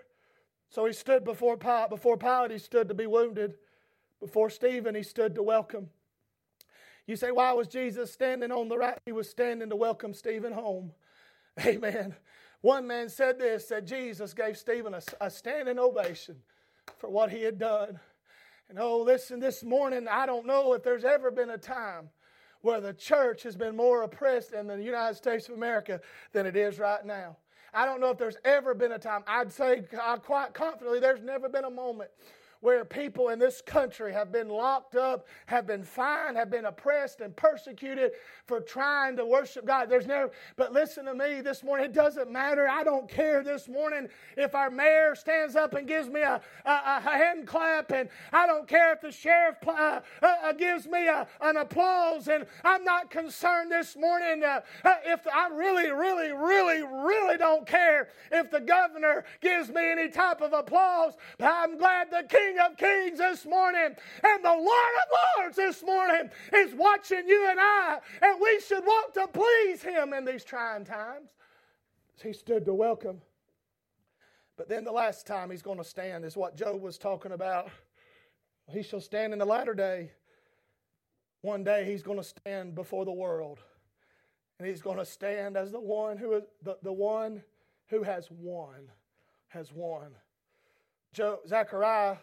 So 0.71 0.87
he 0.87 0.93
stood 0.93 1.25
before 1.25 1.57
Pilate. 1.57 1.91
Before 1.91 2.17
Pilate, 2.17 2.51
he 2.51 2.59
stood 2.59 2.89
to 2.89 2.95
be 2.95 3.07
wounded. 3.07 3.55
Before 4.21 4.51
Stephen, 4.51 4.95
he 4.95 5.03
stood 5.03 5.35
to 5.35 5.43
welcome. 5.43 5.91
You 7.07 7.17
say, 7.17 7.31
why 7.31 7.53
was 7.53 7.69
Jesus 7.69 8.13
standing 8.13 8.51
on 8.51 8.69
the 8.69 8.77
right? 8.77 8.99
He 9.05 9.13
was 9.13 9.29
standing 9.29 9.71
to 9.71 9.77
welcome 9.77 10.13
Stephen 10.15 10.53
home. 10.53 10.93
Amen. 11.67 12.15
One 12.61 12.87
man 12.87 13.09
said 13.09 13.39
this 13.39 13.67
that 13.67 13.87
Jesus 13.87 14.35
gave 14.35 14.57
Stephen 14.59 14.95
a, 14.95 15.01
a 15.21 15.31
standing 15.31 15.79
ovation 15.79 16.37
for 16.99 17.09
what 17.09 17.31
he 17.31 17.43
had 17.43 17.59
done. 17.59 18.01
And 18.69 18.79
oh, 18.79 19.03
listen, 19.03 19.41
this 19.41 19.63
morning, 19.63 20.07
I 20.09 20.27
don't 20.27 20.47
know 20.47 20.73
if 20.75 20.83
there's 20.83 21.05
ever 21.05 21.31
been 21.31 21.51
a 21.51 21.59
time 21.59 22.11
where 22.63 22.81
the 22.81 22.93
church 22.93 23.43
has 23.43 23.57
been 23.57 23.77
more 23.77 24.03
oppressed 24.03 24.53
in 24.53 24.67
the 24.67 24.83
United 24.83 25.15
States 25.15 25.49
of 25.49 25.55
America 25.55 26.01
than 26.33 26.47
it 26.47 26.57
is 26.57 26.79
right 26.79 27.05
now. 27.05 27.37
I 27.73 27.85
don't 27.85 28.01
know 28.01 28.11
if 28.11 28.19
there's 28.19 28.39
ever 28.45 28.75
been 28.75 28.93
a 28.93 28.99
time, 28.99 29.23
I'd 29.27 29.53
say 29.53 29.83
quite 30.23 30.55
confidently, 30.55 31.01
there's 31.01 31.23
never 31.23 31.49
been 31.49 31.65
a 31.65 31.71
moment 31.71 32.11
where 32.61 32.85
people 32.85 33.29
in 33.29 33.39
this 33.39 33.61
country 33.61 34.13
have 34.13 34.33
been 34.33 34.49
locked 34.49 34.97
up, 34.97 35.27
have 35.47 35.67
been 35.67 35.85
fined, 35.85 36.37
have 36.37 36.51
been 36.51 36.65
oppressed 36.65 37.21
and 37.21 37.35
persecuted 37.37 38.13
for 38.47 38.61
trying 38.61 39.17
to 39.17 39.25
worship 39.25 39.65
God. 39.65 39.89
There's 39.89 40.07
never, 40.07 40.31
but 40.57 40.73
listen 40.73 41.05
to 41.05 41.15
me 41.15 41.41
this 41.41 41.63
morning. 41.63 41.87
It 41.87 41.93
doesn't 41.93 42.31
matter. 42.31 42.69
I 42.69 42.83
don't 42.83 43.09
care 43.09 43.43
this 43.43 43.69
morning 43.69 44.09
if 44.37 44.55
our 44.55 44.71
mayor 44.71 45.15
stands 45.15 45.55
up 45.55 45.75
and 45.75 45.87
gives 45.87 46.09
me 46.09 46.21
a, 46.23 46.41
a, 46.65 46.71
a 46.71 47.01
hand 47.01 47.47
clap, 47.47 47.93
and 47.93 48.09
I 48.33 48.47
don't 48.47 48.67
care 48.67 48.93
if 48.93 49.01
the 49.01 49.13
sheriff 49.13 49.57
uh, 49.67 50.01
uh, 50.23 50.27
uh, 50.45 50.53
gives 50.53 50.87
me 50.87 51.07
a, 51.07 51.27
an 51.41 51.57
applause, 51.57 52.29
and 52.29 52.47
I'm 52.65 52.85
not 52.85 53.11
concerned 53.11 53.71
this 53.71 53.97
morning 53.97 54.43
uh, 54.45 54.61
uh, 54.85 54.95
if 55.05 55.27
I 55.33 55.49
really, 55.49 55.91
really, 55.91 56.33
really, 56.33 56.83
really 56.83 57.37
don't 57.37 57.67
care 57.67 58.09
if 58.33 58.51
the 58.51 58.61
governor 58.61 59.25
gives 59.41 59.69
me 59.69 59.91
any 59.91 60.09
type 60.09 60.41
of 60.41 60.53
applause. 60.53 61.15
But 61.39 61.53
I'm 61.53 61.79
glad 61.79 62.11
the 62.11 62.27
king 62.29 62.48
King 62.49 62.59
of 62.61 62.77
Kings 62.79 63.19
this 63.19 63.45
morning 63.45 63.95
and 64.23 64.45
the 64.45 64.49
Lord 64.49 64.63
of 64.65 65.39
Lords 65.39 65.57
this 65.57 65.83
morning 65.83 66.31
is 66.55 66.73
watching 66.75 67.29
you 67.29 67.47
and 67.51 67.61
I, 67.61 67.99
and 68.23 68.41
we 68.41 68.61
should 68.61 68.85
want 68.85 69.13
to 69.15 69.27
please 69.27 69.83
Him 69.83 70.15
in 70.15 70.25
these 70.25 70.45
trying 70.45 70.87
times. 70.87 71.31
He 72.23 72.33
stood 72.33 72.65
to 72.65 72.73
welcome. 72.73 73.21
But 74.57 74.69
then 74.69 74.85
the 74.85 74.93
last 74.93 75.27
time 75.27 75.51
He's 75.51 75.61
going 75.61 75.77
to 75.77 75.85
stand 75.85 76.25
is 76.25 76.39
what 76.39 76.57
Job 76.57 76.81
was 76.81 76.97
talking 76.97 77.33
about. 77.33 77.71
He 78.71 78.83
shall 78.83 79.01
stand 79.01 79.35
in 79.35 79.39
the 79.39 79.45
latter 79.45 79.75
day. 79.75 80.13
One 81.43 81.65
day 81.65 81.85
He's 81.85 82.03
going 82.03 82.19
to 82.19 82.25
stand 82.25 82.75
before 82.75 83.05
the 83.05 83.13
world. 83.13 83.59
And 84.59 84.67
he's 84.67 84.83
going 84.83 84.99
to 84.99 85.05
stand 85.05 85.57
as 85.57 85.71
the 85.71 85.81
one 85.81 86.17
who 86.17 86.43
the, 86.63 86.79
the 86.83 86.93
one 86.93 87.43
who 87.89 88.03
has 88.03 88.29
won, 88.31 88.91
has 89.49 89.71
won. 89.73 90.09
Zechariah 91.15 92.17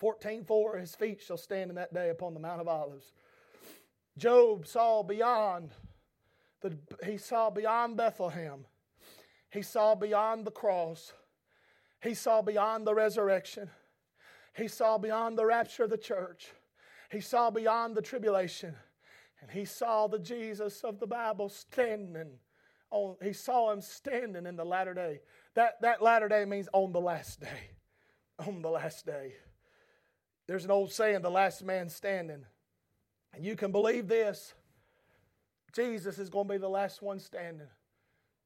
14:4 0.00 0.80
His 0.80 0.94
feet 0.94 1.20
shall 1.22 1.36
stand 1.36 1.70
in 1.70 1.76
that 1.76 1.94
day 1.94 2.10
upon 2.10 2.34
the 2.34 2.40
Mount 2.40 2.60
of 2.60 2.68
Olives. 2.68 3.12
Job 4.18 4.66
saw 4.66 5.02
beyond 5.02 5.70
the, 6.62 6.76
he 7.04 7.18
saw 7.18 7.50
beyond 7.50 7.96
Bethlehem. 7.96 8.66
He 9.50 9.62
saw 9.62 9.94
beyond 9.94 10.46
the 10.46 10.50
cross. 10.50 11.12
He 12.02 12.14
saw 12.14 12.42
beyond 12.42 12.86
the 12.86 12.94
resurrection. 12.94 13.70
He 14.54 14.68
saw 14.68 14.98
beyond 14.98 15.38
the 15.38 15.44
rapture 15.44 15.84
of 15.84 15.90
the 15.90 15.98
church. 15.98 16.52
He 17.10 17.20
saw 17.20 17.50
beyond 17.50 17.94
the 17.94 18.02
tribulation. 18.02 18.74
And 19.40 19.50
he 19.50 19.64
saw 19.64 20.06
the 20.06 20.18
Jesus 20.18 20.82
of 20.82 20.98
the 20.98 21.06
Bible 21.06 21.48
standing 21.48 22.38
on, 22.90 23.16
he 23.22 23.32
saw 23.32 23.72
him 23.72 23.80
standing 23.80 24.46
in 24.46 24.56
the 24.56 24.64
latter 24.64 24.94
day. 24.94 25.20
That, 25.54 25.80
that 25.82 26.02
latter 26.02 26.28
day 26.28 26.44
means 26.44 26.68
on 26.72 26.92
the 26.92 27.00
last 27.00 27.40
day. 27.40 27.70
On 28.46 28.62
the 28.62 28.68
last 28.68 29.06
day. 29.06 29.34
There's 30.46 30.64
an 30.64 30.70
old 30.70 30.92
saying, 30.92 31.22
the 31.22 31.30
last 31.30 31.64
man 31.64 31.88
standing. 31.88 32.44
And 33.34 33.44
you 33.44 33.56
can 33.56 33.72
believe 33.72 34.08
this 34.08 34.54
Jesus 35.74 36.18
is 36.18 36.30
going 36.30 36.48
to 36.48 36.54
be 36.54 36.58
the 36.58 36.68
last 36.68 37.02
one 37.02 37.18
standing. 37.20 37.66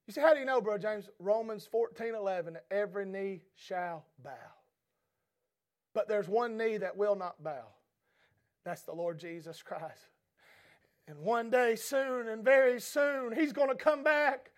You 0.06 0.12
say, 0.12 0.20
how 0.20 0.34
do 0.34 0.40
you 0.40 0.46
know, 0.46 0.60
bro 0.60 0.78
James? 0.78 1.08
Romans 1.20 1.68
14 1.70 2.14
11, 2.14 2.56
every 2.70 3.06
knee 3.06 3.42
shall 3.54 4.04
bow. 4.24 4.32
But 5.94 6.08
there's 6.08 6.28
one 6.28 6.56
knee 6.56 6.78
that 6.78 6.96
will 6.96 7.14
not 7.14 7.42
bow. 7.42 7.66
That's 8.64 8.82
the 8.82 8.92
Lord 8.92 9.18
Jesus 9.18 9.62
Christ. 9.62 10.08
And 11.06 11.18
one 11.18 11.50
day 11.50 11.76
soon 11.76 12.28
and 12.28 12.44
very 12.44 12.80
soon, 12.80 13.34
He's 13.34 13.52
going 13.52 13.68
to 13.68 13.74
come 13.74 14.02
back 14.02 14.49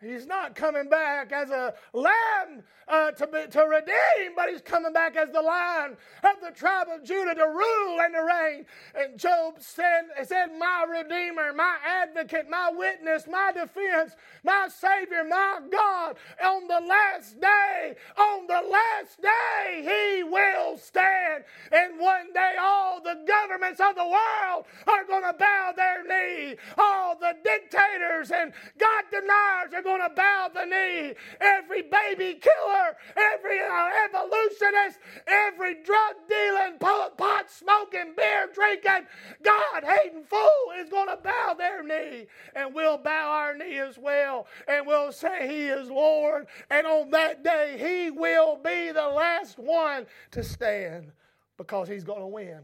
He's 0.00 0.26
not 0.26 0.54
coming 0.54 0.90
back 0.90 1.32
as 1.32 1.48
a 1.48 1.72
lamb 1.94 2.62
uh, 2.86 3.12
to, 3.12 3.26
be, 3.26 3.46
to 3.50 3.60
redeem, 3.62 4.34
but 4.36 4.50
he's 4.50 4.60
coming 4.60 4.92
back 4.92 5.16
as 5.16 5.30
the 5.30 5.40
lion 5.40 5.96
of 6.22 6.36
the 6.42 6.50
tribe 6.54 6.88
of 6.94 7.02
Judah 7.02 7.34
to 7.34 7.44
rule 7.46 8.00
and 8.00 8.14
to 8.14 8.20
reign. 8.20 8.66
And 8.94 9.18
Job 9.18 9.54
said, 9.58 10.04
said, 10.24 10.48
My 10.58 10.84
Redeemer, 10.88 11.54
my 11.54 11.76
advocate, 11.84 12.48
my 12.50 12.70
witness, 12.76 13.24
my 13.26 13.52
defense, 13.52 14.16
my 14.44 14.68
Savior, 14.68 15.24
my 15.24 15.60
God, 15.72 16.16
on 16.44 16.68
the 16.68 16.80
last 16.86 17.40
day, 17.40 17.96
on 18.18 18.46
the 18.46 18.62
last 18.70 19.22
day, 19.22 19.80
he 19.82 20.22
will 20.24 20.76
stand. 20.76 21.44
And 21.72 21.98
one 21.98 22.34
day, 22.34 22.54
all 22.60 23.00
the 23.02 23.24
governments 23.26 23.80
of 23.80 23.96
the 23.96 24.04
world 24.04 24.66
are 24.86 25.04
going 25.08 25.24
to 25.24 25.34
bow 25.38 25.72
their 25.74 26.04
knee. 26.04 26.56
All 26.76 27.18
the 27.18 27.34
dictators 27.42 28.30
and 28.30 28.52
God 28.78 29.04
deniers 29.10 29.72
are 29.74 29.85
going 29.86 30.02
to 30.02 30.14
bow 30.14 30.50
the 30.52 30.64
knee. 30.64 31.14
Every 31.40 31.82
baby 31.82 32.40
killer, 32.40 32.96
every 33.16 33.60
uh, 33.60 33.88
evolutionist, 34.04 34.98
every 35.26 35.82
drug 35.82 36.14
dealing, 36.28 36.78
pot 36.78 37.50
smoking, 37.50 38.14
beer 38.16 38.48
drinking, 38.52 39.06
God 39.42 39.84
hating 39.84 40.24
fool 40.24 40.72
is 40.78 40.90
going 40.90 41.08
to 41.08 41.16
bow 41.22 41.54
their 41.56 41.82
knee. 41.82 42.26
And 42.54 42.74
we'll 42.74 42.98
bow 42.98 43.30
our 43.30 43.56
knee 43.56 43.78
as 43.78 43.96
well. 43.98 44.46
And 44.68 44.86
we'll 44.86 45.12
say, 45.12 45.46
He 45.48 45.66
is 45.68 45.88
Lord. 45.88 46.46
And 46.70 46.86
on 46.86 47.10
that 47.10 47.44
day, 47.44 47.76
He 47.78 48.10
will 48.10 48.56
be 48.56 48.92
the 48.92 49.06
last 49.06 49.58
one 49.58 50.06
to 50.32 50.42
stand 50.42 51.12
because 51.56 51.88
He's 51.88 52.04
going 52.04 52.20
to 52.20 52.26
win. 52.26 52.60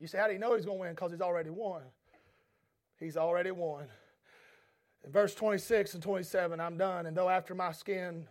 You 0.00 0.06
say, 0.06 0.18
How 0.18 0.26
do 0.26 0.34
you 0.34 0.38
know 0.38 0.54
He's 0.54 0.66
going 0.66 0.78
to 0.78 0.82
win? 0.82 0.90
Because 0.90 1.12
He's 1.12 1.22
already 1.22 1.50
won. 1.50 1.82
He's 2.98 3.16
already 3.16 3.50
won. 3.50 3.86
In 5.06 5.12
verse 5.12 5.34
26 5.36 5.94
and 5.94 6.02
27, 6.02 6.60
I'm 6.60 6.76
done. 6.76 7.06
And 7.06 7.16
though 7.16 7.28
after 7.28 7.54
my 7.54 7.70
skin 7.70 8.26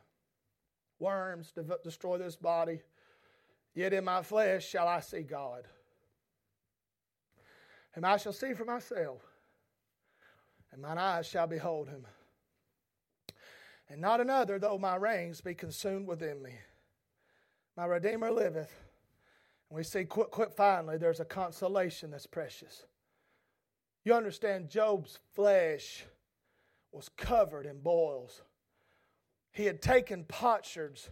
worms 0.99 1.53
destroy 1.83 2.17
this 2.17 2.35
body, 2.35 2.81
yet 3.73 3.93
in 3.93 4.03
my 4.03 4.21
flesh 4.21 4.67
shall 4.67 4.87
I 4.87 4.99
see 4.99 5.21
God. 5.21 5.63
And 7.95 8.05
I 8.05 8.17
shall 8.17 8.33
see 8.33 8.53
for 8.53 8.65
myself, 8.65 9.21
and 10.73 10.81
mine 10.81 10.97
eyes 10.97 11.25
shall 11.25 11.47
behold 11.47 11.87
him. 11.87 12.05
And 13.87 14.01
not 14.01 14.19
another, 14.19 14.59
though 14.59 14.77
my 14.77 14.97
reins 14.97 15.39
be 15.39 15.53
consumed 15.53 16.07
within 16.07 16.43
me. 16.43 16.55
My 17.77 17.85
Redeemer 17.85 18.31
liveth. 18.31 18.73
And 19.69 19.77
we 19.77 19.83
see, 19.83 20.03
quite 20.03 20.51
finally, 20.51 20.97
there's 20.97 21.21
a 21.21 21.25
consolation 21.25 22.11
that's 22.11 22.27
precious. 22.27 22.83
You 24.03 24.13
understand, 24.13 24.69
Job's 24.69 25.19
flesh 25.33 26.03
was 26.95 27.09
covered 27.17 27.65
in 27.65 27.79
boils. 27.79 28.41
He 29.51 29.65
had 29.65 29.81
taken 29.81 30.23
potsherds 30.25 31.09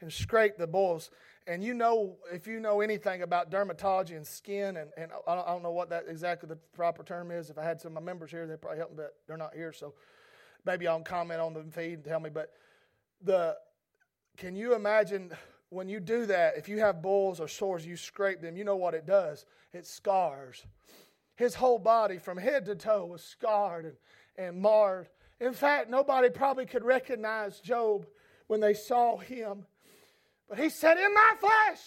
and 0.00 0.12
scraped 0.12 0.58
the 0.58 0.66
boils. 0.66 1.10
And 1.46 1.62
you 1.62 1.74
know, 1.74 2.16
if 2.32 2.46
you 2.46 2.60
know 2.60 2.80
anything 2.80 3.22
about 3.22 3.50
dermatology 3.50 4.16
and 4.16 4.26
skin, 4.26 4.76
and, 4.76 4.90
and 4.96 5.10
I, 5.26 5.34
don't, 5.34 5.62
know 5.62 5.72
what 5.72 5.90
that 5.90 6.04
exactly 6.08 6.48
the 6.48 6.56
proper 6.74 7.02
term 7.02 7.30
is. 7.30 7.50
If 7.50 7.58
I 7.58 7.64
had 7.64 7.80
some 7.80 7.96
of 7.96 8.02
my 8.02 8.06
members 8.06 8.30
here, 8.30 8.46
they'd 8.46 8.60
probably 8.60 8.78
help 8.78 8.90
me, 8.90 8.96
but 8.98 9.14
they're 9.26 9.36
not 9.36 9.54
here. 9.54 9.72
So 9.72 9.94
maybe 10.64 10.86
I'll 10.86 11.00
comment 11.00 11.40
on 11.40 11.54
the 11.54 11.64
feed 11.70 11.94
and 11.94 12.04
tell 12.04 12.20
me. 12.20 12.30
But 12.30 12.52
the 13.22 13.56
can 14.36 14.56
you 14.56 14.74
imagine 14.74 15.32
when 15.70 15.88
you 15.88 16.00
do 16.00 16.26
that, 16.26 16.56
if 16.56 16.68
you 16.68 16.80
have 16.80 17.02
boils 17.02 17.40
or 17.40 17.48
sores, 17.48 17.86
you 17.86 17.96
scrape 17.96 18.40
them, 18.40 18.56
you 18.56 18.64
know 18.64 18.76
what 18.76 18.94
it 18.94 19.06
does? 19.06 19.46
It 19.72 19.86
scars. 19.86 20.64
His 21.36 21.54
whole 21.54 21.78
body 21.78 22.18
from 22.18 22.38
head 22.38 22.66
to 22.66 22.74
toe 22.74 23.06
was 23.06 23.22
scarred 23.22 23.84
and, 23.84 23.96
and 24.36 24.60
marred 24.60 25.08
in 25.40 25.54
fact, 25.54 25.88
nobody 25.88 26.28
probably 26.28 26.66
could 26.66 26.84
recognize 26.84 27.60
Job 27.60 28.06
when 28.46 28.60
they 28.60 28.74
saw 28.74 29.16
him. 29.16 29.64
But 30.48 30.58
he 30.58 30.68
said, 30.68 30.98
In 30.98 31.14
my 31.14 31.32
flesh, 31.40 31.80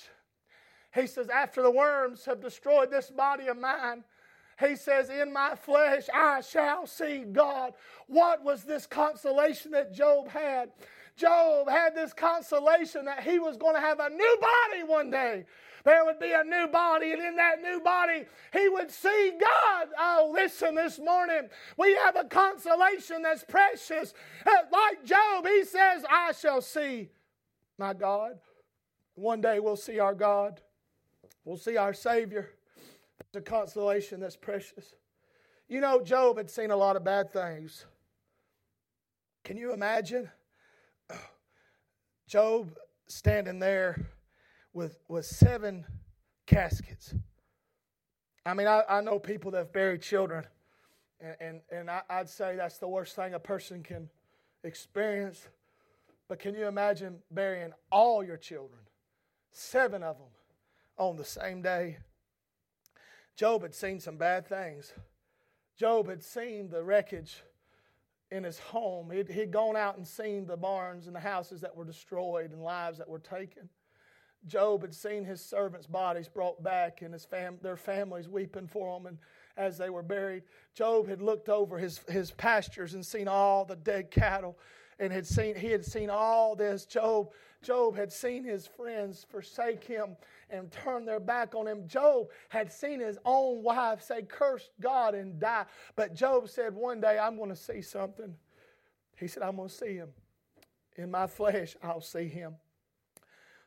he 0.96 1.08
says, 1.08 1.30
after 1.30 1.62
the 1.62 1.72
worms 1.72 2.26
have 2.26 2.42
destroyed 2.42 2.90
this 2.90 3.12
body 3.12 3.48
of 3.48 3.58
mine, 3.58 4.04
he 4.60 4.76
says, 4.76 5.10
In 5.10 5.32
my 5.32 5.56
flesh 5.56 6.10
I 6.14 6.42
shall 6.42 6.88
see 6.88 7.20
God. 7.20 7.74
What 8.08 8.44
was 8.44 8.64
this 8.64 8.88
consolation 8.88 9.72
that 9.72 9.94
Job 9.94 10.30
had? 10.30 10.72
Job 11.16 11.70
had 11.70 11.94
this 11.94 12.12
consolation 12.12 13.06
that 13.06 13.24
he 13.24 13.38
was 13.38 13.58
going 13.58 13.76
to 13.76 13.82
have 13.82 14.00
a 14.00 14.10
new 14.10 14.38
body 14.42 14.84
one 14.84 15.12
day. 15.12 15.46
There 15.84 16.06
would 16.06 16.20
be 16.20 16.32
a 16.32 16.44
new 16.44 16.68
body, 16.68 17.12
and 17.12 17.22
in 17.22 17.36
that 17.36 17.62
new 17.62 17.82
body, 17.82 18.26
he 18.54 18.70
would 18.70 18.90
see 18.90 19.34
God. 19.40 19.88
Oh, 20.00 20.32
listen, 20.34 20.76
this 20.76 20.98
morning, 20.98 21.50
we 21.78 21.94
have 21.96 22.16
a 22.16 22.24
consolation 22.24 23.22
that's 23.22 23.44
precious. 23.44 24.14
Uh, 24.46 24.52
like 24.72 25.04
Job, 25.04 25.46
he 25.46 25.66
says, 25.66 26.06
I 26.10 26.32
shall 26.32 26.62
see 26.62 27.10
my 27.78 27.94
God. 27.94 28.40
One 29.16 29.42
day 29.42 29.60
we'll 29.60 29.76
see 29.76 30.00
our 30.00 30.16
God, 30.16 30.62
we'll 31.44 31.58
see 31.58 31.76
our 31.76 31.94
Savior. 31.94 32.50
It's 33.20 33.36
a 33.36 33.42
consolation 33.42 34.22
that's 34.22 34.38
precious. 34.38 34.94
You 35.68 35.82
know, 35.82 36.02
Job 36.02 36.38
had 36.38 36.50
seen 36.50 36.72
a 36.72 36.78
lot 36.78 36.96
of 36.96 37.04
bad 37.04 37.32
things. 37.32 37.86
Can 39.44 39.58
you 39.58 39.74
imagine? 39.74 40.30
Job 42.28 42.72
standing 43.08 43.60
there 43.60 44.08
with, 44.74 45.00
with 45.08 45.26
seven 45.26 45.86
caskets. 46.46 47.14
I 48.46 48.54
mean, 48.54 48.68
I, 48.68 48.84
I 48.90 49.02
know 49.02 49.20
people 49.20 49.52
that 49.52 49.58
have 49.58 49.74
buried 49.74 50.02
children, 50.02 50.46
and, 51.22 51.36
and, 51.40 51.62
and 51.72 51.90
I, 51.90 52.02
I'd 52.10 52.30
say 52.30 52.56
that's 52.56 52.78
the 52.78 52.88
worst 52.88 53.16
thing 53.16 53.34
a 53.34 53.40
person 53.40 53.84
can 53.84 54.10
experience. 54.64 55.48
But 56.28 56.40
can 56.40 56.56
you 56.56 56.68
imagine 56.68 57.20
burying 57.32 57.74
all 57.92 58.24
your 58.24 58.38
children, 58.38 58.80
seven 59.52 60.04
of 60.04 60.18
them, 60.18 60.28
on 60.98 61.16
the 61.16 61.26
same 61.26 61.62
day? 61.62 61.98
Job 63.36 63.62
had 63.62 63.74
seen 63.74 64.00
some 64.00 64.18
bad 64.18 64.48
things. 64.48 64.94
Job 65.78 66.08
had 66.08 66.24
seen 66.24 66.70
the 66.70 66.84
wreckage 66.84 67.44
in 68.32 68.44
his 68.44 68.60
home. 68.60 69.12
He'd, 69.12 69.30
he'd 69.30 69.52
gone 69.52 69.76
out 69.76 69.98
and 69.98 70.08
seen 70.08 70.46
the 70.46 70.58
barns 70.58 71.08
and 71.08 71.16
the 71.16 71.20
houses 71.20 71.62
that 71.62 71.76
were 71.76 71.86
destroyed 71.86 72.52
and 72.52 72.64
lives 72.64 72.98
that 72.98 73.10
were 73.10 73.20
taken. 73.20 73.70
Job 74.48 74.82
had 74.82 74.94
seen 74.94 75.24
his 75.24 75.42
servants' 75.42 75.88
bodies 75.88 76.28
brought 76.28 76.62
back 76.64 77.02
and 77.02 77.14
his 77.14 77.26
fam- 77.26 77.60
their 77.62 77.78
families 77.78 78.28
weeping 78.28 78.68
for 78.68 78.98
them 78.98 79.08
and 79.08 79.18
as 79.56 79.78
they 79.78 79.90
were 79.90 80.04
buried. 80.04 80.44
Job 80.74 81.08
had 81.08 81.22
looked 81.22 81.50
over 81.50 81.78
his, 81.78 82.00
his 82.10 82.32
pastures 82.32 82.94
and 82.94 83.06
seen 83.06 83.28
all 83.28 83.66
the 83.66 83.76
dead 83.76 84.12
cattle 84.12 84.58
and 85.00 85.12
had 85.12 85.26
seen 85.26 85.56
he 85.56 85.68
had 85.68 85.86
seen 85.86 86.10
all 86.10 86.56
this. 86.56 86.86
Job, 86.86 87.32
Job 87.62 87.96
had 87.96 88.12
seen 88.12 88.44
his 88.44 88.68
friends 88.68 89.26
forsake 89.30 89.84
him 89.84 90.16
and 90.50 90.72
turn 90.72 91.06
their 91.06 91.20
back 91.20 91.56
on 91.56 91.68
him. 91.68 91.88
Job 91.88 92.28
had 92.50 92.72
seen 92.72 93.00
his 93.00 93.18
own 93.26 93.64
wife 93.64 94.02
say, 94.02 94.22
Curse 94.24 94.70
God 94.80 95.16
and 95.16 95.40
die. 95.40 95.66
But 95.96 96.14
Job 96.14 96.50
said, 96.50 96.74
One 96.74 97.00
day 97.00 97.18
I'm 97.18 97.38
going 97.38 97.50
to 97.50 97.56
see 97.56 97.82
something. 97.82 98.36
He 99.18 99.28
said, 99.28 99.44
I'm 99.44 99.56
going 99.56 99.70
to 99.70 99.76
see 99.76 99.96
him. 99.96 100.10
In 100.96 101.10
my 101.10 101.28
flesh, 101.28 101.76
I'll 101.82 102.02
see 102.02 102.28
him. 102.28 102.56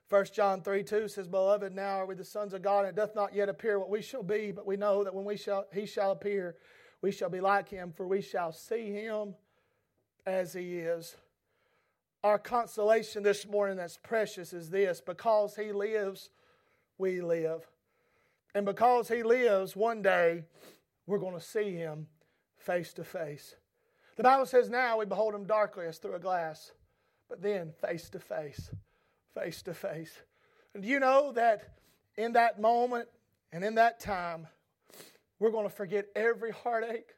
1 0.08 0.26
John 0.32 0.62
3 0.62 0.84
2 0.84 1.08
says, 1.08 1.26
Beloved, 1.26 1.74
now 1.74 2.00
are 2.00 2.06
we 2.06 2.14
the 2.14 2.24
sons 2.24 2.54
of 2.54 2.62
God, 2.62 2.80
and 2.80 2.88
it 2.88 2.94
doth 2.94 3.16
not 3.16 3.34
yet 3.34 3.48
appear 3.48 3.78
what 3.78 3.90
we 3.90 4.00
shall 4.00 4.22
be, 4.22 4.52
but 4.52 4.66
we 4.66 4.76
know 4.76 5.02
that 5.02 5.14
when 5.14 5.24
we 5.24 5.36
shall, 5.36 5.66
he 5.72 5.84
shall 5.84 6.12
appear, 6.12 6.56
we 7.02 7.10
shall 7.10 7.28
be 7.28 7.40
like 7.40 7.68
him, 7.68 7.92
for 7.92 8.06
we 8.06 8.20
shall 8.20 8.52
see 8.52 8.92
him 8.92 9.34
as 10.24 10.52
he 10.52 10.78
is. 10.78 11.16
Our 12.22 12.38
consolation 12.38 13.24
this 13.24 13.46
morning 13.46 13.76
that's 13.76 13.98
precious 13.98 14.52
is 14.52 14.70
this 14.70 15.00
because 15.00 15.56
he 15.56 15.72
lives, 15.72 16.30
we 16.98 17.20
live. 17.20 17.66
And 18.54 18.64
because 18.64 19.08
he 19.08 19.24
lives, 19.24 19.74
one 19.74 20.02
day 20.02 20.44
we're 21.06 21.18
going 21.18 21.34
to 21.34 21.44
see 21.44 21.74
him 21.74 22.06
face 22.58 22.92
to 22.94 23.04
face. 23.04 23.56
The 24.16 24.22
Bible 24.22 24.46
says, 24.46 24.70
Now 24.70 24.98
we 24.98 25.04
behold 25.04 25.34
him 25.34 25.44
darkly 25.44 25.86
as 25.86 25.98
through 25.98 26.14
a 26.14 26.20
glass, 26.20 26.70
but 27.28 27.42
then 27.42 27.72
face 27.80 28.08
to 28.10 28.20
face 28.20 28.70
face 29.36 29.62
to 29.62 29.74
face. 29.74 30.22
And 30.74 30.84
you 30.84 30.98
know 30.98 31.32
that 31.32 31.76
in 32.16 32.32
that 32.32 32.60
moment 32.60 33.08
and 33.52 33.62
in 33.62 33.74
that 33.76 34.00
time, 34.00 34.46
we're 35.38 35.50
going 35.50 35.68
to 35.68 35.74
forget 35.74 36.06
every 36.16 36.52
heartache. 36.52 37.10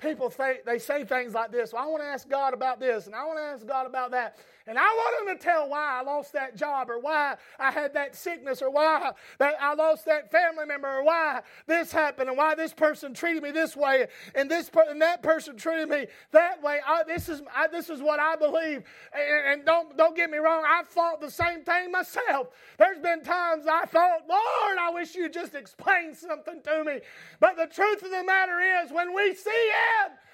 People 0.00 0.30
say, 0.30 0.60
they 0.64 0.78
say 0.78 1.04
things 1.04 1.34
like 1.34 1.52
this. 1.52 1.72
Well, 1.72 1.82
I 1.82 1.86
want 1.86 2.02
to 2.02 2.08
ask 2.08 2.28
God 2.28 2.54
about 2.54 2.80
this, 2.80 3.06
and 3.06 3.14
I 3.14 3.24
want 3.26 3.38
to 3.38 3.44
ask 3.44 3.66
God 3.66 3.86
about 3.86 4.10
that. 4.12 4.36
And 4.66 4.78
I 4.78 4.82
want 4.82 5.26
them 5.26 5.36
to 5.36 5.42
tell 5.42 5.68
why 5.68 5.98
I 5.98 6.02
lost 6.02 6.32
that 6.34 6.56
job, 6.56 6.90
or 6.90 6.98
why 7.00 7.36
I 7.58 7.70
had 7.70 7.94
that 7.94 8.14
sickness, 8.14 8.62
or 8.62 8.70
why 8.70 9.12
that 9.38 9.54
I 9.60 9.74
lost 9.74 10.04
that 10.06 10.30
family 10.30 10.64
member, 10.66 10.88
or 10.88 11.04
why 11.04 11.40
this 11.66 11.90
happened, 11.90 12.28
and 12.28 12.38
why 12.38 12.54
this 12.54 12.72
person 12.72 13.12
treated 13.12 13.42
me 13.42 13.50
this 13.50 13.76
way, 13.76 14.06
and 14.34 14.50
this 14.50 14.70
per- 14.70 14.88
and 14.88 15.02
that 15.02 15.22
person 15.22 15.56
treated 15.56 15.88
me 15.88 16.06
that 16.30 16.62
way. 16.62 16.78
I, 16.86 17.02
this 17.04 17.28
is 17.28 17.42
I, 17.54 17.68
this 17.68 17.90
is 17.90 18.00
what 18.00 18.20
I 18.20 18.36
believe. 18.36 18.84
And, 19.12 19.52
and 19.52 19.64
don't 19.64 19.96
don't 19.96 20.14
get 20.14 20.30
me 20.30 20.38
wrong. 20.38 20.62
I 20.66 20.82
thought 20.84 21.20
the 21.20 21.30
same 21.30 21.62
thing 21.64 21.90
myself. 21.90 22.48
There's 22.78 23.00
been 23.00 23.22
times 23.24 23.66
I 23.66 23.86
thought, 23.86 24.20
Lord, 24.28 24.78
I 24.78 24.90
wish 24.94 25.10
You'd 25.14 25.32
just 25.32 25.54
explain 25.54 26.14
something 26.14 26.62
to 26.62 26.84
me. 26.84 27.00
But 27.40 27.56
the 27.56 27.66
truth 27.66 28.02
of 28.02 28.10
the 28.10 28.22
matter 28.24 28.60
is, 28.82 28.92
when 28.92 29.14
we 29.14 29.34
see 29.34 29.50
it, 29.50 29.89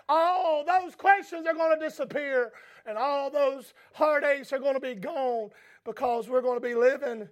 all 0.09 0.65
those 0.65 0.95
questions 0.95 1.47
are 1.47 1.55
going 1.55 1.79
to 1.79 1.85
disappear 1.85 2.53
and 2.87 2.97
all 2.97 3.31
those 3.31 3.75
heartaches 3.93 4.53
are 4.53 4.59
going 4.59 4.75
to 4.75 4.81
be 4.81 4.95
gone 4.95 5.51
because 5.85 6.29
we're 6.29 6.43
going 6.43 6.61
to 6.61 6.67
be 6.67 6.75
living 6.75 7.29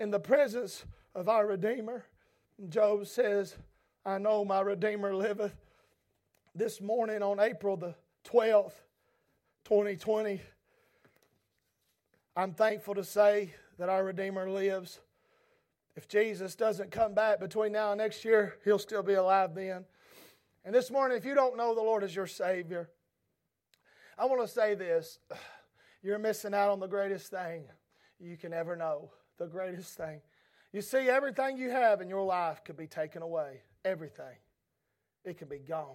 in 0.00 0.10
the 0.10 0.20
presence 0.20 0.84
of 1.14 1.28
our 1.28 1.46
Redeemer. 1.46 2.04
Job 2.68 3.06
says, 3.06 3.56
I 4.04 4.18
know 4.18 4.44
my 4.44 4.60
Redeemer 4.60 5.14
liveth. 5.14 5.54
This 6.54 6.80
morning 6.80 7.22
on 7.22 7.38
April 7.38 7.76
the 7.76 7.94
12th, 8.26 8.72
2020, 9.64 10.40
I'm 12.34 12.54
thankful 12.54 12.94
to 12.94 13.04
say 13.04 13.54
that 13.78 13.90
our 13.90 14.04
Redeemer 14.04 14.48
lives. 14.48 15.00
If 15.96 16.08
Jesus 16.08 16.54
doesn't 16.54 16.90
come 16.90 17.14
back 17.14 17.40
between 17.40 17.72
now 17.72 17.92
and 17.92 17.98
next 17.98 18.24
year, 18.24 18.56
he'll 18.64 18.78
still 18.78 19.02
be 19.02 19.14
alive 19.14 19.54
then. 19.54 19.84
And 20.66 20.74
this 20.74 20.90
morning, 20.90 21.16
if 21.16 21.24
you 21.24 21.36
don't 21.36 21.56
know 21.56 21.76
the 21.76 21.80
Lord 21.80 22.02
as 22.02 22.14
your 22.14 22.26
Savior, 22.26 22.90
I 24.18 24.24
want 24.24 24.42
to 24.42 24.48
say 24.48 24.74
this. 24.74 25.20
You're 26.02 26.18
missing 26.18 26.54
out 26.54 26.70
on 26.70 26.80
the 26.80 26.88
greatest 26.88 27.30
thing 27.30 27.64
you 28.18 28.36
can 28.36 28.52
ever 28.52 28.74
know. 28.74 29.10
The 29.38 29.46
greatest 29.46 29.96
thing. 29.96 30.20
You 30.72 30.82
see, 30.82 31.08
everything 31.08 31.56
you 31.56 31.70
have 31.70 32.00
in 32.00 32.08
your 32.08 32.24
life 32.24 32.64
could 32.64 32.76
be 32.76 32.88
taken 32.88 33.22
away. 33.22 33.62
Everything. 33.84 34.36
It 35.24 35.38
could 35.38 35.48
be 35.48 35.58
gone. 35.58 35.94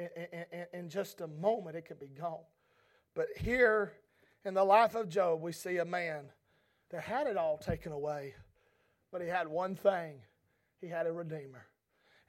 In, 0.00 0.08
in, 0.16 0.66
in, 0.72 0.88
just 0.88 1.20
a 1.20 1.28
moment, 1.28 1.76
it 1.76 1.84
could 1.84 2.00
be 2.00 2.08
gone. 2.08 2.42
But 3.14 3.28
here 3.36 3.92
in 4.44 4.54
the 4.54 4.64
life 4.64 4.96
of 4.96 5.08
Job, 5.08 5.40
we 5.40 5.52
see 5.52 5.76
a 5.76 5.84
man 5.84 6.24
that 6.90 7.02
had 7.02 7.28
it 7.28 7.36
all 7.36 7.56
taken 7.56 7.92
away, 7.92 8.34
but 9.12 9.22
he 9.22 9.28
had 9.28 9.46
one 9.46 9.76
thing 9.76 10.16
he 10.80 10.88
had 10.88 11.06
a 11.06 11.12
Redeemer. 11.12 11.66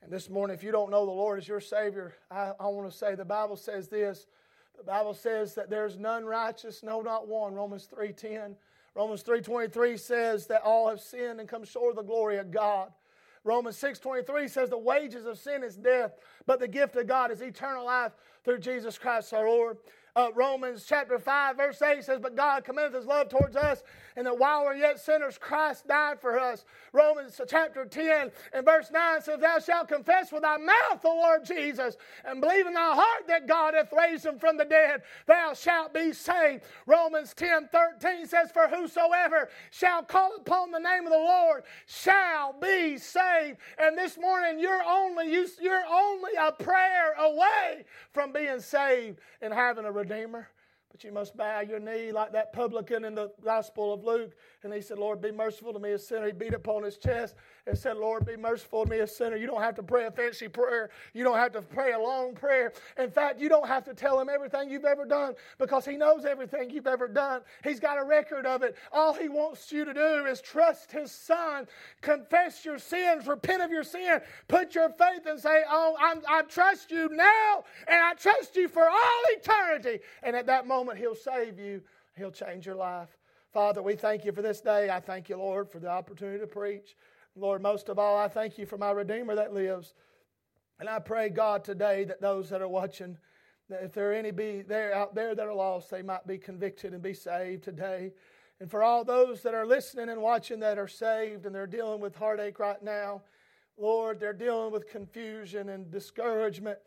And 0.03 0.11
this 0.11 0.29
morning, 0.29 0.53
if 0.53 0.63
you 0.63 0.71
don't 0.73 0.91
know 0.91 1.05
the 1.05 1.11
Lord 1.11 1.39
as 1.39 1.47
your 1.47 1.61
Savior, 1.61 2.13
I, 2.29 2.51
I 2.59 2.67
want 2.67 2.91
to 2.91 2.95
say 2.95 3.15
the 3.15 3.23
Bible 3.23 3.55
says 3.55 3.87
this. 3.87 4.27
The 4.77 4.83
Bible 4.83 5.13
says 5.13 5.55
that 5.55 5.69
there's 5.69 5.97
none 5.97 6.25
righteous, 6.25 6.83
no, 6.83 7.01
not 7.01 7.27
one. 7.27 7.53
Romans 7.53 7.87
3.10. 7.95 8.55
Romans 8.95 9.23
3.23 9.23 9.97
says 9.97 10.45
that 10.47 10.61
all 10.61 10.89
have 10.89 10.99
sinned 10.99 11.39
and 11.39 11.47
come 11.47 11.63
short 11.63 11.91
of 11.91 11.95
the 11.95 12.03
glory 12.03 12.37
of 12.37 12.51
God. 12.51 12.91
Romans 13.45 13.77
6.23 13.77 14.49
says 14.49 14.69
the 14.69 14.77
wages 14.77 15.25
of 15.25 15.37
sin 15.37 15.63
is 15.63 15.77
death, 15.77 16.15
but 16.45 16.59
the 16.59 16.67
gift 16.67 16.97
of 16.97 17.07
God 17.07 17.31
is 17.31 17.41
eternal 17.41 17.85
life 17.85 18.11
through 18.43 18.59
Jesus 18.59 18.97
Christ 18.97 19.33
our 19.33 19.47
Lord. 19.47 19.77
Uh, 20.15 20.29
Romans 20.35 20.85
chapter 20.87 21.17
5, 21.17 21.57
verse 21.57 21.81
8 21.81 22.03
says, 22.03 22.19
But 22.21 22.35
God 22.35 22.63
commendeth 22.63 22.93
his 22.93 23.07
love 23.07 23.29
towards 23.29 23.55
us, 23.55 23.81
and 24.15 24.27
that 24.27 24.37
while 24.37 24.63
we're 24.63 24.75
yet 24.75 24.99
sinners, 24.99 25.39
Christ 25.39 25.87
died 25.87 26.21
for 26.21 26.39
us. 26.39 26.65
Romans 26.91 27.41
chapter 27.47 27.83
10 27.83 28.31
and 28.53 28.63
verse 28.63 28.91
9 28.91 29.21
says, 29.21 29.39
Thou 29.39 29.57
shalt 29.57 29.87
confess 29.87 30.31
with 30.31 30.43
thy 30.43 30.57
mouth 30.57 31.01
the 31.01 31.07
Lord 31.07 31.43
Jesus, 31.43 31.97
and 32.25 32.41
believe 32.41 32.67
in 32.67 32.75
thy 32.75 32.93
heart 32.93 33.27
that 33.27 33.47
God 33.47 33.73
hath 33.73 33.91
raised 33.91 34.23
him 34.23 34.37
from 34.37 34.55
the 34.55 34.65
dead, 34.65 35.01
thou 35.25 35.55
shalt 35.55 35.95
be 35.95 36.13
saved. 36.13 36.63
Romans 36.85 37.33
10 37.33 37.69
13 37.71 38.27
says, 38.27 38.51
For 38.51 38.67
whosoever 38.67 39.49
shall 39.71 40.03
call 40.03 40.35
upon 40.37 40.69
the 40.69 40.79
name 40.79 41.07
of 41.07 41.11
the 41.11 41.17
Lord 41.17 41.63
shall 41.87 42.53
be 42.53 42.99
saved. 42.99 43.57
And 43.79 43.97
this 43.97 44.19
morning, 44.19 44.59
you're 44.59 44.83
only, 44.83 45.31
you're 45.59 45.85
only 45.91 46.31
a 46.39 46.51
prayer 46.51 47.13
away 47.17 47.85
from 48.11 48.31
being 48.31 48.59
saved 48.59 49.19
and 49.41 49.51
having 49.51 49.85
a 49.85 49.91
Redeemer. 50.03 50.49
But 50.91 51.03
you 51.03 51.11
must 51.11 51.35
bow 51.35 51.61
your 51.61 51.79
knee 51.79 52.11
like 52.11 52.33
that 52.33 52.53
publican 52.53 53.03
in 53.05 53.15
the 53.15 53.31
Gospel 53.43 53.93
of 53.93 54.03
Luke. 54.03 54.33
And 54.63 54.73
he 54.73 54.79
said, 54.79 54.97
Lord, 54.97 55.21
be 55.21 55.31
merciful 55.31 55.73
to 55.73 55.79
me, 55.79 55.91
a 55.91 55.99
sinner. 55.99 56.27
He 56.27 56.31
beat 56.31 56.53
upon 56.53 56.83
his 56.83 56.97
chest 56.97 57.35
and 57.67 57.77
said, 57.77 57.97
Lord, 57.97 58.25
be 58.25 58.37
merciful 58.37 58.85
to 58.85 58.89
me, 58.89 58.99
a 58.99 59.07
sinner. 59.07 59.35
You 59.35 59.45
don't 59.45 59.61
have 59.61 59.75
to 59.75 59.83
pray 59.83 60.05
a 60.05 60.11
fancy 60.11 60.47
prayer. 60.47 60.89
You 61.13 61.25
don't 61.25 61.37
have 61.37 61.51
to 61.53 61.61
pray 61.61 61.91
a 61.91 61.99
long 61.99 62.33
prayer. 62.33 62.71
In 62.97 63.11
fact, 63.11 63.41
you 63.41 63.49
don't 63.49 63.67
have 63.67 63.83
to 63.83 63.93
tell 63.93 64.19
him 64.19 64.29
everything 64.29 64.69
you've 64.69 64.85
ever 64.85 65.05
done 65.05 65.33
because 65.57 65.85
he 65.85 65.97
knows 65.97 66.23
everything 66.23 66.69
you've 66.69 66.87
ever 66.87 67.09
done. 67.09 67.41
He's 67.63 67.81
got 67.81 67.99
a 67.99 68.05
record 68.05 68.45
of 68.45 68.63
it. 68.63 68.77
All 68.93 69.13
he 69.13 69.27
wants 69.27 69.69
you 69.69 69.83
to 69.83 69.93
do 69.93 70.25
is 70.25 70.39
trust 70.39 70.93
his 70.93 71.11
son, 71.11 71.67
confess 72.01 72.63
your 72.63 72.79
sins, 72.79 73.27
repent 73.27 73.61
of 73.61 73.69
your 73.69 73.83
sin, 73.83 74.21
put 74.47 74.75
your 74.75 74.89
faith 74.89 75.25
and 75.25 75.39
say, 75.39 75.63
Oh, 75.69 75.97
I'm, 75.99 76.21
I 76.29 76.43
trust 76.43 76.89
you 76.89 77.09
now, 77.09 77.65
and 77.87 77.99
I 77.99 78.13
trust 78.13 78.55
you 78.55 78.69
for 78.69 78.87
all 78.87 79.21
eternity. 79.31 79.99
And 80.21 80.37
at 80.37 80.45
that 80.45 80.67
moment, 80.67 80.99
he'll 80.99 81.15
save 81.15 81.59
you, 81.59 81.81
he'll 82.15 82.31
change 82.31 82.65
your 82.65 82.75
life. 82.75 83.09
Father, 83.53 83.83
we 83.83 83.95
thank 83.95 84.25
you 84.25 84.31
for 84.31 84.41
this 84.41 84.61
day. 84.61 84.89
I 84.89 84.99
thank 84.99 85.29
you, 85.29 85.37
Lord, 85.37 85.69
for 85.69 85.77
the 85.77 85.87
opportunity 85.87 86.39
to 86.39 86.47
preach. 86.47 86.95
Lord, 87.35 87.61
most 87.61 87.87
of 87.87 87.99
all, 87.99 88.17
I 88.17 88.27
thank 88.27 88.57
you 88.57 88.65
for 88.65 88.79
my 88.79 88.89
Redeemer 88.89 89.35
that 89.35 89.53
lives. 89.53 89.93
And 90.79 90.89
I 90.89 90.97
pray, 90.97 91.29
God, 91.29 91.63
today 91.63 92.03
that 92.05 92.19
those 92.19 92.49
that 92.49 92.63
are 92.63 92.67
watching, 92.67 93.15
that 93.69 93.83
if 93.83 93.93
there 93.93 94.09
are 94.09 94.15
any 94.15 94.31
be 94.31 94.63
there 94.63 94.91
out 94.95 95.13
there 95.13 95.35
that 95.35 95.45
are 95.45 95.53
lost, 95.53 95.91
they 95.91 96.01
might 96.01 96.25
be 96.25 96.39
convicted 96.39 96.93
and 96.93 97.03
be 97.03 97.13
saved 97.13 97.63
today. 97.63 98.11
And 98.59 98.71
for 98.71 98.81
all 98.81 99.05
those 99.05 99.43
that 99.43 99.53
are 99.53 99.67
listening 99.67 100.09
and 100.09 100.19
watching 100.19 100.59
that 100.61 100.79
are 100.79 100.87
saved 100.87 101.45
and 101.45 101.53
they're 101.53 101.67
dealing 101.67 102.01
with 102.01 102.15
heartache 102.15 102.57
right 102.57 102.81
now, 102.81 103.21
Lord, 103.77 104.19
they're 104.19 104.33
dealing 104.33 104.71
with 104.71 104.89
confusion 104.89 105.69
and 105.69 105.91
discouragement. 105.91 106.79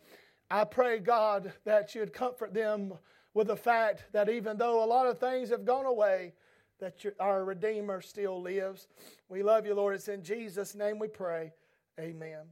I 0.50 0.64
pray, 0.64 0.98
God, 0.98 1.52
that 1.64 1.94
you'd 1.94 2.12
comfort 2.12 2.52
them 2.52 2.94
with 3.34 3.46
the 3.46 3.56
fact 3.56 4.06
that 4.10 4.28
even 4.28 4.56
though 4.56 4.82
a 4.82 4.86
lot 4.86 5.06
of 5.06 5.20
things 5.20 5.50
have 5.50 5.64
gone 5.64 5.86
away, 5.86 6.32
that 6.80 7.04
our 7.18 7.44
Redeemer 7.44 8.00
still 8.00 8.40
lives. 8.40 8.88
We 9.28 9.42
love 9.42 9.66
you, 9.66 9.74
Lord. 9.74 9.94
It's 9.94 10.08
in 10.08 10.22
Jesus' 10.22 10.74
name 10.74 10.98
we 10.98 11.08
pray. 11.08 11.52
Amen. 11.98 12.46